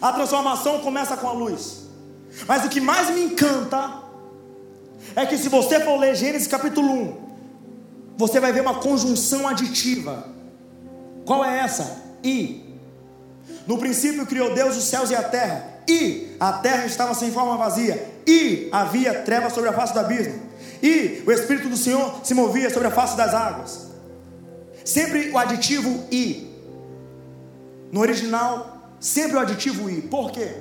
A 0.00 0.12
transformação 0.12 0.80
começa 0.80 1.16
com 1.16 1.28
a 1.28 1.32
luz. 1.32 1.84
Mas 2.46 2.64
o 2.64 2.68
que 2.68 2.80
mais 2.80 3.10
me 3.10 3.24
encanta 3.24 4.02
é 5.14 5.24
que 5.24 5.36
se 5.38 5.48
você 5.48 5.80
for 5.80 5.98
ler 5.98 6.14
Gênesis 6.14 6.48
capítulo 6.48 6.90
1, 6.92 7.24
você 8.16 8.40
vai 8.40 8.52
ver 8.52 8.60
uma 8.60 8.76
conjunção 8.76 9.46
aditiva. 9.46 10.26
Qual 11.24 11.44
é 11.44 11.60
essa? 11.60 12.02
E. 12.22 12.62
No 13.66 13.78
princípio 13.78 14.26
criou 14.26 14.54
Deus 14.54 14.76
os 14.76 14.84
céus 14.84 15.10
e 15.10 15.14
a 15.14 15.22
terra. 15.22 15.74
E 15.88 16.36
a 16.40 16.52
terra 16.52 16.86
estava 16.86 17.14
sem 17.14 17.30
forma 17.30 17.56
vazia. 17.56 18.12
E 18.26 18.68
havia 18.72 19.22
trevas 19.22 19.52
sobre 19.52 19.70
a 19.70 19.72
face 19.72 19.92
do 19.92 20.00
abismo. 20.00 20.40
E 20.82 21.22
o 21.26 21.32
Espírito 21.32 21.68
do 21.68 21.76
Senhor 21.76 22.20
se 22.22 22.34
movia 22.34 22.70
sobre 22.70 22.88
a 22.88 22.90
face 22.90 23.16
das 23.16 23.34
águas. 23.34 23.88
Sempre 24.84 25.30
o 25.30 25.38
aditivo 25.38 26.04
e. 26.10 26.53
No 27.94 28.00
original, 28.00 28.76
sempre 28.98 29.36
o 29.36 29.38
aditivo 29.38 29.88
e. 29.88 30.02
Por 30.02 30.32
quê? 30.32 30.56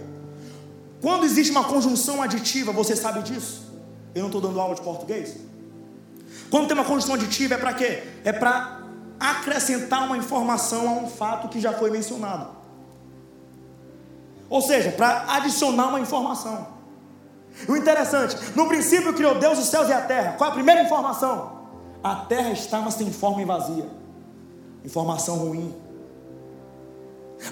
Quando 1.01 1.23
existe 1.25 1.49
uma 1.49 1.63
conjunção 1.63 2.21
aditiva, 2.21 2.71
você 2.71 2.95
sabe 2.95 3.23
disso? 3.23 3.73
Eu 4.13 4.21
não 4.21 4.27
estou 4.27 4.39
dando 4.39 4.61
aula 4.61 4.75
de 4.75 4.84
português. 4.84 5.36
Quando 6.51 6.67
tem 6.67 6.77
uma 6.77 6.86
conjunção 6.86 7.15
aditiva, 7.15 7.55
é 7.55 7.57
para 7.57 7.73
quê? 7.73 8.03
É 8.23 8.31
para 8.31 8.84
acrescentar 9.19 10.05
uma 10.05 10.15
informação 10.15 10.88
a 10.88 10.91
um 10.91 11.09
fato 11.09 11.47
que 11.47 11.59
já 11.59 11.73
foi 11.73 11.89
mencionado. 11.89 12.49
Ou 14.47 14.61
seja, 14.61 14.91
para 14.91 15.25
adicionar 15.34 15.88
uma 15.88 15.99
informação. 15.99 16.67
O 17.67 17.75
interessante, 17.75 18.38
no 18.55 18.67
princípio 18.67 19.11
criou 19.11 19.39
Deus 19.39 19.57
os 19.57 19.69
céus 19.69 19.89
e 19.89 19.91
a 19.91 20.01
terra. 20.01 20.34
Qual 20.34 20.51
a 20.51 20.53
primeira 20.53 20.84
informação? 20.84 21.63
A 22.03 22.13
terra 22.13 22.51
estava 22.51 22.91
sem 22.91 23.11
forma 23.11 23.41
e 23.41 23.45
vazia. 23.45 23.89
Informação 24.86 25.38
ruim. 25.38 25.82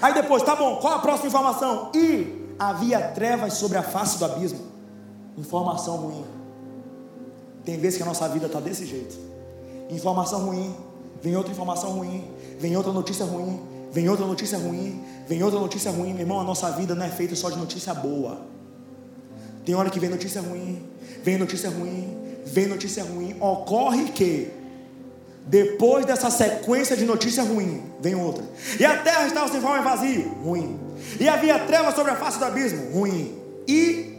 Aí 0.00 0.14
depois, 0.14 0.42
tá 0.42 0.56
bom, 0.56 0.76
qual 0.76 0.94
a 0.94 0.98
próxima 0.98 1.28
informação? 1.28 1.90
E 1.94 2.54
havia 2.58 3.00
trevas 3.08 3.54
sobre 3.54 3.78
a 3.78 3.82
face 3.82 4.18
do 4.18 4.24
abismo. 4.24 4.60
Informação 5.36 5.96
ruim. 5.96 6.24
Tem 7.64 7.78
vezes 7.78 7.96
que 7.96 8.02
a 8.02 8.06
nossa 8.06 8.28
vida 8.28 8.46
está 8.46 8.60
desse 8.60 8.86
jeito. 8.86 9.16
Informação 9.90 10.46
ruim, 10.46 10.74
vem 11.22 11.36
outra 11.36 11.52
informação 11.52 11.90
ruim, 11.92 12.24
vem 12.58 12.76
outra 12.76 12.92
notícia 12.92 13.24
ruim, 13.24 13.60
vem 13.92 14.08
outra 14.08 14.26
notícia 14.26 14.58
ruim, 14.58 15.02
vem 15.28 15.42
outra 15.42 15.60
notícia 15.60 15.90
ruim. 15.90 16.12
Meu 16.12 16.22
irmão, 16.22 16.40
a 16.40 16.44
nossa 16.44 16.70
vida 16.70 16.94
não 16.94 17.04
é 17.04 17.10
feita 17.10 17.36
só 17.36 17.50
de 17.50 17.56
notícia 17.56 17.92
boa. 17.94 18.40
Tem 19.64 19.74
hora 19.74 19.90
que 19.90 20.00
vem 20.00 20.10
notícia 20.10 20.40
ruim, 20.40 20.82
vem 21.22 21.38
notícia 21.38 21.70
ruim, 21.70 22.16
vem 22.44 22.66
notícia 22.66 23.04
ruim. 23.04 23.36
Ocorre 23.40 24.10
que 24.10 24.50
depois 25.46 26.06
dessa 26.06 26.30
sequência 26.30 26.96
de 26.96 27.04
notícia 27.04 27.42
ruim, 27.42 27.82
vem 28.00 28.14
outra. 28.14 28.44
E 28.78 28.84
a 28.84 28.98
terra 28.98 29.26
estava 29.26 29.50
sem 29.50 29.60
forma 29.60 29.78
e 29.78 29.82
vazio, 29.82 30.28
ruim. 30.42 30.78
E 31.18 31.28
havia 31.28 31.58
trevas 31.58 31.94
sobre 31.94 32.12
a 32.12 32.16
face 32.16 32.38
do 32.38 32.44
abismo, 32.44 32.92
ruim. 32.92 33.36
E 33.66 34.18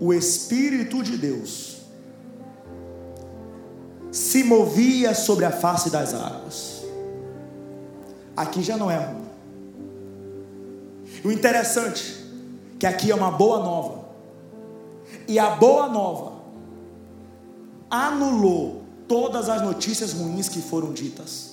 o 0.00 0.12
Espírito 0.12 1.02
de 1.02 1.16
Deus 1.16 1.82
se 4.10 4.42
movia 4.44 5.14
sobre 5.14 5.44
a 5.44 5.50
face 5.50 5.90
das 5.90 6.14
águas. 6.14 6.82
Aqui 8.36 8.62
já 8.62 8.76
não 8.76 8.90
é 8.90 8.96
ruim. 8.96 9.22
O 11.24 11.30
interessante 11.30 12.22
que 12.78 12.86
aqui 12.86 13.10
é 13.10 13.14
uma 13.14 13.30
boa 13.30 13.58
nova. 13.58 14.02
E 15.28 15.38
a 15.38 15.50
boa 15.50 15.88
nova 15.88 16.32
anulou 17.90 18.81
todas 19.12 19.50
as 19.50 19.60
notícias 19.60 20.14
ruins 20.14 20.48
que 20.48 20.62
foram 20.62 20.90
ditas. 20.90 21.50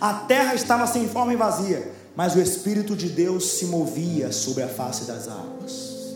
A 0.00 0.14
terra 0.14 0.54
estava 0.54 0.86
sem 0.86 1.08
forma 1.08 1.32
e 1.32 1.36
vazia, 1.36 1.90
mas 2.14 2.36
o 2.36 2.40
Espírito 2.40 2.94
de 2.94 3.08
Deus 3.08 3.44
se 3.58 3.66
movia 3.66 4.30
sobre 4.30 4.62
a 4.62 4.68
face 4.68 5.04
das 5.04 5.26
águas. 5.26 6.14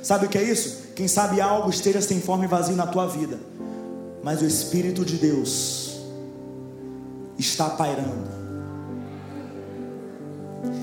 Sabe 0.00 0.26
o 0.26 0.28
que 0.28 0.38
é 0.38 0.44
isso? 0.44 0.92
Quem 0.94 1.08
sabe 1.08 1.40
algo 1.40 1.68
esteja 1.70 2.00
sem 2.00 2.20
forma 2.20 2.44
e 2.44 2.46
vazio 2.46 2.76
na 2.76 2.86
tua 2.86 3.08
vida, 3.08 3.36
mas 4.22 4.40
o 4.42 4.44
Espírito 4.44 5.04
de 5.04 5.16
Deus 5.16 5.96
está 7.36 7.68
pairando, 7.70 8.30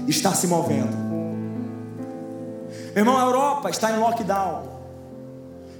está 0.06 0.34
se 0.36 0.48
movendo. 0.48 0.98
Irmão, 2.94 3.18
a 3.18 3.22
Europa 3.24 3.70
está 3.70 3.90
em 3.94 4.00
lockdown, 4.00 4.68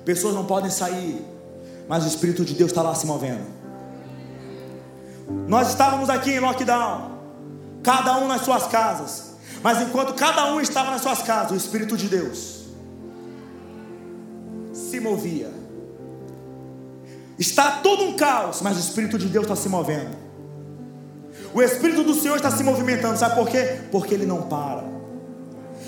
pessoas 0.06 0.34
não 0.34 0.46
podem 0.46 0.72
sair, 0.72 1.33
mas 1.88 2.04
o 2.04 2.08
Espírito 2.08 2.46
de 2.46 2.54
Deus 2.54 2.72
está 2.72 2.82
lá 2.82 2.96
se 2.96 3.06
movendo. 3.06 3.46
Nós 5.48 5.70
estávamos 5.70 6.10
aqui 6.10 6.32
em 6.32 6.40
lockdown, 6.40 7.12
cada 7.82 8.18
um 8.18 8.28
nas 8.28 8.42
suas 8.42 8.68
casas, 8.68 9.34
mas 9.62 9.82
enquanto 9.82 10.14
cada 10.14 10.54
um 10.54 10.60
estava 10.60 10.92
nas 10.92 11.02
suas 11.02 11.22
casas, 11.22 11.52
o 11.52 11.56
Espírito 11.56 11.96
de 11.96 12.08
Deus 12.08 12.64
se 14.74 15.00
movia. 15.00 15.52
Está 17.38 17.80
todo 17.84 18.04
um 18.04 18.16
caos, 18.16 18.62
mas 18.62 18.78
o 18.78 18.80
Espírito 18.80 19.18
de 19.18 19.28
Deus 19.28 19.46
está 19.46 19.56
se 19.56 19.70
movendo. 19.70 20.16
O 21.54 21.62
Espírito 21.62 22.04
do 22.04 22.16
Senhor 22.16 22.36
está 22.36 22.50
se 22.50 22.64
movimentando, 22.64 23.18
sabe 23.18 23.36
por 23.36 23.48
quê? 23.48 23.82
Porque 23.92 24.14
ele 24.14 24.26
não 24.26 24.44
para, 24.44 24.84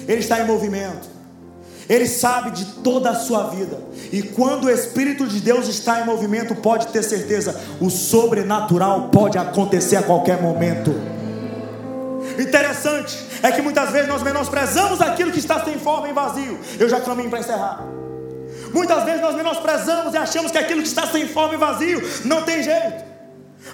ele 0.08 0.20
está 0.20 0.39
em 0.39 0.46
movimento. 0.46 1.14
Ele 1.88 2.08
sabe 2.08 2.52
de 2.52 2.66
toda 2.82 3.12
a 3.12 3.16
sua 3.16 3.44
vida. 3.50 3.80
E 4.12 4.22
quando 4.22 4.66
o 4.66 4.70
Espírito 4.70 5.28
de 5.28 5.40
Deus 5.40 5.68
está 5.68 6.02
em 6.02 6.06
movimento, 6.06 6.56
pode 6.56 6.88
ter 6.88 7.04
certeza, 7.04 7.60
o 7.80 7.90
sobrenatural 7.90 9.10
pode 9.10 9.38
acontecer 9.38 9.96
a 9.96 10.04
qualquer 10.04 10.42
momento. 10.42 10.94
Interessante 12.40 13.18
é 13.44 13.52
que 13.52 13.62
muitas 13.62 13.92
vezes 13.92 14.08
nós 14.08 14.24
menosprezamos 14.24 15.00
aquilo 15.00 15.32
que 15.32 15.40
está 15.40 15.64
sem 15.64 15.78
forma 15.78 16.10
e 16.10 16.14
vazio. 16.14 16.60
Eu 16.80 16.90
já 16.90 17.00
caminho 17.00 17.30
para 17.30 17.40
encerrar. 17.40 17.84
Muitas 18.74 19.04
vezes 19.04 19.22
nós 19.22 19.36
menosprezamos 19.36 20.14
e 20.14 20.18
achamos 20.18 20.52
que 20.52 20.58
aquilo 20.58 20.82
que 20.82 20.88
está 20.88 21.08
sem 21.08 21.28
forma 21.28 21.54
e 21.54 21.58
vazio 21.58 22.02
não 22.26 22.42
tem 22.42 22.64
jeito. 22.64 23.06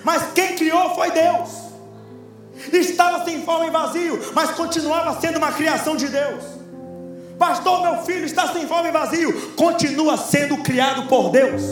Mas 0.03 0.32
quem 0.34 0.55
criou 0.55 0.93
foi 0.95 1.12
Deus. 1.12 1.49
Estava 2.72 3.26
sem 3.26 3.41
forma 3.43 3.68
e 3.68 3.70
vazio, 3.72 4.20
mas 4.34 4.51
continuava 4.51 5.20
sendo 5.20 5.38
uma 5.38 5.51
criação 5.51 5.95
de 5.95 6.07
Deus. 6.07 6.61
Pastor, 7.41 7.81
meu 7.81 8.03
filho 8.03 8.23
está 8.23 8.49
sem 8.49 8.67
fome 8.67 8.89
e 8.89 8.91
vazio. 8.91 9.53
Continua 9.55 10.15
sendo 10.15 10.57
criado 10.57 11.07
por 11.07 11.31
Deus. 11.31 11.63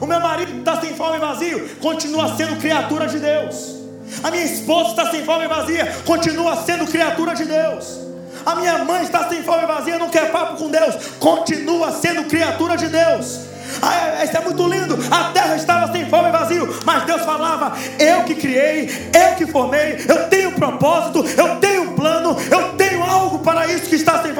O 0.00 0.06
meu 0.06 0.18
marido 0.18 0.58
está 0.58 0.80
sem 0.80 0.92
fome 0.92 1.18
e 1.18 1.20
vazio. 1.20 1.68
Continua 1.76 2.36
sendo 2.36 2.56
criatura 2.56 3.06
de 3.06 3.20
Deus. 3.20 3.76
A 4.24 4.30
minha 4.32 4.42
esposa 4.42 4.90
está 4.90 5.08
sem 5.12 5.24
fome 5.24 5.44
e 5.44 5.48
vazia. 5.48 5.96
Continua 6.04 6.56
sendo 6.64 6.84
criatura 6.84 7.32
de 7.36 7.44
Deus. 7.44 7.96
A 8.44 8.56
minha 8.56 8.84
mãe 8.84 9.04
está 9.04 9.28
sem 9.28 9.40
fome 9.44 9.62
e 9.62 9.66
vazia. 9.66 10.00
Não 10.00 10.10
quer 10.10 10.32
papo 10.32 10.56
com 10.56 10.68
Deus. 10.68 10.96
Continua 11.20 11.92
sendo 11.92 12.24
criatura 12.24 12.76
de 12.76 12.88
Deus. 12.88 13.46
Ah, 13.82 14.24
isso 14.24 14.36
é 14.36 14.40
muito 14.40 14.66
lindo. 14.66 14.98
A 15.10 15.30
terra 15.30 15.56
estava 15.56 15.92
sem 15.92 16.08
fome 16.08 16.28
e 16.28 16.32
vazio, 16.32 16.76
mas 16.84 17.04
Deus 17.04 17.22
falava: 17.22 17.76
Eu 17.98 18.24
que 18.24 18.34
criei, 18.34 19.10
eu 19.12 19.36
que 19.36 19.46
formei, 19.46 20.04
eu 20.08 20.28
tenho 20.28 20.52
propósito, 20.52 21.24
eu 21.36 21.56
tenho 21.56 21.82
um 21.82 21.94
plano, 21.94 22.36
eu 22.50 22.72
tenho 22.74 23.02
algo 23.02 23.40
para 23.40 23.66
isso 23.66 23.88
que 23.88 23.96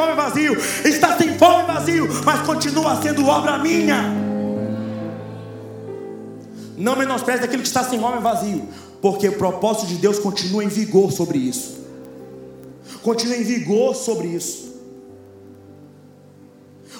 fome 0.06 0.14
vazio. 0.14 0.56
Está 0.84 1.16
sem 1.16 1.36
fome 1.38 1.64
e 1.64 1.66
vazio, 1.66 2.08
mas 2.24 2.46
continua 2.46 3.00
sendo 3.02 3.26
obra 3.26 3.58
minha. 3.58 4.02
Não 6.76 6.94
menospreze 6.94 7.42
aquilo 7.42 7.62
que 7.62 7.68
está 7.68 7.82
sem 7.82 7.98
fome 7.98 8.18
e 8.18 8.22
vazio, 8.22 8.68
porque 9.00 9.28
o 9.28 9.36
propósito 9.36 9.86
de 9.86 9.96
Deus 9.96 10.18
continua 10.18 10.62
em 10.62 10.68
vigor 10.68 11.10
sobre 11.10 11.38
isso. 11.38 11.84
Continua 13.02 13.36
em 13.36 13.42
vigor 13.42 13.94
sobre 13.94 14.28
isso. 14.28 14.76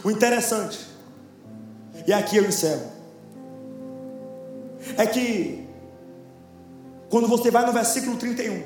O 0.02 0.10
interessante, 0.10 0.78
e 2.06 2.12
aqui 2.12 2.36
eu 2.36 2.44
encerro, 2.44 2.92
é 4.96 5.04
que 5.04 5.66
quando 7.10 7.26
você 7.28 7.50
vai 7.50 7.66
no 7.66 7.72
versículo 7.72 8.16
31, 8.16 8.62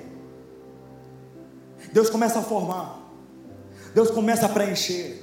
Deus 1.93 2.11
começa 2.11 2.39
a 2.39 2.43
formar, 2.43 3.00
Deus 3.95 4.11
começa 4.11 4.47
a 4.47 4.49
preencher, 4.49 5.23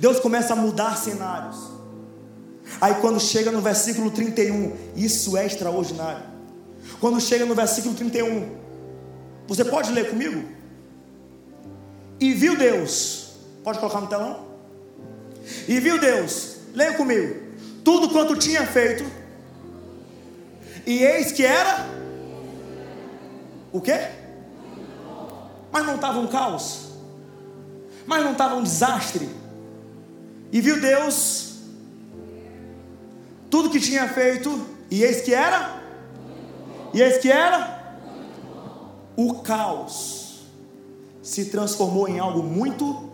Deus 0.00 0.20
começa 0.20 0.52
a 0.52 0.56
mudar 0.56 0.96
cenários. 0.96 1.56
Aí 2.80 2.94
quando 2.96 3.20
chega 3.20 3.50
no 3.50 3.60
versículo 3.60 4.10
31, 4.10 4.76
isso 4.96 5.36
é 5.36 5.46
extraordinário. 5.46 6.24
Quando 7.00 7.20
chega 7.20 7.44
no 7.44 7.54
versículo 7.54 7.94
31, 7.94 8.62
Você 9.46 9.64
pode 9.64 9.92
ler 9.92 10.08
comigo? 10.08 10.48
E 12.18 12.32
viu 12.32 12.56
Deus, 12.56 13.34
pode 13.64 13.78
colocar 13.78 14.00
no 14.00 14.06
telão? 14.06 14.46
E 15.66 15.80
viu 15.80 15.98
Deus, 15.98 16.58
leia 16.72 16.94
comigo, 16.94 17.42
tudo 17.84 18.08
quanto 18.10 18.36
tinha 18.36 18.64
feito, 18.64 19.04
e 20.86 21.02
eis 21.02 21.32
que 21.32 21.44
era 21.44 21.86
o 23.72 23.80
quê? 23.80 24.08
Mas 25.72 25.84
não 25.84 25.96
estava 25.96 26.18
um 26.20 26.28
caos, 26.28 26.91
mas 28.12 28.24
não 28.24 28.32
estava 28.32 28.56
um 28.56 28.62
desastre. 28.62 29.26
E 30.52 30.60
viu 30.60 30.78
Deus 30.78 31.54
tudo 33.48 33.70
que 33.70 33.80
tinha 33.80 34.06
feito, 34.08 34.66
e 34.90 35.02
eis 35.02 35.22
que 35.22 35.32
era, 35.32 35.82
e 36.92 37.00
eis 37.00 37.18
que 37.18 37.30
era 37.30 37.96
o 39.16 39.40
caos 39.40 40.42
se 41.22 41.46
transformou 41.46 42.08
em 42.08 42.18
algo 42.18 42.42
muito 42.42 43.10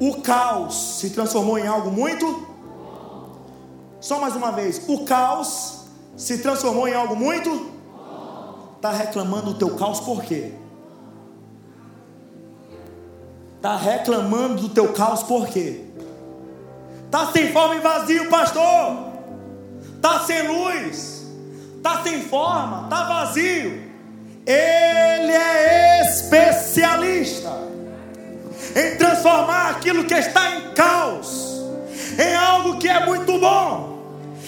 o 0.00 0.22
caos 0.22 0.98
se 0.98 1.10
transformou 1.10 1.58
em 1.58 1.66
algo 1.66 1.90
muito 1.90 2.46
só 4.00 4.18
mais 4.20 4.34
uma 4.34 4.50
vez, 4.52 4.82
o 4.88 5.04
caos 5.04 5.84
se 6.16 6.38
transformou 6.38 6.88
em 6.88 6.94
algo 6.94 7.14
muito 7.14 7.78
Está 8.78 8.92
reclamando 8.92 9.52
do 9.52 9.58
teu 9.58 9.74
caos 9.74 9.98
por 9.98 10.22
quê? 10.22 10.52
Está 13.58 13.76
reclamando 13.76 14.62
do 14.62 14.68
teu 14.68 14.92
caos 14.92 15.24
por 15.24 15.48
quê? 15.48 15.80
Está 17.06 17.32
sem 17.32 17.52
forma 17.52 17.74
e 17.74 17.80
vazio, 17.80 18.28
pastor. 18.30 19.08
Está 19.96 20.20
sem 20.20 20.46
luz. 20.46 21.26
Está 21.76 22.02
sem 22.04 22.22
forma. 22.22 22.84
Está 22.84 23.02
vazio. 23.02 23.82
Ele 24.46 25.32
é 25.32 26.02
especialista 26.02 27.52
em 28.76 28.96
transformar 28.96 29.70
aquilo 29.70 30.04
que 30.04 30.14
está 30.14 30.54
em 30.54 30.70
caos 30.74 31.48
em 32.16 32.34
algo 32.34 32.78
que 32.78 32.88
é 32.88 33.04
muito 33.06 33.38
bom. 33.38 33.98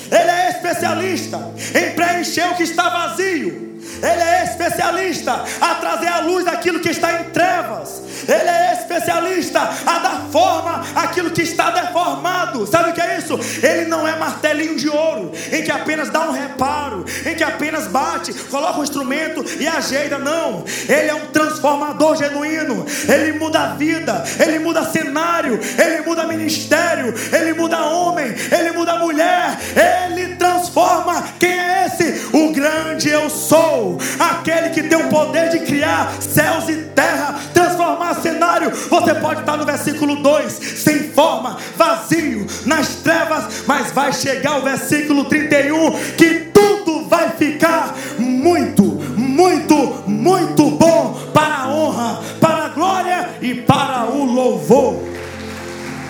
Ele 0.07 0.31
é 0.31 0.51
especialista 0.51 1.39
em 1.75 1.95
preencher 1.95 2.49
o 2.51 2.57
que 2.57 2.63
está 2.63 2.89
vazio. 2.89 3.70
Ele 4.03 4.23
é 4.23 4.45
especialista 4.45 5.45
a 5.61 5.75
trazer 5.77 6.09
à 6.09 6.21
luz 6.21 6.47
aquilo 6.47 6.81
que 6.81 6.91
está 6.91 7.21
em 7.21 7.25
trevas. 7.31 8.03
Ele 8.29 8.49
é 8.49 8.73
especialista 8.73 9.61
a 9.61 9.99
dar 9.99 10.27
forma 10.31 10.85
àquilo 10.95 11.31
que 11.31 11.43
está 11.43 11.71
deformado. 11.71 12.67
Sabe 12.67 12.91
o 12.91 12.93
que 12.93 13.01
é 13.01 13.19
isso? 13.19 13.39
Ele 13.63 13.87
não 13.87 14.07
é 14.07 14.17
martelinho 14.17 14.77
de 14.77 14.89
ouro, 14.89 15.33
em 15.53 15.63
que 15.63 15.71
apenas 15.71 16.11
dá 16.11 16.21
um 16.29 16.33
reparo, 16.33 17.05
em 17.25 17.35
que 17.35 17.43
apenas 17.43 17.87
bate, 17.87 18.33
coloca 18.33 18.79
um 18.79 18.83
instrumento 18.83 19.45
e 19.59 19.67
ajeita. 19.67 20.19
Não, 20.19 20.65
ele 20.89 21.11
é 21.11 21.15
um 21.15 21.27
transformador 21.27 22.17
genuíno. 22.17 22.87
Ele 23.09 23.39
muda 23.39 23.61
a 23.61 23.67
vida, 23.75 24.25
ele 24.39 24.59
muda 24.59 24.85
cenário, 24.85 25.59
ele 25.79 26.03
muda 26.03 26.25
ministério, 26.25 27.15
ele 27.33 27.55
muda 27.55 27.79
homem, 27.87 28.35
ele 28.51 28.73
muda 28.73 28.97
mulher, 28.97 29.59
ele 29.77 30.37
transforma. 30.37 31.25
Quem 31.39 31.59
é 31.59 31.87
esse? 31.87 32.37
O 32.37 32.53
grande 32.53 33.09
eu 33.09 33.29
sou, 33.31 33.90
aquele 34.19 34.71
que 34.71 34.83
tem 34.83 34.99
o 34.99 35.09
poder 35.09 35.51
de 35.51 35.61
criar 35.61 36.13
céus 36.21 36.69
e 36.69 36.77
terra, 36.95 37.39
transformar 37.53 38.15
cenário. 38.15 38.71
Você 38.71 39.15
pode 39.15 39.41
estar 39.41 39.57
no 39.57 39.65
versículo 39.65 40.17
2, 40.17 40.53
sem 40.53 41.11
forma, 41.11 41.57
vazio, 41.77 42.47
nas 42.67 42.97
trevas, 42.97 43.65
mas 43.67 43.91
vai 43.93 44.13
chegar 44.13 44.59
o 44.59 44.63
versículo 44.63 45.25
31 45.25 45.93
que 46.17 46.51
tudo 46.53 47.09
vai 47.09 47.31
ficar 47.31 47.95
muito, 48.19 48.83
muito, 48.85 50.03
muito 50.07 50.71
bom 50.71 51.19
para 51.33 51.65
a 51.65 51.69
honra, 51.69 52.21
para 52.41 52.65
a 52.67 52.69
glória 52.69 53.31
e 53.41 53.55
para 53.55 54.07
o 54.07 54.25
louvor 54.25 55.03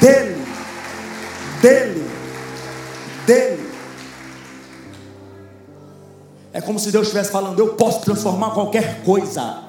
dele, 0.01 0.37
dele, 1.61 2.11
dele. 3.26 3.70
É 6.53 6.61
como 6.61 6.79
se 6.79 6.91
Deus 6.91 7.07
estivesse 7.07 7.31
falando: 7.31 7.59
Eu 7.59 7.75
posso 7.75 8.01
transformar 8.01 8.51
qualquer 8.51 9.03
coisa. 9.03 9.65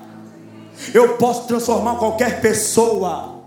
Eu 0.93 1.17
posso 1.17 1.47
transformar 1.47 1.95
qualquer 1.95 2.41
pessoa. 2.41 3.39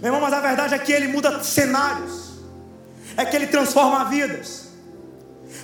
Meu 0.00 0.12
irmão, 0.12 0.20
mas 0.20 0.32
a 0.32 0.40
verdade 0.40 0.74
é 0.74 0.78
que 0.78 0.92
Ele 0.92 1.08
muda 1.08 1.42
cenários. 1.42 2.34
É 3.16 3.24
que 3.24 3.36
Ele 3.36 3.46
transforma 3.46 4.04
vidas. 4.04 4.68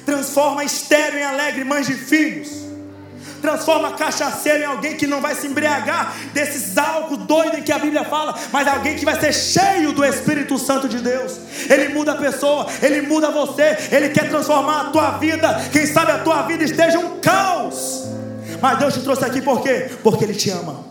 Transforma 0.04 0.64
estéreo 0.64 1.18
em 1.18 1.24
alegre 1.24 1.64
mães 1.64 1.86
de 1.86 1.94
filhos. 1.94 2.69
Transforma 3.40 3.92
cachaceiro 3.92 4.62
em 4.62 4.66
alguém 4.66 4.96
que 4.96 5.06
não 5.06 5.20
vai 5.20 5.34
se 5.34 5.46
embriagar 5.46 6.14
desses 6.32 6.76
álcool 6.76 7.16
doido 7.16 7.58
em 7.58 7.62
que 7.62 7.72
a 7.72 7.78
Bíblia 7.78 8.04
fala, 8.04 8.34
mas 8.52 8.68
alguém 8.68 8.96
que 8.96 9.04
vai 9.04 9.18
ser 9.18 9.32
cheio 9.32 9.92
do 9.92 10.04
Espírito 10.04 10.58
Santo 10.58 10.88
de 10.88 10.98
Deus. 10.98 11.38
Ele 11.68 11.88
muda 11.88 12.12
a 12.12 12.16
pessoa, 12.16 12.66
ele 12.82 13.02
muda 13.02 13.30
você, 13.30 13.76
ele 13.90 14.10
quer 14.10 14.28
transformar 14.28 14.80
a 14.80 14.84
tua 14.90 15.10
vida. 15.12 15.60
Quem 15.72 15.86
sabe 15.86 16.12
a 16.12 16.18
tua 16.18 16.42
vida 16.42 16.64
esteja 16.64 16.98
um 16.98 17.20
caos 17.20 18.10
mas 18.60 18.78
Deus 18.78 18.94
te 18.94 19.00
trouxe 19.00 19.24
aqui 19.24 19.40
por 19.40 19.62
quê? 19.62 19.90
Porque 20.02 20.24
Ele 20.24 20.34
te 20.34 20.50
ama. 20.50 20.84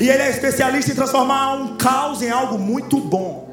E 0.00 0.08
Ele 0.08 0.22
é 0.22 0.30
especialista 0.30 0.90
em 0.90 0.94
transformar 0.94 1.54
um 1.54 1.76
caos 1.76 2.22
em 2.22 2.30
algo 2.30 2.58
muito 2.58 2.98
bom. 2.98 3.48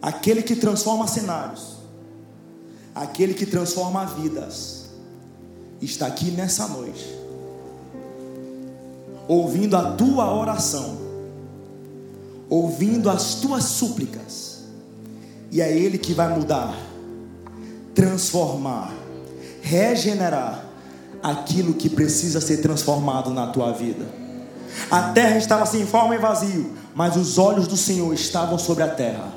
Aquele 0.00 0.42
que 0.42 0.54
transforma 0.54 1.06
cenários, 1.06 1.73
aquele 2.94 3.34
que 3.34 3.46
transforma 3.46 4.04
vidas, 4.04 4.86
está 5.80 6.06
aqui 6.06 6.30
nessa 6.30 6.68
noite, 6.68 7.14
ouvindo 9.26 9.76
a 9.76 9.92
tua 9.92 10.34
oração, 10.34 10.98
ouvindo 12.48 13.10
as 13.10 13.36
tuas 13.36 13.64
súplicas, 13.64 14.64
e 15.50 15.60
é 15.60 15.76
Ele 15.76 15.98
que 15.98 16.12
vai 16.12 16.28
mudar 16.36 16.74
transformar, 17.94 18.92
regenerar 19.62 20.64
aquilo 21.22 21.74
que 21.74 21.88
precisa 21.88 22.40
ser 22.40 22.58
transformado 22.58 23.30
na 23.30 23.46
tua 23.46 23.72
vida. 23.72 24.04
A 24.90 25.12
terra 25.12 25.38
estava 25.38 25.64
sem 25.64 25.86
forma 25.86 26.14
e 26.16 26.18
vazio, 26.18 26.72
mas 26.94 27.16
os 27.16 27.38
olhos 27.38 27.68
do 27.68 27.76
Senhor 27.76 28.12
estavam 28.12 28.58
sobre 28.58 28.82
a 28.82 28.88
terra. 28.88 29.32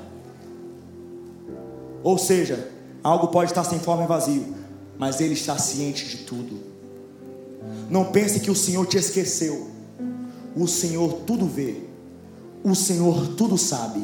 Ou 2.03 2.17
seja, 2.17 2.69
algo 3.07 3.29
pode 3.29 3.51
estar 3.51 3.63
sem 3.63 3.79
forma 3.79 4.03
e 4.03 4.07
vazio, 4.07 4.45
mas 4.97 5.21
Ele 5.21 5.33
está 5.33 5.57
ciente 5.57 6.05
de 6.07 6.17
tudo. 6.23 6.59
Não 7.89 8.05
pense 8.05 8.39
que 8.39 8.51
o 8.51 8.55
Senhor 8.55 8.85
te 8.85 8.97
esqueceu. 8.97 9.71
O 10.55 10.67
Senhor 10.67 11.13
tudo 11.25 11.45
vê. 11.45 11.75
O 12.63 12.75
Senhor 12.75 13.27
tudo 13.35 13.57
sabe. 13.57 14.03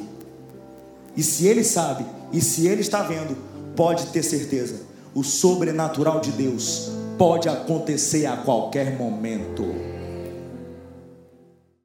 E 1.18 1.22
se 1.22 1.48
Ele 1.48 1.64
sabe, 1.64 2.06
e 2.32 2.42
se 2.42 2.68
Ele 2.68 2.82
está 2.82 3.04
vendo, 3.04 3.36
pode 3.76 4.08
ter 4.08 4.24
certeza, 4.24 4.82
o 5.14 5.24
sobrenatural 5.24 6.20
de 6.20 6.32
Deus 6.32 6.90
pode 7.18 7.50
acontecer 7.50 8.26
a 8.26 8.38
qualquer 8.38 8.98
momento. 8.98 9.93